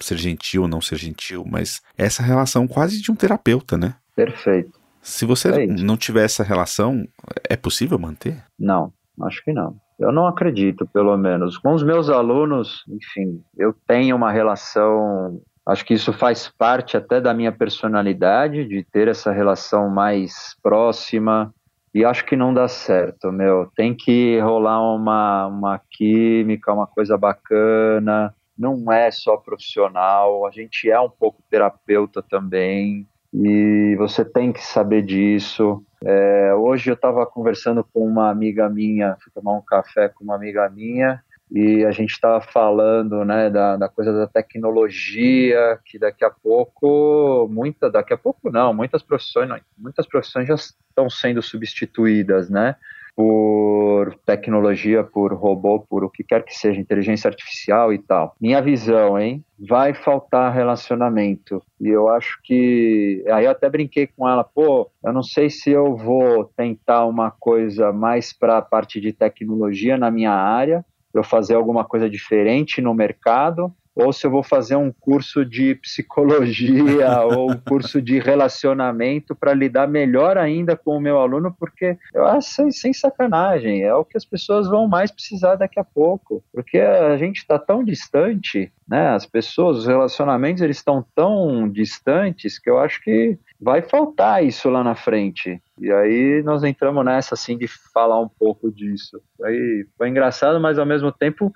ser 0.00 0.16
gentil 0.16 0.62
ou 0.62 0.68
não 0.68 0.80
ser 0.80 0.96
gentil, 0.96 1.44
mas 1.46 1.80
essa 1.96 2.22
relação 2.22 2.66
quase 2.66 3.00
de 3.00 3.10
um 3.10 3.14
terapeuta, 3.14 3.76
né? 3.76 3.96
Perfeito. 4.14 4.78
Se 5.02 5.24
você 5.24 5.48
é 5.48 5.66
não 5.66 5.96
tiver 5.96 6.24
essa 6.24 6.42
relação, 6.42 7.06
é 7.48 7.56
possível 7.56 7.98
manter? 7.98 8.42
Não, 8.58 8.92
acho 9.22 9.44
que 9.44 9.52
não. 9.52 9.76
Eu 9.98 10.12
não 10.12 10.26
acredito, 10.26 10.86
pelo 10.86 11.16
menos. 11.16 11.56
Com 11.56 11.72
os 11.72 11.82
meus 11.82 12.10
alunos, 12.10 12.84
enfim, 12.88 13.40
eu 13.56 13.74
tenho 13.86 14.16
uma 14.16 14.32
relação. 14.32 15.40
Acho 15.66 15.84
que 15.84 15.94
isso 15.94 16.12
faz 16.12 16.48
parte 16.48 16.96
até 16.96 17.20
da 17.20 17.34
minha 17.34 17.50
personalidade, 17.50 18.64
de 18.64 18.84
ter 18.84 19.08
essa 19.08 19.32
relação 19.32 19.90
mais 19.90 20.56
próxima. 20.62 21.52
E 21.92 22.04
acho 22.04 22.24
que 22.24 22.36
não 22.36 22.54
dá 22.54 22.68
certo, 22.68 23.32
meu. 23.32 23.68
Tem 23.74 23.92
que 23.94 24.38
rolar 24.38 24.80
uma, 24.94 25.46
uma 25.46 25.80
química, 25.90 26.72
uma 26.72 26.86
coisa 26.86 27.18
bacana. 27.18 28.32
Não 28.56 28.92
é 28.92 29.10
só 29.10 29.36
profissional, 29.36 30.46
a 30.46 30.50
gente 30.50 30.88
é 30.88 31.00
um 31.00 31.10
pouco 31.10 31.42
terapeuta 31.50 32.22
também 32.22 33.06
e 33.32 33.94
você 33.98 34.24
tem 34.24 34.52
que 34.52 34.64
saber 34.64 35.02
disso. 35.02 35.84
É, 36.02 36.54
hoje 36.54 36.90
eu 36.90 36.94
estava 36.94 37.26
conversando 37.26 37.84
com 37.92 38.06
uma 38.06 38.30
amiga 38.30 38.68
minha, 38.70 39.16
fui 39.22 39.30
tomar 39.34 39.52
um 39.52 39.62
café 39.62 40.08
com 40.08 40.24
uma 40.24 40.36
amiga 40.36 40.68
minha 40.70 41.22
e 41.50 41.84
a 41.84 41.90
gente 41.90 42.10
estava 42.10 42.40
falando 42.40 43.24
né, 43.24 43.48
da, 43.48 43.76
da, 43.76 43.88
coisa 43.88 44.12
da 44.12 44.26
tecnologia, 44.26 45.78
que 45.84 45.98
daqui 45.98 46.24
a 46.24 46.30
pouco, 46.30 47.48
muita, 47.50 47.90
daqui 47.90 48.12
a 48.12 48.18
pouco 48.18 48.50
não, 48.50 48.74
muitas 48.74 49.02
profissões, 49.02 49.48
muitas 49.78 50.06
profissões 50.06 50.48
já 50.48 50.54
estão 50.54 51.08
sendo 51.08 51.40
substituídas, 51.42 52.50
né? 52.50 52.76
por 53.16 54.14
tecnologia, 54.26 55.02
por 55.02 55.32
robô, 55.32 55.80
por 55.80 56.04
o 56.04 56.10
que 56.10 56.22
quer 56.22 56.44
que 56.44 56.54
seja, 56.54 56.78
inteligência 56.78 57.28
artificial 57.28 57.90
e 57.90 57.98
tal. 57.98 58.36
Minha 58.38 58.60
visão, 58.60 59.18
hein? 59.18 59.42
Vai 59.58 59.94
faltar 59.94 60.52
relacionamento. 60.52 61.62
E 61.80 61.88
eu 61.88 62.10
acho 62.10 62.38
que. 62.44 63.24
Aí 63.32 63.46
eu 63.46 63.50
até 63.50 63.70
brinquei 63.70 64.06
com 64.06 64.28
ela, 64.28 64.44
pô, 64.44 64.90
eu 65.02 65.14
não 65.14 65.22
sei 65.22 65.48
se 65.48 65.70
eu 65.70 65.96
vou 65.96 66.44
tentar 66.54 67.06
uma 67.06 67.30
coisa 67.30 67.90
mais 67.90 68.34
para 68.34 68.58
a 68.58 68.62
parte 68.62 69.00
de 69.00 69.14
tecnologia 69.14 69.96
na 69.96 70.10
minha 70.10 70.32
área, 70.32 70.84
para 71.16 71.20
eu 71.20 71.24
fazer 71.24 71.54
alguma 71.54 71.82
coisa 71.82 72.10
diferente 72.10 72.82
no 72.82 72.92
mercado, 72.92 73.74
ou 73.96 74.12
se 74.12 74.26
eu 74.26 74.30
vou 74.30 74.42
fazer 74.42 74.76
um 74.76 74.92
curso 74.92 75.42
de 75.42 75.74
psicologia 75.76 77.22
ou 77.24 77.50
um 77.50 77.56
curso 77.56 78.00
de 78.02 78.18
relacionamento 78.18 79.34
para 79.34 79.54
lidar 79.54 79.88
melhor 79.88 80.36
ainda 80.36 80.76
com 80.76 80.98
o 80.98 81.00
meu 81.00 81.18
aluno, 81.18 81.56
porque 81.58 81.96
eu 82.12 82.26
acho 82.26 82.50
sem, 82.50 82.70
sem 82.70 82.92
sacanagem, 82.92 83.82
é 83.82 83.94
o 83.94 84.04
que 84.04 84.18
as 84.18 84.24
pessoas 84.24 84.68
vão 84.68 84.86
mais 84.86 85.10
precisar 85.10 85.56
daqui 85.56 85.80
a 85.80 85.84
pouco, 85.84 86.44
porque 86.52 86.78
a 86.78 87.16
gente 87.16 87.38
está 87.38 87.58
tão 87.58 87.82
distante, 87.82 88.70
né? 88.86 89.08
As 89.08 89.24
pessoas, 89.24 89.78
os 89.78 89.86
relacionamentos, 89.86 90.62
eles 90.62 90.76
estão 90.76 91.04
tão 91.14 91.68
distantes 91.68 92.58
que 92.58 92.68
eu 92.68 92.78
acho 92.78 93.02
que 93.02 93.38
vai 93.58 93.80
faltar 93.80 94.44
isso 94.44 94.68
lá 94.68 94.84
na 94.84 94.94
frente. 94.94 95.60
E 95.78 95.90
aí 95.90 96.42
nós 96.44 96.62
entramos 96.62 97.04
nessa 97.04 97.34
assim 97.34 97.56
de 97.56 97.66
falar 97.66 98.20
um 98.20 98.28
pouco 98.28 98.70
disso. 98.70 99.20
Aí 99.42 99.86
foi 99.96 100.08
engraçado, 100.08 100.60
mas 100.60 100.78
ao 100.78 100.86
mesmo 100.86 101.10
tempo 101.10 101.52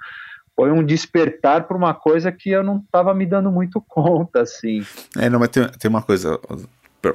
foi 0.61 0.71
um 0.71 0.85
despertar 0.85 1.67
para 1.67 1.75
uma 1.75 1.95
coisa 1.95 2.31
que 2.31 2.51
eu 2.51 2.63
não 2.63 2.77
estava 2.85 3.15
me 3.15 3.25
dando 3.25 3.51
muito 3.51 3.81
conta, 3.89 4.43
assim. 4.43 4.85
É, 5.17 5.31
não, 5.31 5.39
mas 5.39 5.49
tem, 5.49 5.67
tem 5.67 5.89
uma 5.89 6.03
coisa, 6.03 6.39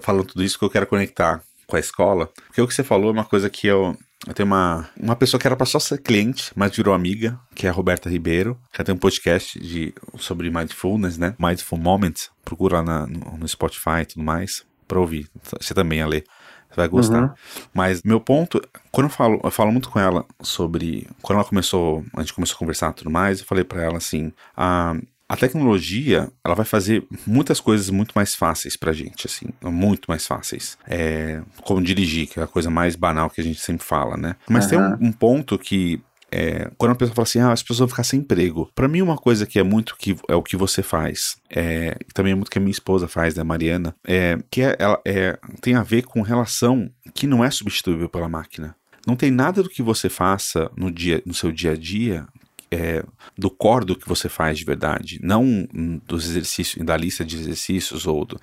falando 0.02 0.26
tudo 0.26 0.44
isso, 0.44 0.58
que 0.58 0.66
eu 0.66 0.70
quero 0.70 0.88
conectar 0.88 1.44
com 1.68 1.76
a 1.76 1.80
escola, 1.80 2.28
porque 2.48 2.60
o 2.60 2.68
que 2.68 2.74
você 2.74 2.84
falou 2.84 3.10
é 3.10 3.14
uma 3.14 3.24
coisa 3.24 3.48
que 3.48 3.68
eu, 3.68 3.96
eu 4.28 4.34
tenho 4.34 4.48
uma, 4.48 4.90
uma 5.00 5.16
pessoa 5.16 5.40
que 5.40 5.46
era 5.46 5.56
para 5.56 5.68
só 5.68 5.78
ser 5.78 6.00
cliente, 6.00 6.52
mas 6.56 6.76
virou 6.76 6.92
amiga, 6.92 7.40
que 7.54 7.68
é 7.68 7.70
a 7.70 7.74
Roberta 7.74 8.10
Ribeiro, 8.10 8.58
que 8.74 8.84
tem 8.84 8.96
um 8.96 8.98
podcast 8.98 9.60
de, 9.60 9.94
sobre 10.18 10.50
mindfulness, 10.50 11.20
né? 11.20 11.36
Mindful 11.38 11.78
Moments. 11.78 12.32
Procura 12.44 12.78
lá 12.78 12.84
na, 12.84 13.08
no, 13.08 13.38
no 13.38 13.48
Spotify 13.48 14.02
e 14.02 14.06
tudo 14.06 14.24
mais, 14.24 14.66
para 14.88 15.00
ouvir. 15.00 15.30
Você 15.60 15.74
também 15.76 16.02
a 16.02 16.08
ler. 16.08 16.24
Você 16.70 16.76
vai 16.76 16.88
gostar. 16.88 17.24
Uhum. 17.24 17.30
Mas 17.74 18.04
meu 18.04 18.20
ponto, 18.20 18.62
quando 18.92 19.06
eu 19.06 19.12
falo, 19.12 19.40
eu 19.44 19.52
falo 19.52 19.72
muito 19.72 19.90
com 19.90 20.00
ela 20.00 20.26
sobre. 20.42 21.08
Quando 21.22 21.40
ela 21.40 21.48
começou, 21.48 22.04
a 22.16 22.22
gente 22.22 22.34
começou 22.34 22.56
a 22.56 22.60
conversar 22.60 22.92
e 22.92 22.96
tudo 22.96 23.10
mais, 23.10 23.40
eu 23.40 23.46
falei 23.46 23.64
para 23.64 23.82
ela 23.82 23.98
assim: 23.98 24.32
a, 24.56 24.96
a 25.28 25.36
tecnologia, 25.36 26.30
ela 26.44 26.54
vai 26.54 26.66
fazer 26.66 27.06
muitas 27.26 27.60
coisas 27.60 27.90
muito 27.90 28.12
mais 28.14 28.36
fáceis 28.36 28.78
pra 28.78 28.94
gente, 28.94 29.26
assim, 29.26 29.48
muito 29.64 30.06
mais 30.08 30.26
fáceis. 30.26 30.78
É, 30.88 31.42
como 31.64 31.82
dirigir, 31.82 32.28
que 32.28 32.40
é 32.40 32.44
a 32.44 32.48
coisa 32.48 32.70
mais 32.70 32.96
banal 32.96 33.30
que 33.30 33.42
a 33.42 33.44
gente 33.44 33.60
sempre 33.60 33.86
fala, 33.86 34.18
né? 34.18 34.36
Mas 34.50 34.66
uhum. 34.66 34.70
tem 34.70 34.80
um, 34.80 35.10
um 35.10 35.12
ponto 35.12 35.58
que 35.58 36.02
é, 36.38 36.70
quando 36.78 36.92
a 36.92 36.96
pessoa 36.96 37.16
fala 37.16 37.24
assim, 37.24 37.40
ah, 37.40 37.54
as 37.54 37.62
pessoas 37.62 37.80
vão 37.80 37.88
ficar 37.88 38.04
sem 38.04 38.20
emprego. 38.20 38.70
Para 38.76 38.90
mim, 38.90 39.02
uma 39.02 39.16
coisa 39.16 39.46
que 39.46 39.58
é 39.58 39.64
muito 39.64 39.96
que 39.98 40.18
é 40.28 40.36
o 40.36 40.44
que 40.44 40.58
você 40.58 40.84
faz, 40.84 41.38
é, 41.50 41.98
também 42.14 42.34
é 42.34 42.36
muito 42.36 42.52
que 42.52 42.58
a 42.58 42.62
minha 42.62 42.72
esposa 42.72 43.08
faz, 43.08 43.36
né, 43.36 43.44
Mariana, 43.44 43.96
é 44.06 44.38
que 44.52 44.62
é, 44.62 44.76
ela 44.78 45.00
é, 45.06 45.40
tem 45.62 45.76
a 45.76 45.84
ver 45.84 46.04
com 46.04 46.22
relação 46.22 46.92
que 47.14 47.26
não 47.26 47.42
é 47.42 47.50
substituível 47.50 48.10
pela 48.10 48.28
máquina. 48.28 48.76
Não 49.08 49.16
tem 49.16 49.32
nada 49.32 49.64
do 49.64 49.70
que 49.70 49.82
você 49.82 50.10
faça 50.10 50.70
no 50.76 50.92
dia, 50.92 51.24
no 51.26 51.34
seu 51.34 51.54
dia 51.54 51.72
a 51.72 51.76
dia 51.76 52.28
é, 52.70 53.06
do 53.38 53.50
core 53.50 53.86
do 53.86 53.96
que 53.96 54.08
você 54.08 54.28
faz 54.28 54.58
de 54.58 54.66
verdade, 54.66 55.20
não 55.24 55.66
dos 56.06 56.28
exercícios, 56.30 56.86
da 56.86 56.98
lista 56.98 57.24
de 57.24 57.38
exercícios 57.38 58.06
ou 58.06 58.26
do, 58.26 58.38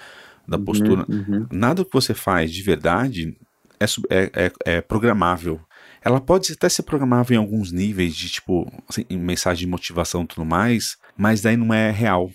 da 0.48 0.56
uhum, 0.56 0.64
postura. 0.64 1.04
Uhum, 1.08 1.24
uhum. 1.28 1.46
Nada 1.52 1.84
que 1.84 1.92
você 1.92 2.14
faz 2.14 2.50
de 2.50 2.62
verdade 2.62 3.36
é, 3.78 3.84
é, 4.08 4.30
é, 4.34 4.52
é 4.64 4.80
programável. 4.80 5.60
Ela 6.04 6.20
pode 6.20 6.52
até 6.52 6.68
ser 6.68 6.82
programável 6.82 7.34
em 7.34 7.38
alguns 7.38 7.70
níveis 7.70 8.14
de 8.14 8.28
tipo 8.28 8.70
assim, 8.88 9.04
mensagem 9.10 9.66
de 9.66 9.70
motivação 9.70 10.22
e 10.22 10.26
tudo 10.26 10.44
mais, 10.44 10.96
mas 11.16 11.40
daí 11.42 11.56
não 11.56 11.72
é 11.72 11.90
real. 11.90 12.30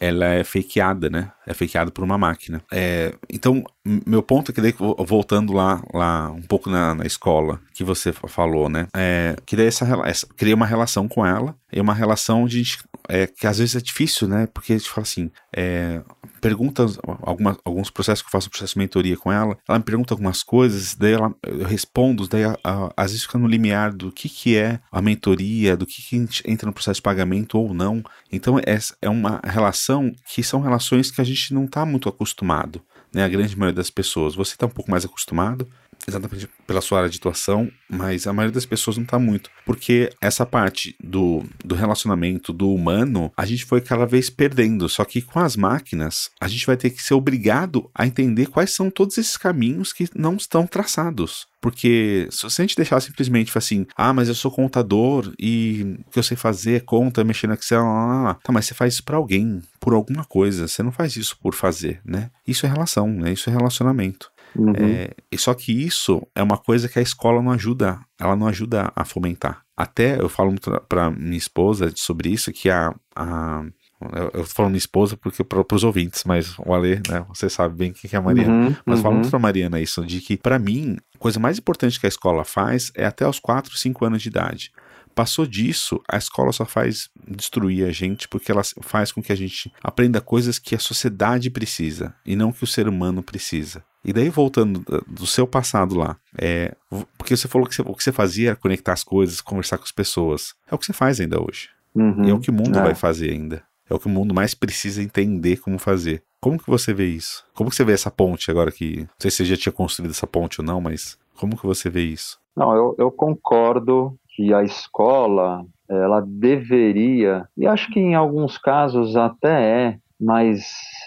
Ela 0.00 0.26
é 0.26 0.44
fakeada, 0.44 1.10
né? 1.10 1.32
É 1.48 1.54
fakeada 1.54 1.90
por 1.90 2.04
uma 2.04 2.18
máquina. 2.18 2.62
É, 2.70 3.14
então, 3.32 3.64
meu 4.06 4.22
ponto 4.22 4.50
é 4.50 4.54
que 4.54 4.60
daí, 4.60 4.74
voltando 5.06 5.54
lá, 5.54 5.82
lá 5.94 6.30
um 6.30 6.42
pouco 6.42 6.68
na, 6.68 6.94
na 6.94 7.06
escola, 7.06 7.58
que 7.72 7.82
você 7.82 8.12
falou, 8.12 8.68
né? 8.68 8.86
É, 8.94 9.34
que 9.46 9.56
daí 9.56 9.66
essa, 9.66 9.86
essa, 10.04 10.26
criei 10.36 10.52
uma 10.52 10.66
relação 10.66 11.08
com 11.08 11.24
ela, 11.24 11.56
e 11.72 11.80
uma 11.80 11.94
relação 11.94 12.46
de 12.46 12.78
é, 13.08 13.26
que 13.26 13.46
às 13.46 13.58
vezes 13.58 13.76
é 13.76 13.80
difícil, 13.80 14.28
né? 14.28 14.46
Porque 14.46 14.72
a 14.72 14.78
gente 14.78 14.90
fala 14.90 15.02
assim, 15.02 15.30
é, 15.54 16.02
pergunta 16.40 16.86
alguma, 17.22 17.56
alguns 17.64 17.90
processos 17.90 18.22
que 18.22 18.28
eu 18.28 18.32
faço 18.32 18.50
processo 18.50 18.74
de 18.74 18.78
mentoria 18.78 19.16
com 19.16 19.30
ela, 19.30 19.56
ela 19.68 19.78
me 19.78 19.84
pergunta 19.84 20.14
algumas 20.14 20.42
coisas, 20.42 20.94
daí 20.94 21.12
ela, 21.12 21.34
eu 21.46 21.66
respondo, 21.66 22.28
daí 22.28 22.44
a, 22.44 22.58
a, 22.64 22.92
às 22.96 23.12
vezes 23.12 23.26
fica 23.26 23.38
no 23.38 23.46
limiar 23.46 23.92
do 23.92 24.10
que, 24.10 24.28
que 24.28 24.56
é 24.56 24.80
a 24.90 25.00
mentoria, 25.00 25.76
do 25.76 25.86
que, 25.86 26.02
que 26.02 26.16
entra 26.46 26.66
no 26.66 26.72
processo 26.72 26.98
de 26.98 27.02
pagamento 27.02 27.58
ou 27.58 27.72
não. 27.74 28.02
Então 28.30 28.58
é, 28.58 28.78
é 29.02 29.08
uma 29.08 29.40
relação 29.44 30.10
que 30.26 30.42
são 30.42 30.60
relações 30.60 31.10
que 31.10 31.20
a 31.20 31.24
gente 31.24 31.37
não 31.50 31.64
está 31.64 31.84
muito 31.84 32.08
acostumado. 32.08 32.80
Né, 33.12 33.24
a 33.24 33.28
grande 33.28 33.56
maioria 33.56 33.76
das 33.76 33.90
pessoas. 33.90 34.34
Você 34.34 34.52
está 34.52 34.66
um 34.66 34.70
pouco 34.70 34.90
mais 34.90 35.04
acostumado, 35.04 35.66
exatamente 36.08 36.48
pela 36.66 36.80
sua 36.80 36.98
área 36.98 37.10
de 37.10 37.18
atuação, 37.18 37.70
mas 37.88 38.26
a 38.26 38.32
maioria 38.32 38.54
das 38.54 38.66
pessoas 38.66 38.96
não 38.96 39.04
está 39.04 39.18
muito. 39.18 39.50
Porque 39.64 40.10
essa 40.20 40.44
parte 40.44 40.96
do, 41.02 41.44
do 41.64 41.74
relacionamento, 41.74 42.52
do 42.52 42.72
humano, 42.72 43.32
a 43.36 43.46
gente 43.46 43.64
foi 43.64 43.80
cada 43.80 44.06
vez 44.06 44.30
perdendo. 44.30 44.88
Só 44.88 45.04
que 45.04 45.22
com 45.22 45.38
as 45.38 45.56
máquinas, 45.56 46.30
a 46.40 46.48
gente 46.48 46.66
vai 46.66 46.76
ter 46.76 46.90
que 46.90 47.02
ser 47.02 47.14
obrigado 47.14 47.90
a 47.94 48.06
entender 48.06 48.46
quais 48.46 48.74
são 48.74 48.90
todos 48.90 49.18
esses 49.18 49.36
caminhos 49.36 49.92
que 49.92 50.08
não 50.14 50.36
estão 50.36 50.66
traçados. 50.66 51.46
Porque 51.60 52.28
se 52.30 52.46
a 52.46 52.64
gente 52.64 52.76
deixar 52.76 53.00
simplesmente 53.00 53.56
assim, 53.56 53.84
ah, 53.96 54.12
mas 54.12 54.28
eu 54.28 54.34
sou 54.34 54.50
contador 54.50 55.32
e 55.38 55.98
o 56.06 56.10
que 56.10 56.18
eu 56.18 56.22
sei 56.22 56.36
fazer 56.36 56.74
é 56.76 56.80
conta, 56.80 57.24
mexer 57.24 57.48
no 57.48 57.54
Excel, 57.54 57.84
ah, 57.84 58.38
tá, 58.42 58.52
mas 58.52 58.66
você 58.66 58.74
faz 58.74 58.94
isso 58.94 59.04
para 59.04 59.16
alguém, 59.16 59.60
por 59.80 59.92
alguma 59.92 60.24
coisa, 60.24 60.68
você 60.68 60.82
não 60.82 60.92
faz 60.92 61.16
isso 61.16 61.36
por 61.40 61.54
fazer, 61.54 62.00
né? 62.04 62.30
Isso 62.46 62.64
é 62.64 62.68
relação, 62.68 63.08
né? 63.08 63.32
Isso 63.32 63.50
é 63.50 63.52
relacionamento. 63.52 64.30
Uhum. 64.58 64.72
É, 64.76 65.14
só 65.36 65.54
que 65.54 65.72
isso 65.72 66.26
é 66.34 66.42
uma 66.42 66.58
coisa 66.58 66.88
que 66.88 66.98
a 66.98 67.02
escola 67.02 67.40
não 67.40 67.52
ajuda, 67.52 68.00
ela 68.18 68.34
não 68.34 68.48
ajuda 68.48 68.92
a 68.94 69.04
fomentar. 69.04 69.62
Até 69.76 70.20
eu 70.20 70.28
falo 70.28 70.50
muito 70.50 70.70
para 70.88 71.10
minha 71.10 71.38
esposa 71.38 71.92
sobre 71.94 72.30
isso, 72.30 72.52
que 72.52 72.68
a, 72.68 72.92
a 73.14 73.64
eu, 74.00 74.30
eu 74.34 74.44
falo 74.44 74.68
minha 74.68 74.78
esposa 74.78 75.16
porque 75.16 75.42
para 75.42 75.64
os 75.72 75.84
ouvintes, 75.84 76.24
mas 76.24 76.56
o 76.58 76.72
Ale, 76.72 77.00
né, 77.08 77.24
você 77.28 77.48
sabe 77.48 77.76
bem 77.76 77.92
quem 77.92 78.08
que 78.08 78.16
é 78.16 78.18
a 78.18 78.22
Mariana. 78.22 78.52
Uhum, 78.52 78.76
mas 78.84 78.98
uhum. 78.98 79.02
falo 79.02 79.14
muito 79.14 79.30
pra 79.30 79.38
Mariana 79.38 79.80
isso, 79.80 80.04
de 80.04 80.20
que 80.20 80.36
para 80.36 80.58
mim, 80.58 80.96
a 81.14 81.18
coisa 81.18 81.38
mais 81.38 81.58
importante 81.58 81.98
que 81.98 82.06
a 82.06 82.08
escola 82.08 82.44
faz 82.44 82.92
é 82.94 83.04
até 83.04 83.26
os 83.26 83.38
4, 83.38 83.76
5 83.76 84.04
anos 84.04 84.22
de 84.22 84.28
idade. 84.28 84.72
Passou 85.14 85.44
disso, 85.46 86.00
a 86.08 86.16
escola 86.16 86.52
só 86.52 86.64
faz 86.64 87.08
destruir 87.26 87.84
a 87.84 87.90
gente 87.90 88.28
porque 88.28 88.52
ela 88.52 88.62
faz 88.82 89.10
com 89.10 89.20
que 89.20 89.32
a 89.32 89.36
gente 89.36 89.72
aprenda 89.82 90.20
coisas 90.20 90.60
que 90.60 90.76
a 90.76 90.78
sociedade 90.78 91.50
precisa 91.50 92.14
e 92.24 92.36
não 92.36 92.52
que 92.52 92.62
o 92.62 92.68
ser 92.68 92.86
humano 92.86 93.20
precisa. 93.20 93.82
E 94.08 94.12
daí, 94.14 94.30
voltando 94.30 94.82
do 95.06 95.26
seu 95.26 95.46
passado 95.46 95.94
lá, 95.94 96.16
é, 96.40 96.74
porque 97.18 97.36
você 97.36 97.46
falou 97.46 97.68
que 97.68 97.74
você, 97.74 97.82
o 97.82 97.94
que 97.94 98.02
você 98.02 98.10
fazia 98.10 98.48
era 98.48 98.56
conectar 98.56 98.94
as 98.94 99.04
coisas, 99.04 99.42
conversar 99.42 99.76
com 99.76 99.84
as 99.84 99.92
pessoas. 99.92 100.54
É 100.66 100.74
o 100.74 100.78
que 100.78 100.86
você 100.86 100.94
faz 100.94 101.20
ainda 101.20 101.38
hoje. 101.38 101.68
Uhum, 101.94 102.26
é 102.26 102.32
o 102.32 102.40
que 102.40 102.48
o 102.48 102.54
mundo 102.54 102.78
é. 102.78 102.82
vai 102.82 102.94
fazer 102.94 103.30
ainda. 103.30 103.62
É 103.86 103.92
o 103.92 103.98
que 103.98 104.06
o 104.06 104.10
mundo 104.10 104.34
mais 104.34 104.54
precisa 104.54 105.02
entender 105.02 105.58
como 105.58 105.78
fazer. 105.78 106.22
Como 106.40 106.58
que 106.58 106.70
você 106.70 106.94
vê 106.94 107.04
isso? 107.04 107.44
Como 107.52 107.68
que 107.68 107.76
você 107.76 107.84
vê 107.84 107.92
essa 107.92 108.10
ponte 108.10 108.50
agora 108.50 108.72
que... 108.72 109.00
Não 109.00 109.08
sei 109.18 109.30
se 109.30 109.36
você 109.36 109.44
já 109.44 109.56
tinha 109.58 109.72
construído 109.74 110.12
essa 110.12 110.26
ponte 110.26 110.62
ou 110.62 110.66
não, 110.66 110.80
mas 110.80 111.18
como 111.36 111.54
que 111.54 111.66
você 111.66 111.90
vê 111.90 112.04
isso? 112.04 112.38
Não, 112.56 112.74
eu, 112.74 112.94
eu 112.96 113.10
concordo 113.10 114.18
que 114.34 114.54
a 114.54 114.62
escola 114.62 115.66
ela 115.86 116.22
deveria, 116.26 117.46
e 117.54 117.66
acho 117.66 117.92
que 117.92 118.00
em 118.00 118.14
alguns 118.14 118.56
casos 118.56 119.16
até 119.16 119.88
é, 119.88 119.98
mas 120.20 120.64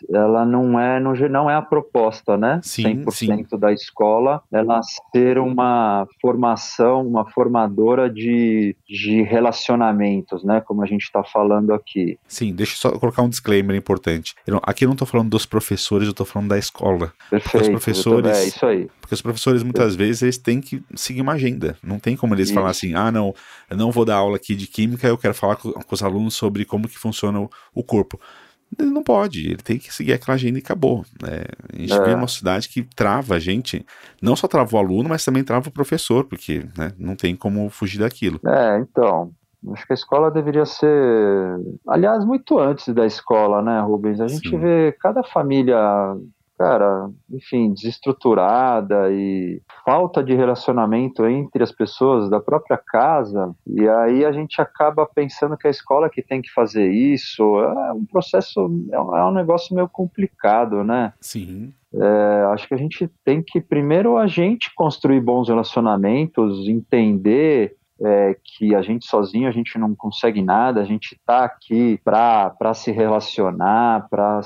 ela 0.09 0.45
não 0.45 0.79
é 0.79 0.99
não, 0.99 1.13
não 1.13 1.49
é 1.49 1.55
a 1.55 1.61
proposta, 1.61 2.37
né? 2.37 2.61
Sim, 2.63 3.03
100% 3.03 3.11
sim. 3.49 3.59
da 3.59 3.73
escola, 3.73 4.41
ela 4.51 4.79
ser 5.11 5.37
uma 5.37 6.07
formação, 6.21 7.05
uma 7.05 7.29
formadora 7.29 8.09
de, 8.09 8.75
de 8.87 9.21
relacionamentos, 9.23 10.43
né? 10.43 10.61
Como 10.61 10.81
a 10.81 10.85
gente 10.85 11.03
está 11.03 11.23
falando 11.23 11.73
aqui. 11.73 12.17
Sim, 12.27 12.53
deixa 12.53 12.73
eu 12.73 12.77
só 12.77 12.99
colocar 12.99 13.21
um 13.21 13.29
disclaimer 13.29 13.75
importante. 13.75 14.35
Eu 14.47 14.53
não, 14.53 14.61
aqui 14.63 14.85
eu 14.85 14.87
não 14.87 14.93
estou 14.93 15.07
falando 15.07 15.29
dos 15.29 15.45
professores, 15.45 16.07
eu 16.07 16.11
estou 16.11 16.25
falando 16.25 16.49
da 16.49 16.57
escola. 16.57 17.13
Perfeito. 17.29 17.51
Porque 17.51 17.57
os 17.57 17.69
professores, 17.69 18.37
é 18.37 18.45
isso 18.45 18.65
aí. 18.65 18.89
Porque 19.01 19.13
os 19.13 19.21
professores 19.21 19.63
muitas 19.63 19.95
vezes 19.95 20.21
eles 20.21 20.37
têm 20.37 20.61
que 20.61 20.81
seguir 20.95 21.21
uma 21.21 21.33
agenda. 21.33 21.77
Não 21.83 21.99
tem 21.99 22.15
como 22.15 22.33
eles 22.33 22.47
isso. 22.47 22.53
falar 22.53 22.69
assim, 22.69 22.93
ah, 22.93 23.11
não, 23.11 23.35
eu 23.69 23.75
não 23.75 23.91
vou 23.91 24.05
dar 24.05 24.15
aula 24.15 24.37
aqui 24.37 24.55
de 24.55 24.67
química, 24.67 25.07
eu 25.07 25.17
quero 25.17 25.33
falar 25.33 25.57
com, 25.57 25.71
com 25.71 25.95
os 25.95 26.01
alunos 26.01 26.33
sobre 26.33 26.63
como 26.63 26.87
que 26.87 26.97
funciona 26.97 27.41
o, 27.41 27.49
o 27.75 27.83
corpo 27.83 28.19
ele 28.79 28.89
não 28.89 29.03
pode, 29.03 29.45
ele 29.45 29.57
tem 29.57 29.77
que 29.77 29.93
seguir 29.93 30.13
aquela 30.13 30.35
agenda 30.35 30.57
e 30.57 30.61
acabou. 30.61 31.05
Né? 31.21 31.43
A 31.73 31.77
gente 31.77 31.93
é. 31.93 32.03
vê 32.03 32.13
uma 32.13 32.27
cidade 32.27 32.69
que 32.69 32.83
trava 32.83 33.35
a 33.35 33.39
gente, 33.39 33.85
não 34.21 34.35
só 34.35 34.47
trava 34.47 34.75
o 34.75 34.79
aluno, 34.79 35.09
mas 35.09 35.25
também 35.25 35.43
trava 35.43 35.69
o 35.69 35.73
professor, 35.73 36.25
porque 36.25 36.65
né, 36.77 36.93
não 36.97 37.15
tem 37.15 37.35
como 37.35 37.69
fugir 37.69 37.99
daquilo. 37.99 38.39
É, 38.45 38.79
então, 38.79 39.31
Acho 39.73 39.85
que 39.85 39.93
a 39.93 39.95
escola 39.95 40.31
deveria 40.31 40.65
ser. 40.65 40.89
Aliás, 41.87 42.25
muito 42.25 42.57
antes 42.57 42.91
da 42.95 43.05
escola, 43.05 43.61
né, 43.61 43.79
Rubens? 43.81 44.19
A 44.19 44.27
gente 44.27 44.49
Sim. 44.49 44.57
vê 44.57 44.91
cada 44.99 45.21
família 45.21 45.77
cara, 46.61 47.09
enfim, 47.27 47.73
desestruturada 47.73 49.11
e 49.11 49.59
falta 49.83 50.23
de 50.23 50.35
relacionamento 50.35 51.25
entre 51.25 51.63
as 51.63 51.71
pessoas 51.71 52.29
da 52.29 52.39
própria 52.39 52.77
casa. 52.77 53.55
E 53.65 53.89
aí 53.89 54.23
a 54.23 54.31
gente 54.31 54.61
acaba 54.61 55.07
pensando 55.07 55.57
que 55.57 55.67
a 55.67 55.71
escola 55.71 56.07
que 56.07 56.21
tem 56.21 56.39
que 56.39 56.53
fazer 56.53 56.87
isso 56.87 57.43
é 57.59 57.93
um 57.93 58.05
processo, 58.05 58.59
é 58.91 59.01
um, 59.01 59.17
é 59.17 59.25
um 59.25 59.31
negócio 59.31 59.73
meio 59.73 59.89
complicado, 59.89 60.83
né? 60.83 61.13
Sim. 61.19 61.73
É, 61.95 62.45
acho 62.53 62.67
que 62.67 62.75
a 62.75 62.77
gente 62.77 63.09
tem 63.25 63.41
que 63.41 63.59
primeiro 63.59 64.15
a 64.15 64.27
gente 64.27 64.71
construir 64.75 65.19
bons 65.19 65.49
relacionamentos, 65.49 66.69
entender 66.69 67.75
é, 67.99 68.37
que 68.43 68.75
a 68.75 68.83
gente 68.83 69.07
sozinho 69.07 69.49
a 69.49 69.51
gente 69.51 69.79
não 69.79 69.95
consegue 69.95 70.43
nada, 70.43 70.79
a 70.79 70.85
gente 70.85 71.15
está 71.15 71.43
aqui 71.43 71.99
para 72.03 72.73
se 72.75 72.91
relacionar, 72.91 74.07
para 74.11 74.41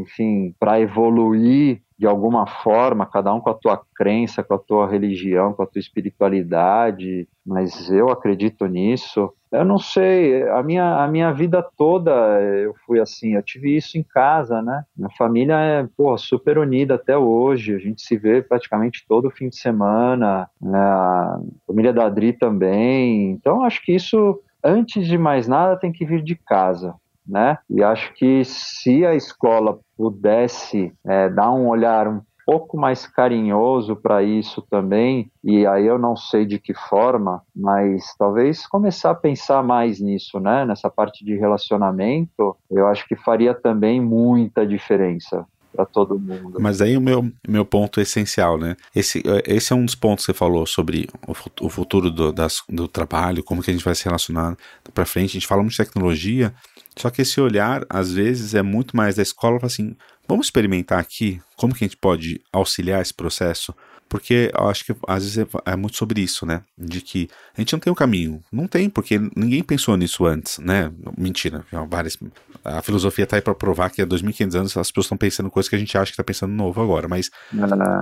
enfim, 0.00 0.54
para 0.58 0.80
evoluir 0.80 1.80
de 1.98 2.06
alguma 2.06 2.46
forma, 2.46 3.04
cada 3.04 3.34
um 3.34 3.40
com 3.40 3.50
a 3.50 3.54
tua 3.54 3.82
crença, 3.96 4.44
com 4.44 4.54
a 4.54 4.58
tua 4.58 4.88
religião, 4.88 5.52
com 5.52 5.64
a 5.64 5.66
tua 5.66 5.80
espiritualidade, 5.80 7.26
mas 7.44 7.90
eu 7.90 8.08
acredito 8.08 8.66
nisso. 8.66 9.32
Eu 9.50 9.64
não 9.64 9.78
sei, 9.78 10.48
a 10.48 10.62
minha, 10.62 11.02
a 11.02 11.08
minha 11.08 11.32
vida 11.32 11.60
toda 11.76 12.12
eu 12.40 12.72
fui 12.86 13.00
assim, 13.00 13.34
eu 13.34 13.42
tive 13.42 13.76
isso 13.76 13.98
em 13.98 14.04
casa, 14.04 14.62
né? 14.62 14.84
Minha 14.96 15.10
família 15.18 15.54
é, 15.54 15.88
porra, 15.96 16.18
super 16.18 16.56
unida 16.56 16.94
até 16.94 17.18
hoje, 17.18 17.74
a 17.74 17.78
gente 17.78 18.00
se 18.02 18.16
vê 18.16 18.42
praticamente 18.42 19.04
todo 19.08 19.30
fim 19.30 19.48
de 19.48 19.56
semana, 19.56 20.48
né? 20.62 20.78
a 20.78 21.40
família 21.66 21.92
da 21.92 22.06
Adri 22.06 22.32
também, 22.32 23.32
então 23.32 23.64
acho 23.64 23.82
que 23.82 23.92
isso, 23.92 24.40
antes 24.62 25.04
de 25.04 25.18
mais 25.18 25.48
nada, 25.48 25.76
tem 25.76 25.90
que 25.90 26.04
vir 26.04 26.22
de 26.22 26.36
casa 26.36 26.94
né? 27.28 27.58
E 27.68 27.82
acho 27.82 28.12
que 28.14 28.44
se 28.44 29.04
a 29.04 29.14
escola 29.14 29.78
pudesse 29.96 30.92
é, 31.06 31.28
dar 31.28 31.52
um 31.52 31.68
olhar 31.68 32.08
um 32.08 32.20
pouco 32.46 32.78
mais 32.78 33.06
carinhoso 33.06 33.94
para 33.94 34.22
isso 34.22 34.62
também, 34.70 35.30
e 35.44 35.66
aí 35.66 35.86
eu 35.86 35.98
não 35.98 36.16
sei 36.16 36.46
de 36.46 36.58
que 36.58 36.72
forma, 36.72 37.42
mas 37.54 38.14
talvez 38.18 38.66
começar 38.66 39.10
a 39.10 39.14
pensar 39.14 39.62
mais 39.62 40.00
nisso, 40.00 40.40
né? 40.40 40.64
Nessa 40.64 40.88
parte 40.88 41.22
de 41.22 41.36
relacionamento, 41.36 42.56
eu 42.70 42.86
acho 42.86 43.06
que 43.06 43.14
faria 43.14 43.52
também 43.52 44.00
muita 44.00 44.66
diferença 44.66 45.46
para 45.78 45.86
todo 45.86 46.18
mundo. 46.18 46.58
Mas 46.60 46.80
aí 46.80 46.96
o 46.96 47.00
meu, 47.00 47.30
meu 47.46 47.64
ponto 47.64 48.00
essencial, 48.00 48.58
né? 48.58 48.76
Esse, 48.94 49.22
esse 49.46 49.72
é 49.72 49.76
um 49.76 49.84
dos 49.84 49.94
pontos 49.94 50.26
que 50.26 50.32
você 50.32 50.36
falou 50.36 50.66
sobre 50.66 51.08
o, 51.24 51.66
o 51.66 51.68
futuro 51.68 52.10
do, 52.10 52.32
das, 52.32 52.64
do 52.68 52.88
trabalho, 52.88 53.44
como 53.44 53.62
que 53.62 53.70
a 53.70 53.72
gente 53.72 53.84
vai 53.84 53.94
se 53.94 54.04
relacionar 54.04 54.56
para 54.92 55.06
frente. 55.06 55.30
A 55.30 55.32
gente 55.34 55.46
fala 55.46 55.62
muito 55.62 55.76
de 55.76 55.84
tecnologia, 55.84 56.52
só 56.96 57.10
que 57.10 57.22
esse 57.22 57.40
olhar, 57.40 57.86
às 57.88 58.12
vezes, 58.12 58.54
é 58.54 58.62
muito 58.62 58.96
mais 58.96 59.14
da 59.14 59.22
escola, 59.22 59.60
assim, 59.62 59.94
vamos 60.26 60.46
experimentar 60.46 60.98
aqui 60.98 61.40
como 61.56 61.72
que 61.72 61.84
a 61.84 61.86
gente 61.86 61.96
pode 61.96 62.40
auxiliar 62.52 63.00
esse 63.00 63.14
processo? 63.14 63.72
Porque 64.08 64.50
eu 64.58 64.68
acho 64.68 64.84
que 64.84 64.94
às 65.06 65.22
vezes 65.22 65.38
é, 65.38 65.72
é, 65.72 65.76
muito 65.76 65.96
sobre 65.96 66.20
isso, 66.20 66.46
né? 66.46 66.62
De 66.76 67.00
que 67.00 67.28
a 67.56 67.60
gente 67.60 67.72
não 67.72 67.80
tem 67.80 67.92
um 67.92 67.96
caminho. 67.96 68.42
Não 68.50 68.66
tem, 68.66 68.88
porque 68.88 69.18
ninguém 69.36 69.62
pensou 69.62 69.96
nisso 69.96 70.24
antes, 70.26 70.58
né? 70.58 70.90
Mentira. 71.16 71.64
Várias, 71.88 72.16
a 72.64 72.80
filosofia 72.82 73.24
está 73.24 73.36
aí 73.36 73.42
para 73.42 73.54
provar 73.54 73.90
que 73.90 74.00
há 74.00 74.06
2.500 74.06 74.54
anos 74.54 74.76
as 74.76 74.90
pessoas 74.90 75.06
estão 75.06 75.18
pensando 75.18 75.50
coisas 75.50 75.68
que 75.68 75.76
a 75.76 75.78
gente 75.78 75.96
acha 75.96 76.06
que 76.06 76.14
está 76.14 76.24
pensando 76.24 76.52
novo 76.52 76.80
agora. 76.80 77.06
Mas 77.08 77.30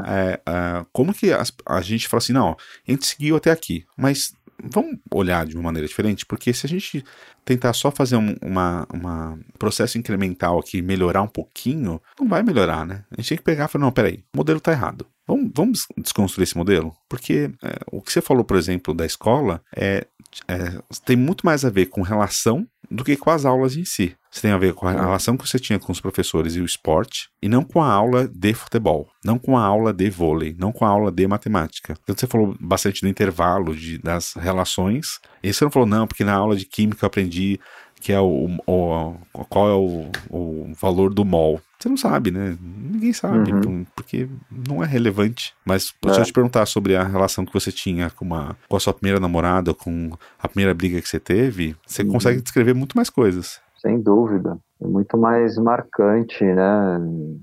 é, 0.06 0.40
é, 0.46 0.86
como 0.92 1.12
que 1.12 1.32
a, 1.32 1.42
a 1.66 1.80
gente 1.80 2.08
fala 2.08 2.18
assim, 2.18 2.32
não, 2.32 2.50
a 2.86 2.90
gente 2.90 3.06
seguiu 3.06 3.36
até 3.36 3.50
aqui, 3.50 3.84
mas 3.96 4.32
vamos 4.62 4.98
olhar 5.12 5.46
de 5.46 5.54
uma 5.54 5.64
maneira 5.64 5.86
diferente, 5.86 6.24
porque 6.24 6.52
se 6.52 6.66
a 6.66 6.68
gente 6.68 7.04
tentar 7.44 7.72
só 7.72 7.90
fazer 7.90 8.16
um 8.16 8.36
uma, 8.42 8.86
uma 8.92 9.38
processo 9.58 9.98
incremental 9.98 10.58
aqui, 10.58 10.82
melhorar 10.82 11.22
um 11.22 11.28
pouquinho, 11.28 12.00
não 12.18 12.28
vai 12.28 12.42
melhorar, 12.42 12.86
né? 12.86 13.04
A 13.10 13.20
gente 13.20 13.30
tem 13.30 13.38
que 13.38 13.44
pegar 13.44 13.66
e 13.66 13.68
falar, 13.68 13.84
não, 13.84 13.92
peraí, 13.92 14.24
o 14.34 14.36
modelo 14.36 14.58
está 14.58 14.72
errado. 14.72 15.06
Vamos, 15.26 15.50
vamos 15.54 15.86
desconstruir 15.98 16.44
esse 16.44 16.56
modelo? 16.56 16.94
Porque 17.08 17.50
é, 17.62 17.78
o 17.90 18.00
que 18.00 18.12
você 18.12 18.20
falou, 18.20 18.44
por 18.44 18.56
exemplo, 18.56 18.94
da 18.94 19.04
escola, 19.04 19.60
é, 19.74 20.06
é, 20.48 20.80
tem 21.04 21.16
muito 21.16 21.44
mais 21.44 21.64
a 21.64 21.70
ver 21.70 21.86
com 21.86 22.02
relação 22.02 22.66
do 22.90 23.02
que 23.02 23.16
com 23.16 23.30
as 23.30 23.44
aulas 23.44 23.76
em 23.76 23.84
si. 23.84 24.16
Isso 24.30 24.42
tem 24.42 24.52
a 24.52 24.58
ver 24.58 24.74
com 24.74 24.86
a 24.86 24.92
relação 24.92 25.36
que 25.36 25.48
você 25.48 25.58
tinha 25.58 25.78
com 25.78 25.90
os 25.90 26.00
professores 26.00 26.54
e 26.54 26.60
o 26.60 26.64
esporte, 26.64 27.28
e 27.42 27.48
não 27.48 27.64
com 27.64 27.82
a 27.82 27.90
aula 27.90 28.28
de 28.28 28.54
futebol, 28.54 29.08
não 29.24 29.38
com 29.38 29.56
a 29.56 29.64
aula 29.64 29.92
de 29.92 30.08
vôlei, 30.08 30.54
não 30.58 30.70
com 30.70 30.84
a 30.84 30.88
aula 30.88 31.10
de 31.10 31.26
matemática. 31.26 31.96
Então 32.02 32.14
você 32.16 32.26
falou 32.26 32.54
bastante 32.60 33.00
do 33.00 33.08
intervalo, 33.08 33.74
de, 33.74 33.98
das 33.98 34.34
relações, 34.34 35.18
e 35.42 35.52
você 35.52 35.64
não 35.64 35.70
falou, 35.70 35.88
não, 35.88 36.06
porque 36.06 36.22
na 36.22 36.34
aula 36.34 36.54
de 36.54 36.64
química 36.64 37.04
eu 37.04 37.08
aprendi 37.08 37.58
que 38.00 38.12
é 38.12 38.20
o, 38.20 38.56
o, 38.66 39.14
qual 39.48 39.68
é 39.68 39.74
o, 39.74 40.10
o 40.30 40.72
valor 40.74 41.12
do 41.12 41.24
mol. 41.24 41.60
Você 41.78 41.88
não 41.88 41.96
sabe, 41.96 42.30
né? 42.30 42.56
Ninguém 42.60 43.12
sabe, 43.12 43.50
uhum. 43.50 43.58
então, 43.58 43.86
porque 43.94 44.28
não 44.50 44.82
é 44.82 44.86
relevante. 44.86 45.54
Mas 45.64 45.94
é. 46.06 46.12
se 46.14 46.20
eu 46.20 46.24
te 46.24 46.32
perguntar 46.32 46.66
sobre 46.66 46.96
a 46.96 47.04
relação 47.04 47.44
que 47.44 47.52
você 47.52 47.70
tinha 47.70 48.10
com, 48.10 48.24
uma, 48.24 48.56
com 48.68 48.76
a 48.76 48.80
sua 48.80 48.94
primeira 48.94 49.20
namorada, 49.20 49.74
com 49.74 50.10
a 50.38 50.48
primeira 50.48 50.72
briga 50.72 51.00
que 51.00 51.08
você 51.08 51.20
teve, 51.20 51.76
você 51.86 52.02
uhum. 52.02 52.12
consegue 52.12 52.40
descrever 52.40 52.74
muito 52.74 52.96
mais 52.96 53.10
coisas. 53.10 53.60
Sem 53.80 54.00
dúvida. 54.00 54.58
É 54.80 54.86
muito 54.86 55.16
mais 55.16 55.56
marcante, 55.56 56.44
né? 56.44 56.98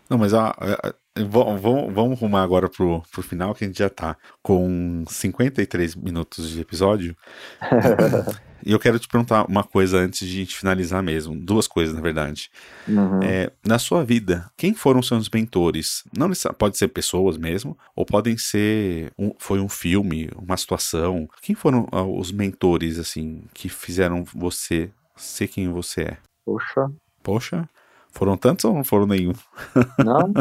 Não, 0.09 0.17
mas 0.17 0.33
a, 0.33 0.49
a, 0.49 0.93
Vamos, 1.15 1.61
vamos 1.93 2.19
rumar 2.19 2.43
agora 2.43 2.67
pro, 2.67 3.03
pro 3.11 3.21
final, 3.21 3.53
que 3.53 3.63
a 3.63 3.67
gente 3.67 3.77
já 3.77 3.89
tá 3.89 4.17
com 4.41 5.03
53 5.07 5.95
minutos 5.95 6.49
de 6.49 6.59
episódio. 6.59 7.15
e 8.65 8.71
eu 8.71 8.79
quero 8.79 8.97
te 8.97 9.07
perguntar 9.07 9.45
uma 9.45 9.63
coisa 9.63 9.99
antes 9.99 10.27
de 10.27 10.33
a 10.33 10.39
gente 10.39 10.57
finalizar 10.57 11.03
mesmo. 11.03 11.39
Duas 11.39 11.67
coisas, 11.67 11.93
na 11.93 12.01
verdade. 12.01 12.49
Uhum. 12.87 13.21
É, 13.21 13.51
na 13.63 13.77
sua 13.77 14.03
vida, 14.03 14.49
quem 14.57 14.73
foram 14.73 15.03
seus 15.03 15.29
mentores? 15.29 16.03
Não 16.17 16.31
pode 16.57 16.79
ser 16.79 16.87
pessoas 16.87 17.37
mesmo, 17.37 17.77
ou 17.95 18.07
podem 18.07 18.35
ser. 18.35 19.11
Um, 19.15 19.35
foi 19.37 19.59
um 19.59 19.69
filme, 19.69 20.31
uma 20.35 20.57
situação. 20.57 21.29
Quem 21.43 21.53
foram 21.53 21.87
uh, 21.93 22.19
os 22.19 22.31
mentores, 22.31 22.97
assim, 22.97 23.43
que 23.53 23.69
fizeram 23.69 24.23
você 24.23 24.89
ser 25.15 25.47
quem 25.47 25.69
você 25.69 26.01
é? 26.01 26.17
Poxa. 26.43 26.91
Poxa? 27.23 27.67
Foram 28.11 28.37
tantos 28.37 28.65
ou 28.65 28.73
não 28.73 28.83
foram 28.83 29.07
nenhum? 29.07 29.33
Não. 30.03 30.33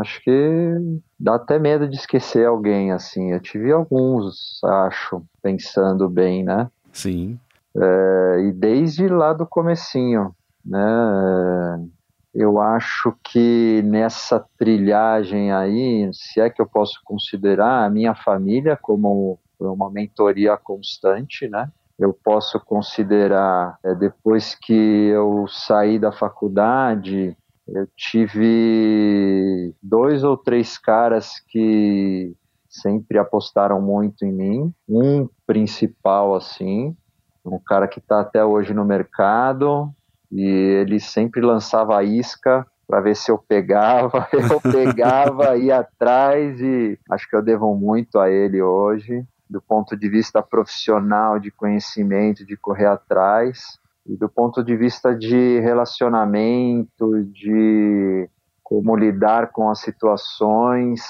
Acho 0.00 0.22
que 0.22 1.02
dá 1.20 1.34
até 1.34 1.58
medo 1.58 1.86
de 1.86 1.96
esquecer 1.96 2.46
alguém, 2.46 2.92
assim. 2.92 3.32
Eu 3.32 3.40
tive 3.40 3.70
alguns, 3.70 4.58
acho, 4.64 5.22
pensando 5.42 6.08
bem, 6.08 6.42
né? 6.42 6.70
Sim. 6.92 7.38
É, 7.76 8.46
e 8.46 8.52
desde 8.52 9.06
lá 9.08 9.34
do 9.34 9.44
comecinho, 9.46 10.34
né? 10.64 11.86
Eu 12.34 12.58
acho 12.58 13.14
que 13.22 13.82
nessa 13.84 14.42
trilhagem 14.56 15.52
aí, 15.52 16.08
se 16.14 16.40
é 16.40 16.48
que 16.48 16.62
eu 16.62 16.66
posso 16.66 16.98
considerar 17.04 17.84
a 17.84 17.90
minha 17.90 18.14
família 18.14 18.78
como 18.80 19.38
uma 19.60 19.90
mentoria 19.90 20.56
constante, 20.56 21.46
né? 21.46 21.70
Eu 21.98 22.12
posso 22.12 22.58
considerar, 22.60 23.78
é, 23.84 23.94
depois 23.94 24.54
que 24.54 24.72
eu 24.72 25.46
saí 25.48 25.98
da 25.98 26.10
faculdade, 26.10 27.36
eu 27.68 27.86
tive 27.96 29.74
dois 29.82 30.24
ou 30.24 30.36
três 30.36 30.76
caras 30.76 31.40
que 31.48 32.34
sempre 32.68 33.18
apostaram 33.18 33.80
muito 33.80 34.24
em 34.24 34.32
mim. 34.32 34.74
Um 34.88 35.28
principal, 35.46 36.34
assim, 36.34 36.96
um 37.44 37.58
cara 37.58 37.86
que 37.86 37.98
está 37.98 38.20
até 38.20 38.44
hoje 38.44 38.72
no 38.72 38.84
mercado 38.84 39.90
e 40.30 40.42
ele 40.42 40.98
sempre 40.98 41.40
lançava 41.40 41.98
a 41.98 42.02
isca 42.02 42.66
para 42.86 43.00
ver 43.00 43.14
se 43.14 43.30
eu 43.30 43.38
pegava. 43.38 44.28
Eu 44.32 44.60
pegava, 44.60 45.56
ia 45.56 45.78
atrás 45.78 46.60
e 46.60 46.98
acho 47.10 47.28
que 47.28 47.36
eu 47.36 47.42
devo 47.42 47.74
muito 47.74 48.18
a 48.18 48.30
ele 48.30 48.60
hoje, 48.60 49.24
do 49.52 49.60
ponto 49.60 49.94
de 49.94 50.08
vista 50.08 50.42
profissional, 50.42 51.38
de 51.38 51.50
conhecimento, 51.50 52.44
de 52.44 52.56
correr 52.56 52.86
atrás. 52.86 53.78
E 54.06 54.16
do 54.16 54.28
ponto 54.28 54.64
de 54.64 54.74
vista 54.76 55.14
de 55.14 55.60
relacionamento, 55.60 57.22
de 57.26 58.28
como 58.62 58.96
lidar 58.96 59.52
com 59.52 59.68
as 59.68 59.80
situações, 59.80 61.02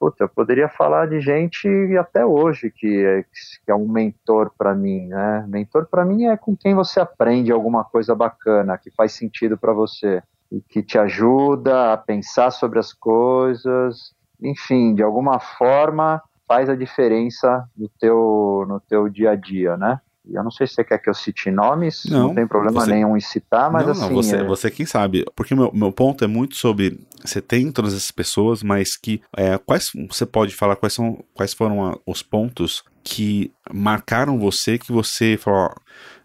puta, 0.00 0.24
eu 0.24 0.28
poderia 0.28 0.68
falar 0.68 1.06
de 1.06 1.20
gente 1.20 1.68
até 1.98 2.24
hoje 2.24 2.72
que 2.74 3.04
é, 3.04 3.22
que 3.22 3.70
é 3.70 3.74
um 3.74 3.86
mentor 3.86 4.50
para 4.56 4.74
mim, 4.74 5.06
né? 5.06 5.44
Mentor 5.46 5.86
para 5.86 6.04
mim 6.04 6.24
é 6.24 6.36
com 6.36 6.56
quem 6.56 6.74
você 6.74 6.98
aprende 6.98 7.52
alguma 7.52 7.84
coisa 7.84 8.14
bacana, 8.14 8.78
que 8.78 8.90
faz 8.90 9.12
sentido 9.12 9.58
para 9.58 9.74
você 9.74 10.22
e 10.50 10.60
que 10.62 10.82
te 10.82 10.98
ajuda 10.98 11.92
a 11.92 11.96
pensar 11.98 12.50
sobre 12.50 12.78
as 12.78 12.92
coisas, 12.92 14.14
enfim, 14.42 14.94
de 14.94 15.02
alguma 15.02 15.38
forma 15.38 16.20
faz 16.50 16.68
a 16.68 16.74
diferença 16.74 17.64
no 17.76 17.88
teu 17.88 18.64
no 18.66 18.80
teu 18.80 19.08
dia 19.08 19.30
a 19.30 19.36
dia, 19.36 19.76
né? 19.76 20.00
Eu 20.32 20.42
não 20.44 20.50
sei 20.50 20.66
se 20.66 20.74
você 20.74 20.84
quer 20.84 20.98
que 20.98 21.08
eu 21.08 21.14
cite 21.14 21.50
nomes, 21.50 22.04
não, 22.06 22.28
não 22.28 22.34
tem 22.34 22.46
problema 22.46 22.80
você... 22.80 22.90
nenhum 22.90 23.16
em 23.16 23.20
citar, 23.20 23.70
mas 23.70 23.84
não, 23.84 23.92
assim. 23.92 24.00
Não, 24.02 24.10
você, 24.10 24.36
é... 24.36 24.44
você 24.44 24.70
quem 24.70 24.86
sabe. 24.86 25.24
Porque 25.34 25.54
meu, 25.54 25.70
meu 25.72 25.92
ponto 25.92 26.24
é 26.24 26.26
muito 26.26 26.56
sobre. 26.56 27.00
Você 27.24 27.40
tem 27.40 27.70
todas 27.70 27.92
essas 27.92 28.10
pessoas, 28.10 28.62
mas 28.62 28.96
que. 28.96 29.20
É, 29.36 29.58
quais 29.58 29.90
você 30.08 30.24
pode 30.24 30.54
falar 30.54 30.76
quais, 30.76 30.92
são, 30.92 31.22
quais 31.34 31.52
foram 31.54 31.86
a, 31.86 31.98
os 32.06 32.22
pontos 32.22 32.82
que 33.02 33.52
marcaram 33.72 34.38
você, 34.38 34.78
que 34.78 34.92
você 34.92 35.36
falou. 35.36 35.74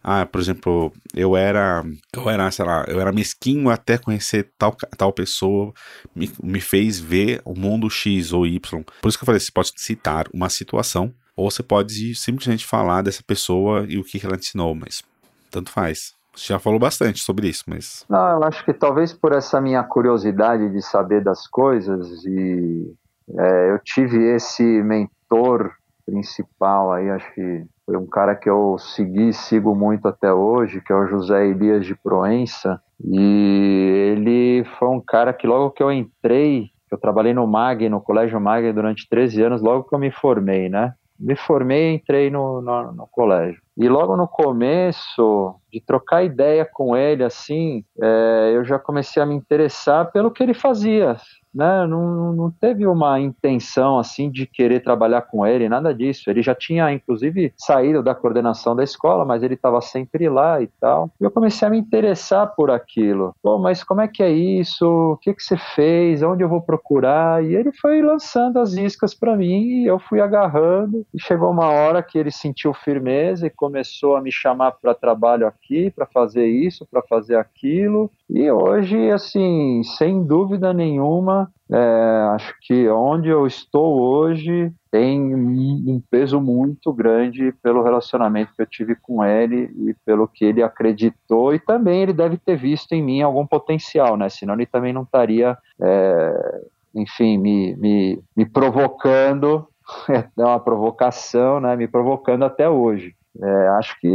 Ah, 0.07 0.23
por 0.23 0.39
exemplo, 0.39 0.93
eu 1.15 1.35
era, 1.35 1.83
eu 2.13 2.29
era, 2.29 2.51
sei 2.51 2.63
lá, 2.63 2.85
eu 2.87 3.01
era 3.01 3.11
mesquinho 3.11 3.71
até 3.71 3.97
conhecer 3.97 4.51
tal, 4.55 4.75
tal 4.95 5.11
pessoa, 5.11 5.73
me, 6.15 6.31
me 6.43 6.61
fez 6.61 6.99
ver 6.99 7.41
o 7.43 7.55
mundo 7.55 7.89
X 7.89 8.31
ou 8.31 8.45
Y. 8.45 8.83
Por 9.01 9.09
isso 9.09 9.17
que 9.17 9.23
eu 9.23 9.25
falei, 9.25 9.39
você 9.39 9.51
pode 9.51 9.71
citar 9.75 10.27
uma 10.31 10.47
situação 10.47 11.11
ou 11.35 11.49
você 11.49 11.61
pode 11.61 12.15
simplesmente 12.15 12.65
falar 12.65 13.01
dessa 13.01 13.23
pessoa 13.23 13.85
e 13.87 13.97
o 13.97 14.03
que 14.03 14.25
ela 14.25 14.35
ensinou, 14.35 14.73
mas 14.73 15.03
tanto 15.51 15.71
faz. 15.71 16.13
Você 16.35 16.53
já 16.53 16.59
falou 16.59 16.79
bastante 16.79 17.19
sobre 17.19 17.47
isso, 17.47 17.63
mas. 17.67 18.05
Não, 18.09 18.27
eu 18.27 18.43
acho 18.43 18.63
que 18.65 18.73
talvez 18.73 19.13
por 19.13 19.31
essa 19.31 19.61
minha 19.61 19.83
curiosidade 19.83 20.69
de 20.69 20.81
saber 20.81 21.23
das 21.23 21.47
coisas 21.47 22.25
e 22.25 22.93
é, 23.37 23.71
eu 23.71 23.79
tive 23.79 24.17
esse 24.35 24.63
mentor 24.63 25.71
principal 26.05 26.93
aí, 26.93 27.09
acho 27.09 27.33
que 27.33 27.65
foi 27.85 27.97
um 27.97 28.05
cara 28.05 28.35
que 28.35 28.49
eu 28.49 28.77
segui, 28.77 29.31
sigo 29.33 29.75
muito 29.75 30.07
até 30.07 30.31
hoje, 30.31 30.81
que 30.81 30.91
é 30.91 30.95
o 30.95 31.07
José 31.07 31.47
Elias 31.47 31.85
de 31.85 31.95
Proença. 31.95 32.81
E 33.03 34.13
ele 34.13 34.65
foi 34.77 34.89
um 34.89 35.01
cara 35.01 35.33
que 35.33 35.47
logo 35.47 35.71
que 35.71 35.83
eu 35.83 35.91
entrei, 35.91 36.69
eu 36.91 36.97
trabalhei 36.97 37.33
no 37.33 37.45
MAG, 37.45 37.89
no 37.89 38.01
Colégio 38.01 38.39
MAG 38.39 38.71
durante 38.71 39.07
13 39.09 39.41
anos, 39.43 39.61
logo 39.61 39.83
que 39.83 39.93
eu 39.93 39.99
me 39.99 40.11
formei, 40.11 40.69
né? 40.69 40.93
Me 41.19 41.35
formei 41.35 41.91
e 41.91 41.93
entrei 41.95 42.29
no, 42.29 42.61
no, 42.61 42.91
no, 42.91 43.07
colégio. 43.07 43.61
E 43.77 43.89
logo 43.89 44.15
no 44.15 44.27
começo, 44.27 45.55
de 45.75 45.81
trocar 45.81 46.23
ideia 46.23 46.65
com 46.65 46.95
ele, 46.95 47.23
assim, 47.23 47.83
é, 48.01 48.53
eu 48.55 48.63
já 48.63 48.79
comecei 48.79 49.21
a 49.21 49.25
me 49.25 49.35
interessar 49.35 50.09
pelo 50.11 50.31
que 50.31 50.41
ele 50.41 50.53
fazia, 50.53 51.17
né? 51.53 51.85
Não, 51.87 52.33
não 52.33 52.51
teve 52.51 52.85
uma 52.85 53.19
intenção 53.19 53.97
assim 53.97 54.29
de 54.29 54.45
querer 54.45 54.81
trabalhar 54.81 55.21
com 55.21 55.45
ele, 55.45 55.69
nada 55.69 55.93
disso. 55.93 56.29
Ele 56.29 56.41
já 56.41 56.53
tinha, 56.53 56.91
inclusive, 56.91 57.53
saído 57.57 58.03
da 58.03 58.13
coordenação 58.13 58.75
da 58.75 58.83
escola, 58.83 59.23
mas 59.23 59.41
ele 59.41 59.53
estava 59.53 59.79
sempre 59.81 60.27
lá 60.29 60.61
e 60.61 60.67
tal. 60.79 61.09
E 61.19 61.23
eu 61.23 61.31
comecei 61.31 61.65
a 61.65 61.71
me 61.71 61.77
interessar 61.77 62.53
por 62.55 62.69
aquilo. 62.69 63.33
Pô, 63.41 63.57
mas 63.57 63.83
como 63.83 64.01
é 64.01 64.07
que 64.07 64.21
é 64.21 64.29
isso? 64.29 64.85
O 64.85 65.17
que, 65.17 65.33
que 65.33 65.41
você 65.41 65.57
fez? 65.57 66.21
Onde 66.21 66.43
eu 66.43 66.49
vou 66.49 66.61
procurar? 66.61 67.43
E 67.43 67.55
ele 67.55 67.71
foi 67.71 68.01
lançando 68.01 68.59
as 68.59 68.73
iscas 68.73 69.13
para 69.13 69.35
mim 69.35 69.83
e 69.83 69.87
eu 69.87 69.97
fui 69.97 70.19
agarrando. 70.19 71.05
E 71.13 71.21
chegou 71.21 71.49
uma 71.49 71.69
hora 71.69 72.03
que 72.03 72.17
ele 72.17 72.31
sentiu 72.31 72.73
firmeza 72.73 73.47
e 73.47 73.49
começou 73.65 74.15
a 74.15 74.21
me 74.21 74.31
chamar 74.31 74.73
para 74.73 74.93
trabalho 74.93 75.47
aqui, 75.47 75.89
para 75.89 76.05
fazer 76.05 76.45
isso, 76.45 76.85
para 76.85 77.01
fazer 77.01 77.35
aquilo. 77.35 78.11
E 78.29 78.49
hoje, 78.51 79.09
assim, 79.09 79.81
sem 79.97 80.23
dúvida 80.23 80.71
nenhuma, 80.71 81.51
é, 81.71 82.29
acho 82.35 82.53
que 82.61 82.87
onde 82.89 83.27
eu 83.27 83.47
estou 83.47 83.99
hoje 83.99 84.71
tem 84.91 85.33
um 85.33 85.99
peso 86.11 86.39
muito 86.39 86.93
grande 86.93 87.51
pelo 87.63 87.81
relacionamento 87.81 88.53
que 88.55 88.61
eu 88.61 88.67
tive 88.67 88.95
com 88.95 89.25
ele 89.25 89.71
e 89.75 89.95
pelo 90.05 90.27
que 90.27 90.45
ele 90.45 90.61
acreditou 90.61 91.55
e 91.55 91.59
também 91.59 92.03
ele 92.03 92.13
deve 92.13 92.37
ter 92.37 92.55
visto 92.55 92.93
em 92.93 93.01
mim 93.01 93.23
algum 93.23 93.47
potencial, 93.47 94.15
né? 94.15 94.29
Senão 94.29 94.53
ele 94.53 94.67
também 94.67 94.93
não 94.93 95.01
estaria, 95.01 95.57
é, 95.81 96.61
enfim, 96.93 97.39
me, 97.39 97.75
me, 97.77 98.23
me 98.37 98.45
provocando, 98.45 99.67
é 100.37 100.45
uma 100.45 100.59
provocação, 100.59 101.59
né? 101.59 101.75
Me 101.75 101.87
provocando 101.87 102.45
até 102.45 102.69
hoje. 102.69 103.15
É, 103.41 103.67
acho 103.69 103.99
que 103.99 104.07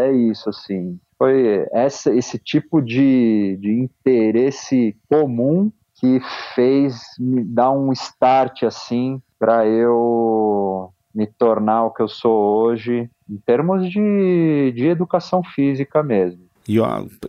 é, 0.00 0.12
isso, 0.12 0.48
assim 0.48 0.98
foi 1.18 1.66
essa, 1.72 2.14
esse 2.14 2.38
tipo 2.38 2.82
de, 2.82 3.56
de 3.60 3.72
interesse 3.72 4.96
comum 5.08 5.72
que 5.94 6.20
fez 6.54 7.00
me 7.18 7.42
dar 7.44 7.70
um 7.70 7.92
start 7.92 8.64
assim 8.64 9.22
para 9.38 9.66
eu 9.66 10.92
me 11.14 11.26
tornar 11.26 11.84
o 11.84 11.90
que 11.90 12.02
eu 12.02 12.08
sou 12.08 12.56
hoje 12.56 13.08
em 13.30 13.36
termos 13.38 13.88
de, 13.88 14.72
de 14.74 14.86
educação 14.86 15.42
física 15.42 16.02
mesmo. 16.02 16.44
E, 16.68 16.78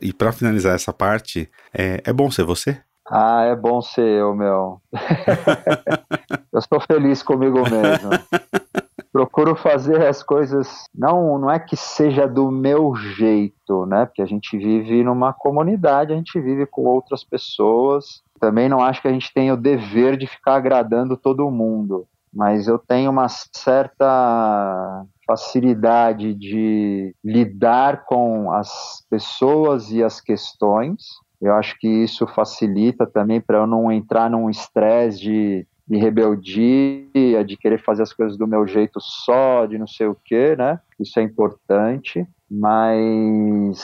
e 0.01 0.11
para 0.11 0.31
finalizar 0.31 0.73
essa 0.73 0.91
parte, 0.91 1.49
é, 1.73 2.01
é 2.03 2.11
bom 2.11 2.31
ser 2.31 2.43
você? 2.43 2.77
Ah, 3.07 3.43
é 3.43 3.55
bom 3.55 3.81
ser 3.81 4.07
eu, 4.07 4.33
meu. 4.33 4.81
eu 6.51 6.59
estou 6.59 6.81
feliz 6.81 7.21
comigo 7.21 7.59
mesmo. 7.69 8.09
procuro 9.15 9.55
fazer 9.55 10.05
as 10.05 10.21
coisas 10.21 10.83
não 10.93 11.39
não 11.39 11.49
é 11.49 11.57
que 11.57 11.77
seja 11.77 12.27
do 12.27 12.51
meu 12.51 12.93
jeito, 12.97 13.85
né? 13.85 14.05
Porque 14.05 14.21
a 14.21 14.25
gente 14.25 14.57
vive 14.57 15.05
numa 15.05 15.31
comunidade, 15.31 16.11
a 16.11 16.17
gente 16.17 16.37
vive 16.37 16.65
com 16.65 16.83
outras 16.83 17.23
pessoas. 17.23 18.21
Também 18.41 18.67
não 18.67 18.81
acho 18.81 19.01
que 19.01 19.07
a 19.07 19.13
gente 19.13 19.33
tem 19.33 19.53
o 19.53 19.55
dever 19.55 20.17
de 20.17 20.27
ficar 20.27 20.55
agradando 20.55 21.15
todo 21.15 21.49
mundo, 21.49 22.05
mas 22.33 22.67
eu 22.67 22.77
tenho 22.77 23.09
uma 23.09 23.29
certa 23.29 25.05
facilidade 25.25 26.33
de 26.33 27.15
lidar 27.23 28.03
com 28.03 28.51
as 28.51 29.05
pessoas 29.09 29.91
e 29.91 30.03
as 30.03 30.19
questões. 30.19 31.03
Eu 31.41 31.53
acho 31.53 31.79
que 31.79 31.87
isso 31.87 32.27
facilita 32.27 33.07
também 33.07 33.39
para 33.39 33.59
eu 33.59 33.67
não 33.67 33.89
entrar 33.89 34.29
num 34.29 34.49
estresse 34.49 35.21
de 35.21 35.67
de 35.87 35.97
rebeldia, 35.97 37.43
de 37.45 37.57
querer 37.57 37.81
fazer 37.83 38.03
as 38.03 38.13
coisas 38.13 38.37
do 38.37 38.47
meu 38.47 38.65
jeito 38.65 38.99
só, 38.99 39.65
de 39.65 39.77
não 39.77 39.87
sei 39.87 40.07
o 40.07 40.15
que, 40.15 40.55
né? 40.55 40.79
Isso 40.99 41.19
é 41.19 41.23
importante, 41.23 42.25
mas 42.49 43.79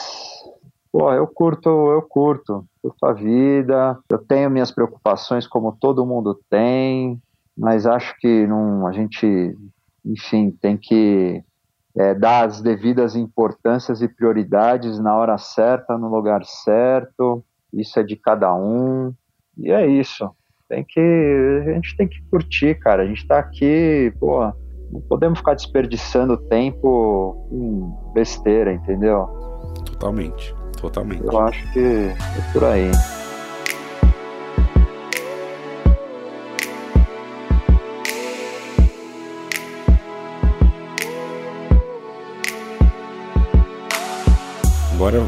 pô, 0.90 1.12
eu 1.12 1.26
curto, 1.26 1.68
eu 1.68 2.02
curto, 2.02 2.66
curto 2.82 3.06
a 3.06 3.12
vida, 3.12 3.98
eu 4.08 4.18
tenho 4.18 4.50
minhas 4.50 4.70
preocupações 4.70 5.46
como 5.46 5.76
todo 5.80 6.06
mundo 6.06 6.38
tem, 6.50 7.20
mas 7.56 7.86
acho 7.86 8.14
que 8.18 8.46
não, 8.46 8.86
a 8.86 8.92
gente, 8.92 9.56
enfim, 10.04 10.50
tem 10.50 10.76
que 10.76 11.42
é, 11.96 12.14
dar 12.14 12.46
as 12.46 12.60
devidas 12.60 13.14
importâncias 13.14 14.02
e 14.02 14.08
prioridades 14.08 14.98
na 14.98 15.14
hora 15.14 15.36
certa, 15.38 15.96
no 15.98 16.08
lugar 16.08 16.44
certo. 16.44 17.44
Isso 17.72 17.98
é 17.98 18.02
de 18.02 18.16
cada 18.16 18.54
um. 18.54 19.12
E 19.56 19.70
é 19.70 19.86
isso. 19.86 20.30
Tem 20.72 20.82
que 20.88 20.98
a 21.68 21.72
gente 21.74 21.94
tem 21.98 22.08
que 22.08 22.18
curtir, 22.30 22.74
cara. 22.76 23.02
A 23.02 23.06
gente 23.06 23.26
tá 23.26 23.38
aqui, 23.38 24.10
pô, 24.18 24.40
não 24.90 25.02
podemos 25.02 25.38
ficar 25.38 25.52
desperdiçando 25.52 26.34
tempo 26.48 27.46
em 27.52 28.14
besteira, 28.14 28.72
entendeu? 28.72 29.26
Totalmente, 29.84 30.54
totalmente. 30.80 31.24
Eu 31.24 31.38
acho 31.40 31.72
que 31.74 31.78
é 31.78 32.52
por 32.54 32.64
aí. 32.64 32.90
Agora, 44.94 45.20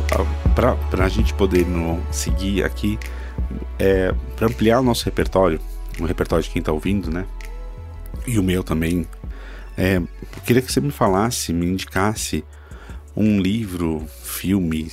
para 0.91 1.05
a 1.05 1.09
gente 1.11 1.35
poder 1.35 1.67
no, 1.67 2.01
seguir 2.11 2.65
aqui, 2.65 2.99
é, 3.79 4.13
para 4.37 4.47
ampliar 4.47 4.81
o 4.81 4.83
nosso 4.83 5.05
repertório, 5.05 5.61
o 6.01 6.05
repertório 6.05 6.45
de 6.45 6.51
quem 6.51 6.61
está 6.61 6.73
ouvindo, 6.73 7.11
né? 7.11 7.27
E 8.27 8.39
o 8.39 8.43
meu 8.43 8.63
também. 8.63 9.07
É, 9.77 10.01
queria 10.47 10.63
que 10.63 10.73
você 10.73 10.81
me 10.81 10.93
falasse, 10.93 11.53
me 11.53 11.67
indicasse 11.67 12.45
um 13.17 13.41
livro, 13.41 14.07
filme, 14.23 14.91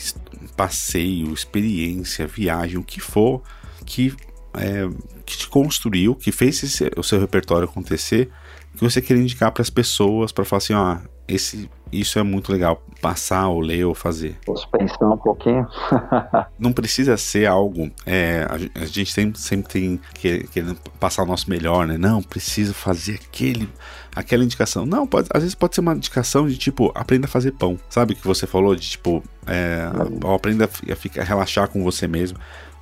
passeio, 0.56 1.32
experiência, 1.34 2.26
viagem, 2.26 2.78
o 2.78 2.84
que 2.84 3.00
for 3.00 3.44
que, 3.86 4.14
é, 4.54 4.88
que 5.26 5.38
te 5.38 5.48
construiu, 5.48 6.16
que 6.16 6.32
fez 6.32 6.64
esse, 6.64 6.90
o 6.96 7.04
seu 7.04 7.20
repertório 7.20 7.68
acontecer, 7.68 8.30
que 8.76 8.82
você 8.82 9.02
queria 9.02 9.22
indicar 9.22 9.52
para 9.52 9.62
as 9.62 9.70
pessoas, 9.70 10.32
para 10.32 10.46
falar 10.46 10.58
assim, 10.60 10.74
ó, 10.74 10.98
esse 11.28 11.70
isso 11.92 12.18
é 12.20 12.24
muito 12.24 12.52
legal, 12.52 12.82
passar 13.02 13.48
ou 13.50 13.60
ler 13.60 13.86
ou 13.86 13.94
fazer. 13.94 14.38
Posso 14.46 14.68
pensar 14.70 15.10
um 15.10 15.18
pouquinho? 15.18 15.68
não 16.58 16.72
precisa 16.72 17.18
ser 17.18 17.46
algo. 17.46 17.92
É, 18.06 18.48
a, 18.50 18.82
a, 18.82 18.86
gente 18.86 19.12
sempre, 19.12 19.40
sempre 19.40 19.72
tem 19.72 20.00
que, 20.14 20.48
querendo 20.48 20.76
passar 21.00 21.24
o 21.24 21.26
nosso 21.26 21.50
melhor, 21.50 21.88
né? 21.88 21.98
Não, 21.98 22.22
preciso 22.22 22.74
fazer 22.74 23.20
aquele, 23.24 23.70
aquela 24.16 24.44
indicação. 24.44 24.86
Não, 24.86 25.06
pode, 25.06 25.28
às 25.34 25.42
vezes 25.42 25.56
pode 25.56 25.76
ser 25.76 25.82
uma 25.82 25.94
indicação 25.94 26.48
de 26.48 26.58
tipo, 26.58 26.92
aprenda 26.96 27.26
a 27.26 27.30
fazer 27.30 27.52
pão. 27.52 27.78
Sabe 27.90 28.16
que 28.16 28.26
você 28.26 28.48
falou 28.48 28.76
de 28.76 28.90
tipo, 28.90 29.24
é, 29.46 29.90
aprenda 30.34 30.66
a, 30.66 30.96
ficar, 30.96 31.22
a 31.22 31.26
relaxar 31.26 31.68
com 31.70 31.84
você 31.84 32.08
mesmo 32.08 32.38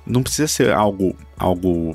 não 0.06 0.22
precisa 0.22 0.48
ser 0.48 0.72
algo, 0.72 1.14
algo 1.38 1.94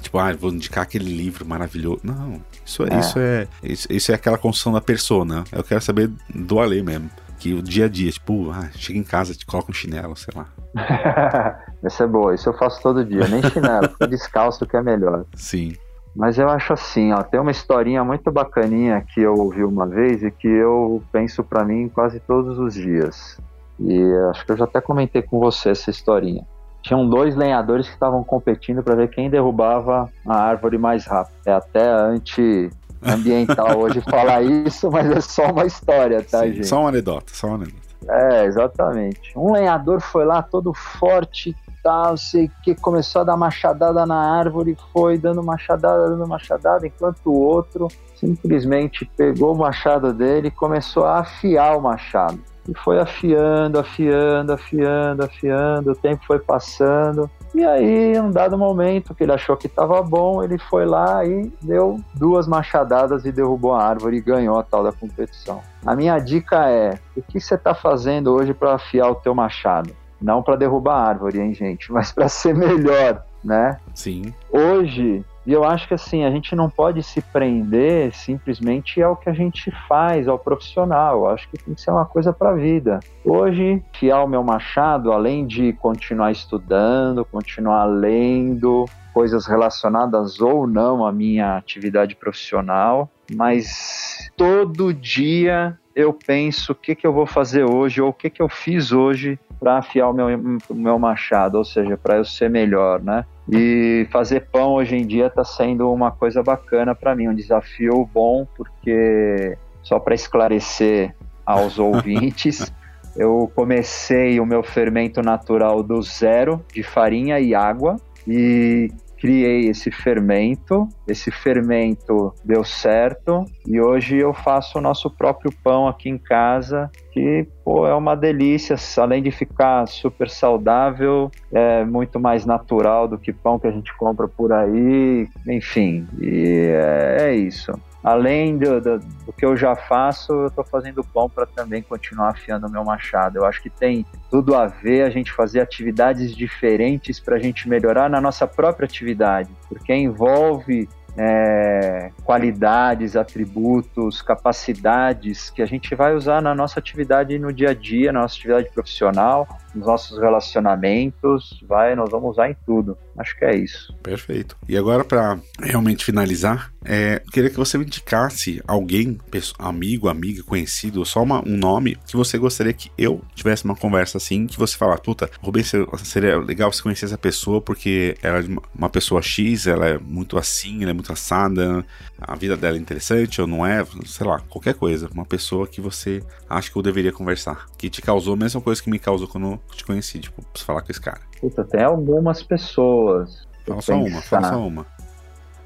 tipo, 0.00 0.18
ah, 0.18 0.32
vou 0.32 0.50
indicar 0.50 0.82
aquele 0.82 1.10
livro 1.10 1.44
maravilhoso. 1.46 2.00
Não, 2.02 2.40
isso 2.64 2.82
é, 2.84 2.88
é. 2.88 2.98
Isso, 2.98 3.18
é 3.18 3.48
isso, 3.62 3.88
isso, 3.90 4.12
é 4.12 4.14
aquela 4.14 4.38
construção 4.38 4.72
da 4.72 4.80
persona. 4.80 5.44
Eu 5.52 5.62
quero 5.62 5.80
saber 5.80 6.10
do 6.34 6.60
Ale 6.60 6.82
mesmo. 6.82 7.10
Que 7.38 7.54
o 7.54 7.62
dia 7.62 7.86
a 7.86 7.88
dia, 7.88 8.10
tipo, 8.10 8.50
ah, 8.50 8.68
chega 8.74 8.98
em 8.98 9.02
casa, 9.02 9.34
te 9.34 9.46
coloca 9.46 9.70
um 9.70 9.74
chinelo, 9.74 10.14
sei 10.14 10.34
lá. 10.36 10.46
Essa 11.82 12.04
é 12.04 12.06
boa, 12.06 12.34
isso 12.34 12.48
eu 12.48 12.52
faço 12.52 12.82
todo 12.82 13.02
dia, 13.02 13.26
nem 13.26 13.42
chinelo, 13.42 13.88
fico 13.88 14.06
descalço 14.08 14.66
que 14.66 14.76
é 14.76 14.82
melhor. 14.82 15.24
Sim. 15.34 15.74
Mas 16.14 16.38
eu 16.38 16.50
acho 16.50 16.74
assim, 16.74 17.12
ó, 17.12 17.22
tem 17.22 17.40
uma 17.40 17.50
historinha 17.50 18.04
muito 18.04 18.30
bacaninha 18.30 19.02
que 19.14 19.22
eu 19.22 19.34
ouvi 19.34 19.64
uma 19.64 19.86
vez 19.86 20.22
e 20.22 20.30
que 20.30 20.48
eu 20.48 21.02
penso 21.10 21.42
para 21.42 21.64
mim 21.64 21.88
quase 21.88 22.20
todos 22.20 22.58
os 22.58 22.74
dias. 22.74 23.38
E 23.78 24.02
acho 24.30 24.44
que 24.44 24.52
eu 24.52 24.56
já 24.58 24.64
até 24.64 24.80
comentei 24.80 25.22
com 25.22 25.38
você 25.38 25.70
essa 25.70 25.88
historinha 25.88 26.44
tinham 26.82 27.08
dois 27.08 27.36
lenhadores 27.36 27.86
que 27.86 27.94
estavam 27.94 28.24
competindo 28.24 28.82
para 28.82 28.94
ver 28.94 29.08
quem 29.08 29.30
derrubava 29.30 30.10
a 30.26 30.36
árvore 30.36 30.78
mais 30.78 31.06
rápido. 31.06 31.36
É 31.46 31.52
até 31.52 31.90
anti-ambiental 31.90 33.78
hoje 33.80 34.00
falar 34.00 34.42
isso, 34.42 34.90
mas 34.90 35.10
é 35.10 35.20
só 35.20 35.50
uma 35.50 35.66
história, 35.66 36.22
tá, 36.22 36.40
Sim, 36.40 36.54
gente? 36.54 36.66
Só 36.66 36.80
uma 36.80 36.88
anedota, 36.88 37.26
só 37.28 37.48
uma 37.48 37.56
anedota. 37.56 37.90
É, 38.08 38.44
exatamente. 38.46 39.32
Um 39.36 39.52
lenhador 39.52 40.00
foi 40.00 40.24
lá 40.24 40.42
todo 40.42 40.72
forte 40.72 41.54
tal, 41.82 42.16
sei 42.16 42.50
que, 42.62 42.74
começou 42.74 43.22
a 43.22 43.24
dar 43.24 43.36
machadada 43.36 44.04
na 44.04 44.38
árvore, 44.38 44.76
foi 44.92 45.16
dando 45.16 45.42
machadada, 45.42 46.10
dando 46.10 46.26
machadada, 46.26 46.86
enquanto 46.86 47.26
o 47.26 47.40
outro 47.40 47.88
simplesmente 48.14 49.10
pegou 49.16 49.54
o 49.54 49.58
machado 49.58 50.12
dele 50.12 50.48
e 50.48 50.50
começou 50.50 51.04
a 51.04 51.20
afiar 51.20 51.76
o 51.76 51.80
machado 51.80 52.38
e 52.68 52.74
foi 52.78 53.00
afiando, 53.00 53.78
afiando, 53.78 54.52
afiando, 54.52 55.24
afiando, 55.24 55.92
o 55.92 55.96
tempo 55.96 56.24
foi 56.26 56.38
passando. 56.38 57.30
E 57.54 57.64
aí, 57.64 58.14
em 58.14 58.20
um 58.20 58.30
dado 58.30 58.56
momento 58.56 59.14
que 59.14 59.24
ele 59.24 59.32
achou 59.32 59.56
que 59.56 59.66
estava 59.66 60.00
bom, 60.02 60.42
ele 60.42 60.58
foi 60.58 60.86
lá 60.86 61.24
e 61.24 61.52
deu 61.62 62.00
duas 62.14 62.46
machadadas 62.46 63.24
e 63.24 63.32
derrubou 63.32 63.72
a 63.72 63.82
árvore 63.82 64.18
e 64.18 64.20
ganhou 64.20 64.58
a 64.58 64.62
tal 64.62 64.84
da 64.84 64.92
competição. 64.92 65.60
A 65.84 65.96
minha 65.96 66.18
dica 66.18 66.68
é: 66.70 66.98
o 67.16 67.22
que 67.22 67.40
você 67.40 67.54
está 67.54 67.74
fazendo 67.74 68.32
hoje 68.32 68.54
para 68.54 68.74
afiar 68.74 69.10
o 69.10 69.16
teu 69.16 69.34
machado? 69.34 69.94
Não 70.20 70.42
para 70.42 70.56
derrubar 70.56 70.96
a 70.96 71.08
árvore, 71.08 71.40
hein, 71.40 71.54
gente, 71.54 71.90
mas 71.92 72.12
para 72.12 72.28
ser 72.28 72.54
melhor, 72.54 73.24
né? 73.42 73.78
Sim. 73.94 74.32
Hoje 74.50 75.24
e 75.46 75.52
eu 75.52 75.64
acho 75.64 75.88
que 75.88 75.94
assim, 75.94 76.24
a 76.24 76.30
gente 76.30 76.54
não 76.54 76.68
pode 76.68 77.02
se 77.02 77.20
prender 77.20 78.14
simplesmente 78.14 79.02
ao 79.02 79.16
que 79.16 79.28
a 79.28 79.32
gente 79.32 79.70
faz, 79.88 80.28
ao 80.28 80.38
profissional. 80.38 81.20
Eu 81.20 81.28
acho 81.28 81.48
que 81.48 81.58
tem 81.58 81.74
que 81.74 81.80
ser 81.80 81.90
uma 81.90 82.04
coisa 82.04 82.32
para 82.32 82.50
a 82.50 82.54
vida. 82.54 83.00
Hoje, 83.24 83.82
fiar 83.98 84.24
o 84.24 84.28
meu 84.28 84.42
machado, 84.42 85.12
além 85.12 85.46
de 85.46 85.72
continuar 85.74 86.30
estudando, 86.30 87.24
continuar 87.24 87.84
lendo, 87.84 88.84
coisas 89.12 89.46
relacionadas 89.46 90.40
ou 90.40 90.66
não 90.66 91.04
à 91.06 91.12
minha 91.12 91.56
atividade 91.56 92.14
profissional, 92.14 93.10
mas 93.32 94.30
todo 94.36 94.94
dia 94.94 95.76
eu 95.94 96.12
penso 96.12 96.72
o 96.72 96.74
que, 96.74 96.94
que 96.94 97.06
eu 97.06 97.12
vou 97.12 97.26
fazer 97.26 97.64
hoje 97.64 98.00
ou 98.00 98.10
o 98.10 98.12
que, 98.12 98.30
que 98.30 98.40
eu 98.40 98.48
fiz 98.48 98.92
hoje 98.92 99.38
para 99.58 99.78
afiar 99.78 100.08
o 100.08 100.12
meu, 100.12 100.58
meu 100.70 100.98
machado, 100.98 101.58
ou 101.58 101.64
seja, 101.64 101.96
para 101.96 102.16
eu 102.16 102.24
ser 102.24 102.48
melhor, 102.48 103.02
né? 103.02 103.26
E 103.52 104.06
fazer 104.12 104.46
pão 104.52 104.74
hoje 104.74 104.96
em 104.96 105.06
dia 105.06 105.26
está 105.26 105.44
sendo 105.44 105.92
uma 105.92 106.10
coisa 106.10 106.42
bacana 106.42 106.94
para 106.94 107.16
mim, 107.16 107.28
um 107.28 107.34
desafio 107.34 108.08
bom, 108.12 108.46
porque 108.56 109.56
só 109.82 109.98
para 109.98 110.14
esclarecer 110.14 111.14
aos 111.44 111.78
ouvintes, 111.80 112.72
eu 113.16 113.50
comecei 113.54 114.38
o 114.38 114.46
meu 114.46 114.62
fermento 114.62 115.20
natural 115.20 115.82
do 115.82 116.00
zero, 116.00 116.64
de 116.72 116.82
farinha 116.82 117.40
e 117.40 117.54
água, 117.54 117.96
e 118.26 118.88
criei 119.20 119.68
esse 119.68 119.90
fermento, 119.90 120.88
esse 121.06 121.30
fermento 121.30 122.32
deu 122.42 122.64
certo 122.64 123.44
e 123.66 123.78
hoje 123.78 124.16
eu 124.16 124.32
faço 124.32 124.78
o 124.78 124.80
nosso 124.80 125.10
próprio 125.10 125.52
pão 125.62 125.86
aqui 125.86 126.08
em 126.08 126.16
casa, 126.16 126.90
que 127.12 127.46
pô, 127.64 127.86
é 127.86 127.94
uma 127.94 128.14
delícia, 128.14 128.76
além 128.98 129.22
de 129.22 129.30
ficar 129.30 129.86
super 129.86 130.28
saudável, 130.28 131.30
é 131.52 131.84
muito 131.84 132.18
mais 132.18 132.46
natural 132.46 133.08
do 133.08 133.18
que 133.18 133.32
pão 133.32 133.58
que 133.58 133.66
a 133.66 133.72
gente 133.72 133.96
compra 133.96 134.28
por 134.28 134.52
aí, 134.52 135.28
enfim, 135.46 136.06
e 136.20 136.70
é, 136.72 137.16
é 137.20 137.34
isso 137.34 137.72
além 138.02 138.56
do, 138.56 138.80
do, 138.80 138.98
do, 138.98 139.32
que 139.32 139.44
eu 139.44 139.56
já 139.56 139.76
faço, 139.76 140.32
eu 140.32 140.46
estou 140.46 140.64
fazendo 140.64 141.04
pão 141.04 141.28
para 141.28 141.46
também 141.46 141.82
continuar 141.82 142.30
afiando 142.30 142.66
o 142.66 142.70
meu 142.70 142.84
machado. 142.84 143.38
Eu 143.38 143.44
acho 143.44 143.62
que 143.62 143.68
tem 143.68 144.06
tudo 144.30 144.54
a 144.54 144.66
ver 144.66 145.02
a 145.02 145.10
gente 145.10 145.32
fazer 145.32 145.60
atividades 145.60 146.34
diferentes 146.34 147.20
para 147.20 147.36
a 147.36 147.38
gente 147.38 147.68
melhorar 147.68 148.08
na 148.08 148.20
nossa 148.20 148.46
própria 148.46 148.86
atividade, 148.86 149.50
porque 149.68 149.92
envolve 149.94 150.88
é, 151.16 152.10
qualidades, 152.24 153.16
atributos, 153.16 154.22
capacidades 154.22 155.50
que 155.50 155.62
a 155.62 155.66
gente 155.66 155.94
vai 155.94 156.14
usar 156.14 156.40
na 156.40 156.54
nossa 156.54 156.78
atividade 156.78 157.38
no 157.38 157.52
dia 157.52 157.70
a 157.70 157.74
dia, 157.74 158.12
na 158.12 158.22
nossa 158.22 158.34
atividade 158.34 158.70
profissional, 158.72 159.46
nos 159.74 159.86
nossos 159.86 160.18
relacionamentos, 160.18 161.62
vai, 161.66 161.94
nós 161.94 162.10
vamos 162.10 162.30
usar 162.30 162.50
em 162.50 162.56
tudo. 162.66 162.96
Acho 163.16 163.36
que 163.36 163.44
é 163.44 163.54
isso. 163.54 163.94
Perfeito. 164.02 164.56
E 164.68 164.76
agora, 164.76 165.04
para 165.04 165.38
realmente 165.60 166.04
finalizar, 166.04 166.72
é, 166.84 167.22
queria 167.32 167.50
que 167.50 167.56
você 167.56 167.76
me 167.76 167.84
indicasse 167.84 168.62
alguém, 168.66 169.18
amigo, 169.58 170.08
amiga, 170.08 170.42
conhecido, 170.42 171.04
só 171.04 171.22
uma, 171.22 171.46
um 171.46 171.56
nome 171.56 171.96
que 172.06 172.16
você 172.16 172.38
gostaria 172.38 172.72
que 172.72 172.90
eu 172.96 173.20
tivesse 173.34 173.64
uma 173.64 173.76
conversa 173.76 174.18
assim, 174.18 174.46
que 174.46 174.58
você 174.58 174.76
falar, 174.76 174.98
puta, 174.98 175.30
Rubens, 175.42 175.72
seria 176.02 176.38
legal 176.38 176.72
você 176.72 176.82
conhecer 176.82 177.06
essa 177.06 177.18
pessoa 177.18 177.60
porque 177.60 178.16
ela 178.22 178.40
é 178.40 178.44
uma 178.74 178.88
pessoa 178.88 179.20
X, 179.20 179.66
ela 179.66 179.86
é 179.86 179.98
muito 179.98 180.38
assim, 180.38 180.82
ela 180.82 180.90
é 180.90 180.94
muito 180.94 181.12
assada, 181.12 181.84
a 182.20 182.34
vida 182.34 182.56
dela 182.56 182.76
é 182.76 182.80
interessante 182.80 183.40
ou 183.40 183.46
não 183.46 183.66
é, 183.66 183.84
sei 184.06 184.26
lá, 184.26 184.40
qualquer 184.48 184.74
coisa. 184.74 185.08
Uma 185.12 185.24
pessoa 185.24 185.66
que 185.66 185.80
você 185.80 186.22
acha 186.48 186.70
que 186.70 186.76
eu 186.76 186.82
deveria 186.82 187.12
conversar, 187.12 187.66
que 187.76 187.90
te 187.90 188.00
causou 188.00 188.34
a 188.34 188.36
mesma 188.36 188.60
coisa 188.60 188.82
que 188.82 188.90
me 188.90 188.98
causou 188.98 189.28
quando 189.28 189.60
te 189.74 189.84
conheci, 189.84 190.18
tipo, 190.18 190.42
pra 190.42 190.62
falar 190.62 190.82
com 190.82 190.90
esse 190.90 191.00
cara. 191.00 191.20
Puta, 191.40 191.64
tem 191.64 191.82
algumas 191.82 192.42
pessoas. 192.42 193.48
Fala 193.66 193.82
só 193.82 193.94
uma, 193.94 194.22
fala 194.22 194.48
só 194.48 194.66
uma. 194.66 194.99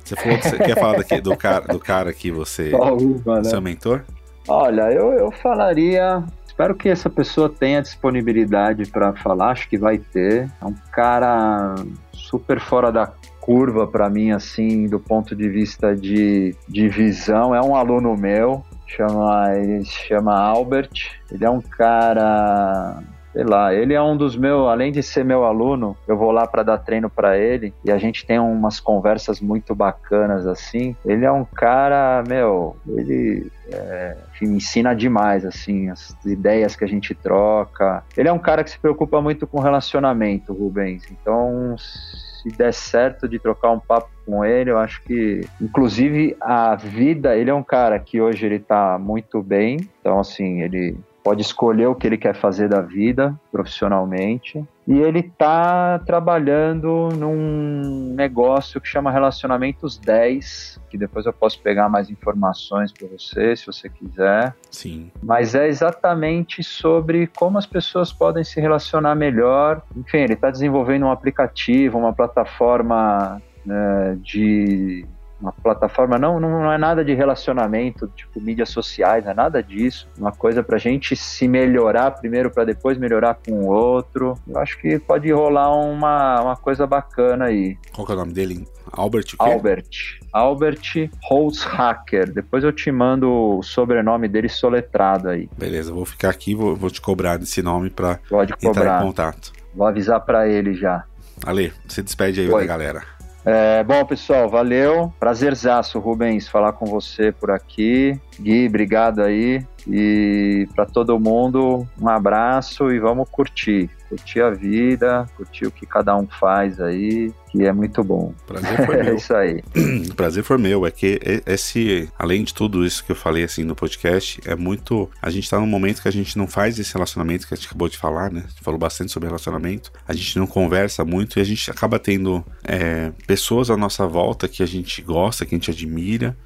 Você 0.05 0.17
falou 0.17 0.39
que 0.39 0.49
você 0.49 0.59
quer 0.59 0.75
falar 0.79 0.99
daqui, 0.99 1.21
do, 1.21 1.37
cara, 1.37 1.67
do 1.67 1.79
cara 1.79 2.13
que 2.13 2.31
você. 2.31 2.71
Só 2.77 2.97
uma, 2.97 3.37
né? 3.37 3.45
Seu 3.45 3.61
mentor? 3.61 4.03
Olha, 4.47 4.93
eu, 4.93 5.13
eu 5.13 5.31
falaria 5.31 6.23
espero 6.55 6.75
que 6.77 6.89
essa 6.89 7.11
pessoa 7.11 7.49
tenha 7.49 7.83
disponibilidade 7.83 8.89
para 8.89 9.13
falar, 9.13 9.51
acho 9.51 9.69
que 9.69 9.77
vai 9.77 9.99
ter. 9.99 10.49
É 10.63 10.65
um 10.65 10.75
cara 10.93 11.75
super 12.13 12.61
fora 12.61 12.93
da 12.93 13.13
curva 13.41 13.89
para 13.89 14.09
mim, 14.09 14.31
assim, 14.31 14.87
do 14.87 15.01
ponto 15.01 15.35
de 15.35 15.49
vista 15.49 15.97
de, 15.97 16.55
de 16.69 16.89
visão. 16.89 17.53
É 17.53 17.61
um 17.61 17.75
aluno 17.75 18.17
meu, 18.17 18.65
chama, 18.87 19.53
ele 19.57 19.85
se 19.85 20.07
chama 20.07 20.33
Albert. 20.33 20.91
Ele 21.31 21.45
é 21.45 21.51
um 21.51 21.61
cara 21.61 23.03
sei 23.35 23.43
lá, 23.43 23.75
ele 23.75 23.93
é 23.93 24.01
um 24.01 24.17
dos 24.17 24.37
meus, 24.37 24.69
além 24.69 24.93
de 24.93 25.03
ser 25.03 25.25
meu 25.25 25.45
aluno, 25.45 25.97
eu 26.07 26.17
vou 26.17 26.31
lá 26.31 26.47
para 26.47 26.63
dar 26.63 26.79
treino 26.79 27.11
para 27.11 27.37
ele 27.37 27.75
e 27.85 27.91
a 27.91 27.99
gente 27.99 28.25
tem 28.25 28.39
umas 28.39 28.79
conversas 28.79 29.41
muito 29.41 29.75
bacanas 29.75 30.47
assim. 30.47 30.95
Ele 31.05 31.25
é 31.25 31.33
um 31.33 31.45
cara, 31.45 32.23
meu, 32.29 32.77
ele 32.87 33.51
é, 33.73 34.17
me 34.41 34.57
ensina 34.57 34.95
demais, 34.95 35.45
assim, 35.45 35.91
as 35.91 36.17
ideias 36.25 36.77
que 36.77 36.85
a 36.85 36.89
gente 36.89 37.13
troca. 37.13 38.05
Ele 38.17 38.29
é 38.29 38.33
um 38.33 38.39
cara 38.39 38.63
que 38.63 38.71
se 38.71 38.79
preocupa 38.79 39.21
muito 39.21 39.49
com 39.49 39.59
relacionamento, 39.59 40.53
Rubens. 40.53 41.03
Então, 41.11 41.75
se 41.77 42.49
der 42.57 42.73
certo 42.73 43.29
de 43.29 43.41
trocar 43.41 43.73
um 43.73 43.81
papo 43.81 44.11
com 44.25 44.45
ele, 44.45 44.71
eu 44.71 44.79
acho 44.79 45.03
que, 45.03 45.41
inclusive, 45.61 46.37
a 46.41 46.77
vida, 46.77 47.37
ele 47.37 47.51
é 47.51 47.55
um 47.55 47.65
cara 47.65 47.99
que 47.99 48.21
hoje 48.21 48.47
ele 48.47 48.61
tá 48.61 48.97
muito 48.97 49.43
bem, 49.43 49.79
então, 50.01 50.21
assim, 50.21 50.63
ele 50.63 50.97
pode 51.25 51.41
escolher 51.41 51.87
o 51.87 51.95
que 51.95 52.07
ele 52.07 52.19
quer 52.19 52.35
fazer 52.35 52.69
da 52.69 52.83
vida 52.83 53.35
profissionalmente. 53.51 54.63
E 54.87 55.01
ele 55.01 55.21
está 55.21 55.99
trabalhando 56.01 57.09
num 57.17 58.13
negócio 58.15 58.79
que 58.79 58.87
chama 58.87 59.11
Relacionamentos 59.11 59.97
10, 59.97 60.79
que 60.91 60.99
depois 60.99 61.25
eu 61.25 61.33
posso 61.33 61.59
pegar 61.63 61.89
mais 61.89 62.11
informações 62.11 62.93
para 62.93 63.09
você, 63.09 63.57
se 63.57 63.67
você 63.67 63.89
quiser. 63.89 64.55
Sim. 64.71 65.11
Mas 65.23 65.55
é 65.55 65.67
exatamente 65.67 66.63
sobre 66.63 67.27
como 67.29 67.57
as 67.57 67.65
pessoas 67.65 68.13
podem 68.13 68.45
se 68.45 68.61
relacionar 68.61 69.15
melhor. 69.15 69.81
Enfim, 69.97 70.19
ele 70.19 70.35
está 70.35 70.51
desenvolvendo 70.51 71.07
um 71.07 71.11
aplicativo, 71.11 71.97
uma 71.97 72.13
plataforma 72.13 73.41
né, 73.65 74.19
de 74.21 75.07
uma 75.41 75.53
plataforma, 75.53 76.19
não, 76.19 76.39
não 76.41 76.73
é 76.73 76.79
nada 76.79 77.05
de 77.05 77.13
relacionamento, 77.15 78.09
tipo 78.15 78.41
mídias 78.41 78.71
sociais, 78.71 79.25
não 79.25 79.33
é 79.33 79.35
nada 79.35 79.63
disso. 79.63 80.09
Uma 80.19 80.33
coisa 80.33 80.63
pra 80.63 80.79
gente 80.79 81.15
se 81.17 81.47
melhorar 81.47 82.11
primeiro 82.13 82.51
para 82.51 82.65
depois 82.65 82.97
melhorar 82.97 83.35
com 83.35 83.53
o 83.53 83.67
outro. 83.67 84.39
Eu 84.47 84.59
acho 84.59 84.79
que 84.79 84.99
pode 84.99 85.31
rolar 85.33 85.75
uma, 85.75 86.41
uma 86.41 86.57
coisa 86.57 86.87
bacana 86.87 87.47
aí. 87.47 87.77
Qual 87.93 88.07
que 88.07 88.13
é 88.13 88.15
o 88.15 88.19
nome 88.19 88.33
dele? 88.33 88.67
Albert? 88.93 89.35
Albert. 89.39 90.21
Albert 90.33 91.11
Holzhacker. 91.23 92.33
Depois 92.33 92.63
eu 92.65 92.73
te 92.73 92.91
mando 92.93 93.31
o 93.59 93.63
sobrenome 93.63 94.29
dele 94.29 94.49
soletrado 94.49 95.29
aí. 95.29 95.49
Beleza, 95.59 95.93
vou 95.93 96.05
ficar 96.05 96.31
aqui, 96.31 96.55
vou, 96.55 96.77
vou 96.77 96.91
te 96.91 97.01
cobrar 97.01 97.37
desse 97.37 97.63
nome 97.63 97.91
pra 97.91 98.19
Pode 98.29 98.53
entrar 98.53 98.69
cobrar. 98.73 99.03
em 99.03 99.07
contato. 99.07 99.53
Vou 99.75 99.87
avisar 99.87 100.21
para 100.21 100.49
ele 100.49 100.75
já. 100.75 101.05
Ale, 101.45 101.73
se 101.89 102.03
despede 102.03 102.41
aí 102.41 102.49
Oi. 102.51 102.61
da 102.61 102.67
galera. 102.67 103.14
É, 103.45 103.85
bom, 103.85 104.05
pessoal, 104.07 104.49
valeu. 104.49 105.13
Prazerzaço, 105.21 105.99
Rubens, 105.99 106.49
falar 106.49 106.73
com 106.73 106.87
você 106.87 107.31
por 107.31 107.51
aqui. 107.51 108.19
Gui, 108.41 108.67
obrigado 108.67 109.21
aí. 109.23 109.63
E 109.87 110.67
para 110.75 110.87
todo 110.87 111.21
mundo, 111.21 111.87
um 112.01 112.09
abraço 112.09 112.91
e 112.91 112.99
vamos 112.99 113.29
curtir. 113.29 113.91
Curtir 114.15 114.41
a 114.43 114.51
vida, 114.51 115.27
curtir 115.37 115.67
o 115.67 115.73
que 115.73 115.85
cada 115.85 116.17
um 116.17 116.25
faz 116.25 116.81
aí, 116.81 117.33
que 117.51 117.65
é 117.65 117.73
muito 117.73 118.05
bom. 118.05 118.33
Prazer 118.47 118.87
foi 118.87 118.95
É 119.01 119.03
meu. 119.03 119.17
isso 119.17 119.35
aí. 119.35 119.61
Prazer 120.15 120.45
foi 120.45 120.57
meu. 120.57 120.87
É 120.87 120.91
que 120.93 121.19
esse, 121.45 122.09
além 122.17 122.45
de 122.45 122.55
tudo 122.55 122.87
isso 122.87 123.05
que 123.05 123.11
eu 123.11 123.17
falei 123.17 123.43
assim 123.43 123.65
no 123.65 123.75
podcast, 123.75 124.41
é 124.47 124.55
muito. 124.55 125.11
A 125.21 125.31
gente 125.31 125.51
tá 125.51 125.59
num 125.59 125.67
momento 125.67 126.01
que 126.01 126.07
a 126.07 126.13
gente 126.13 126.39
não 126.39 126.47
faz 126.47 126.79
esse 126.79 126.95
relacionamento 126.95 127.49
que 127.49 127.55
a 127.55 127.57
gente 127.57 127.67
acabou 127.67 127.89
de 127.89 127.99
falar, 127.99 128.31
né? 128.31 128.45
A 128.45 128.49
gente 128.49 128.63
falou 128.63 128.79
bastante 128.79 129.11
sobre 129.11 129.27
relacionamento. 129.27 129.91
A 130.07 130.13
gente 130.13 130.39
não 130.39 130.47
conversa 130.47 131.05
muito 131.05 131.41
e 131.41 131.43
a 131.43 131.45
gente 131.45 131.69
acaba 131.73 131.99
tendo 131.99 132.45
é, 132.63 133.11
pessoas 133.27 133.69
à 133.69 133.77
nossa 133.77 134.07
volta 134.07 134.47
que 134.47 134.63
a 134.63 134.67
gente 134.67 135.03
gosta, 135.03 135.45
que 135.45 135.57
a 135.57 135.59
gente 135.59 135.73
admira. 135.73 136.37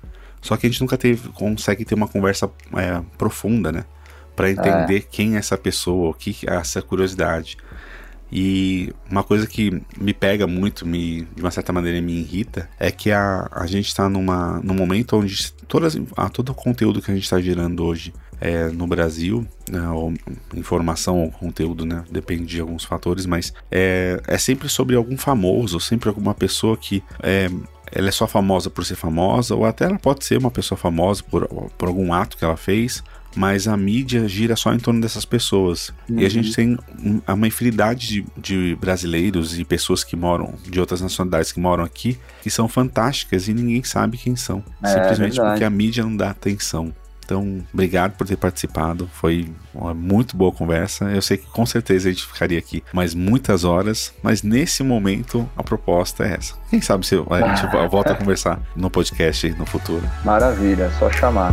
Só 0.41 0.57
que 0.57 0.66
a 0.66 0.71
gente 0.71 0.81
nunca 0.81 0.97
teve, 0.97 1.29
consegue 1.31 1.85
ter 1.85 1.95
uma 1.95 2.09
conversa 2.09 2.51
é, 2.77 3.03
profunda, 3.19 3.71
né? 3.71 3.85
Pra 4.39 4.51
entender 4.51 5.07
quem 5.11 5.34
é 5.34 5.39
essa 5.39 5.59
pessoa, 5.59 6.11
o 6.11 6.14
que 6.14 6.49
é 6.49 6.55
essa 6.55 6.80
curiosidade. 6.80 7.57
E 8.30 8.93
uma 9.11 9.24
coisa 9.24 9.47
que 9.47 9.82
me 9.99 10.12
pega 10.12 10.47
muito, 10.47 10.86
me, 10.86 11.22
de 11.34 11.43
uma 11.43 11.51
certa 11.51 11.72
maneira 11.72 12.01
me 12.01 12.12
irrita, 12.20 12.68
é 12.78 12.91
que 12.91 13.11
a, 13.11 13.49
a 13.51 13.66
gente 13.66 13.89
está 13.89 14.09
numa, 14.09 14.61
num 14.62 14.74
momento 14.74 15.16
onde 15.16 15.51
todas, 15.66 15.99
a, 16.16 16.28
todo 16.28 16.51
o 16.51 16.55
conteúdo 16.55 17.01
que 17.01 17.11
a 17.11 17.14
gente 17.14 17.24
está 17.24 17.41
gerando 17.41 17.84
hoje 17.84 18.12
é, 18.41 18.68
no 18.68 18.86
Brasil, 18.86 19.47
né, 19.70 19.89
ou 19.89 20.12
informação 20.55 21.22
ou 21.22 21.30
conteúdo, 21.30 21.86
né, 21.86 22.05
depende 22.11 22.45
de 22.45 22.61
alguns 22.61 22.84
fatores, 22.84 23.26
mas 23.26 23.53
é, 23.70 24.20
é 24.26 24.39
sempre 24.39 24.68
sobre 24.68 24.95
algum 24.95 25.16
famoso, 25.16 25.80
sempre 25.80 26.09
alguma 26.09 26.34
pessoa 26.34 26.76
que 26.76 27.03
é, 27.22 27.49
ela 27.91 28.09
é 28.09 28.12
só 28.12 28.26
famosa 28.26 28.68
por 28.68 28.84
ser 28.84 28.97
famosa, 28.97 29.55
ou 29.55 29.64
até 29.64 29.86
ela 29.86 29.99
pode 29.99 30.24
ser 30.24 30.39
uma 30.39 30.51
pessoa 30.51 30.78
famosa 30.78 31.22
por, 31.22 31.49
por 31.76 31.89
algum 31.89 32.12
ato 32.12 32.36
que 32.36 32.45
ela 32.45 32.57
fez, 32.57 33.03
mas 33.39 33.68
a 33.68 33.76
mídia 33.76 34.26
gira 34.28 34.57
só 34.57 34.74
em 34.74 34.78
torno 34.78 35.01
dessas 35.01 35.24
pessoas. 35.24 35.93
E 36.09 36.26
a 36.26 36.28
gente 36.28 36.53
tem 36.53 36.76
um- 37.05 37.20
uma 37.32 37.47
infinidade 37.47 38.09
de, 38.09 38.26
de 38.36 38.76
brasileiros 38.80 39.57
e 39.57 39.64
pessoas 39.64 40.03
que 40.03 40.16
moram, 40.16 40.55
de 40.68 40.80
outras 40.80 41.01
nacionalidades 41.01 41.53
que 41.53 41.61
moram 41.61 41.84
aqui, 41.84 42.18
que 42.43 42.51
são 42.51 42.66
fantásticas 42.68 43.47
e 43.47 43.55
ninguém 43.55 43.84
sabe 43.84 44.18
quem 44.18 44.34
são. 44.34 44.62
É, 44.82 44.89
simplesmente 44.89 45.34
verdade. 45.36 45.51
porque 45.53 45.64
a 45.64 45.70
mídia 45.70 46.03
não 46.03 46.16
dá 46.16 46.30
atenção. 46.30 46.93
Então, 47.24 47.62
obrigado 47.74 48.16
por 48.16 48.26
ter 48.26 48.36
participado. 48.39 49.09
Foi 49.12 49.47
uma 49.74 49.93
muito 49.95 50.34
boa 50.34 50.51
conversa. 50.51 51.05
Eu 51.11 51.20
sei 51.20 51.36
que 51.36 51.47
com 51.47 51.66
certeza 51.66 52.09
a 52.09 52.11
gente 52.12 52.24
ficaria 52.26 52.59
aqui 52.59 52.82
mais 52.93 53.14
muitas 53.14 53.64
horas, 53.64 54.14
mas 54.22 54.43
nesse 54.43 54.82
momento 54.82 55.49
a 55.55 55.62
proposta 55.62 56.24
é 56.24 56.32
essa. 56.39 56.55
Quem 56.70 56.80
sabe 56.80 57.07
se 57.07 57.14
a 57.14 57.55
gente 57.55 57.70
volta 57.91 58.12
a 58.12 58.16
conversar 58.16 58.61
no 58.74 58.89
podcast 58.91 59.51
no 59.59 59.66
futuro. 59.66 60.03
Maravilha, 60.24 60.91
só 60.99 61.11
chamar. 61.12 61.53